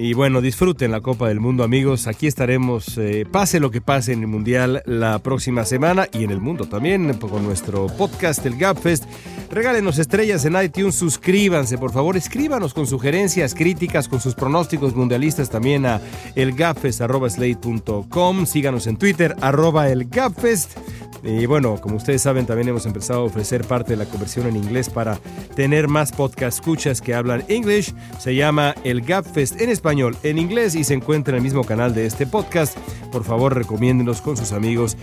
Y 0.00 0.14
bueno, 0.14 0.40
disfruten 0.40 0.92
la 0.92 1.00
Copa 1.00 1.26
del 1.26 1.40
Mundo, 1.40 1.64
amigos. 1.64 2.06
Aquí 2.06 2.28
estaremos, 2.28 2.96
eh, 2.98 3.26
pase 3.28 3.58
lo 3.58 3.72
que 3.72 3.80
pase 3.80 4.12
en 4.12 4.20
el 4.20 4.28
Mundial 4.28 4.80
la 4.86 5.18
próxima 5.18 5.64
semana 5.64 6.06
y 6.12 6.22
en 6.22 6.30
el 6.30 6.40
mundo 6.40 6.68
también, 6.68 7.12
con 7.14 7.42
nuestro 7.42 7.88
podcast, 7.88 8.46
el 8.46 8.56
Gapfest. 8.56 9.06
Regálenos 9.50 9.98
estrellas 9.98 10.44
en 10.44 10.54
iTunes, 10.62 10.94
suscríbanse, 10.94 11.78
por 11.78 11.90
favor, 11.90 12.16
escríbanos 12.16 12.74
con 12.74 12.86
sugerencias, 12.86 13.56
críticas, 13.56 14.06
con 14.06 14.20
sus 14.20 14.36
pronósticos 14.36 14.94
mundialistas 14.94 15.50
también 15.50 15.84
a 15.84 16.00
elgapfest.slate.com. 16.36 18.46
Síganos 18.46 18.86
en 18.86 18.98
Twitter, 18.98 19.34
arroba 19.40 19.88
elgapfest. 19.88 20.78
Y 21.22 21.46
bueno, 21.46 21.80
como 21.80 21.96
ustedes 21.96 22.20
saben, 22.22 22.46
también 22.46 22.68
hemos 22.68 22.86
empezado 22.86 23.22
a 23.22 23.24
ofrecer 23.24 23.64
parte 23.64 23.94
de 23.94 23.96
la 23.96 24.04
conversión 24.04 24.46
en 24.46 24.54
inglés 24.56 24.88
para 24.88 25.18
tener 25.56 25.88
más 25.88 26.12
podcast 26.12 26.58
escuchas 26.58 27.00
que 27.00 27.14
hablan 27.14 27.42
English. 27.48 27.92
Se 28.20 28.36
llama 28.36 28.76
El 28.84 29.00
Gapfest 29.00 29.60
en 29.60 29.70
español, 29.70 29.87
en 29.90 30.38
inglés 30.38 30.74
y 30.74 30.84
se 30.84 30.94
encuentra 30.94 31.32
en 31.32 31.36
el 31.36 31.42
mismo 31.42 31.64
canal 31.64 31.94
de 31.94 32.06
este 32.06 32.26
podcast. 32.26 32.76
Por 33.10 33.24
favor, 33.24 33.54
recomiéndenos 33.54 34.20
con 34.20 34.36
sus 34.36 34.52
amigos 34.52 34.96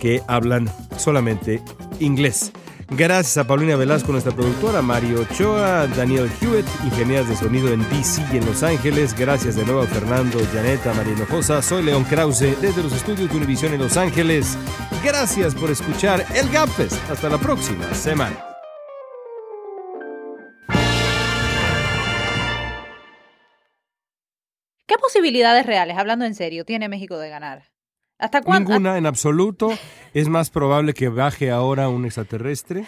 que 0.00 0.22
hablan 0.26 0.68
solamente 0.96 1.62
inglés. 2.00 2.52
Gracias 2.90 3.38
a 3.38 3.46
Paulina 3.46 3.76
Velasco, 3.76 4.12
nuestra 4.12 4.34
productora, 4.34 4.82
Mario 4.82 5.22
Ochoa, 5.22 5.86
Daniel 5.86 6.30
Hewitt, 6.40 6.66
ingenieros 6.84 7.28
de 7.28 7.36
sonido 7.36 7.72
en 7.72 7.80
DC 7.88 8.22
y 8.32 8.36
en 8.36 8.46
Los 8.46 8.62
Ángeles. 8.62 9.14
Gracias 9.16 9.56
de 9.56 9.64
nuevo 9.64 9.80
a 9.80 9.86
Fernando, 9.86 10.38
Janeta, 10.52 10.92
María 10.92 11.14
Hinojosa. 11.14 11.62
Soy 11.62 11.84
León 11.84 12.04
Krause 12.04 12.60
desde 12.60 12.82
los 12.82 12.92
estudios 12.92 13.30
de 13.30 13.36
Univisión 13.36 13.72
en 13.72 13.80
Los 13.80 13.96
Ángeles. 13.96 14.58
Gracias 15.02 15.54
por 15.54 15.70
escuchar 15.70 16.26
El 16.34 16.50
Gapfest. 16.50 16.96
Hasta 17.10 17.30
la 17.30 17.38
próxima 17.38 17.92
semana. 17.94 18.51
¿Qué 24.92 24.98
posibilidades 24.98 25.64
reales, 25.64 25.96
hablando 25.96 26.26
en 26.26 26.34
serio, 26.34 26.66
tiene 26.66 26.86
México 26.86 27.16
de 27.16 27.30
ganar? 27.30 27.62
¿Hasta 28.18 28.42
cuándo? 28.42 28.68
Ninguna 28.68 28.98
en 28.98 29.06
absoluto. 29.06 29.70
Es 30.12 30.28
más 30.28 30.50
probable 30.50 30.92
que 30.92 31.08
baje 31.08 31.50
ahora 31.50 31.88
un 31.88 32.04
extraterrestre 32.04 32.84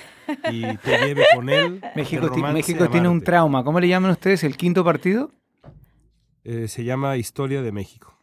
y 0.53 0.77
te 0.77 0.99
lleve 0.99 1.25
con 1.35 1.49
él. 1.49 1.81
México, 1.97 2.31
México 2.53 2.85
a 2.85 2.91
tiene 2.91 3.09
un 3.09 3.23
trauma. 3.23 3.65
¿Cómo 3.65 3.81
le 3.81 3.89
llaman 3.89 4.11
ustedes 4.11 4.45
el 4.45 4.59
quinto 4.59 4.85
partido? 4.85 5.31
Eh, 6.45 6.69
se 6.69 6.85
llama 6.85 7.17
Historia 7.17 7.63
de 7.63 7.73
México. 7.73 8.14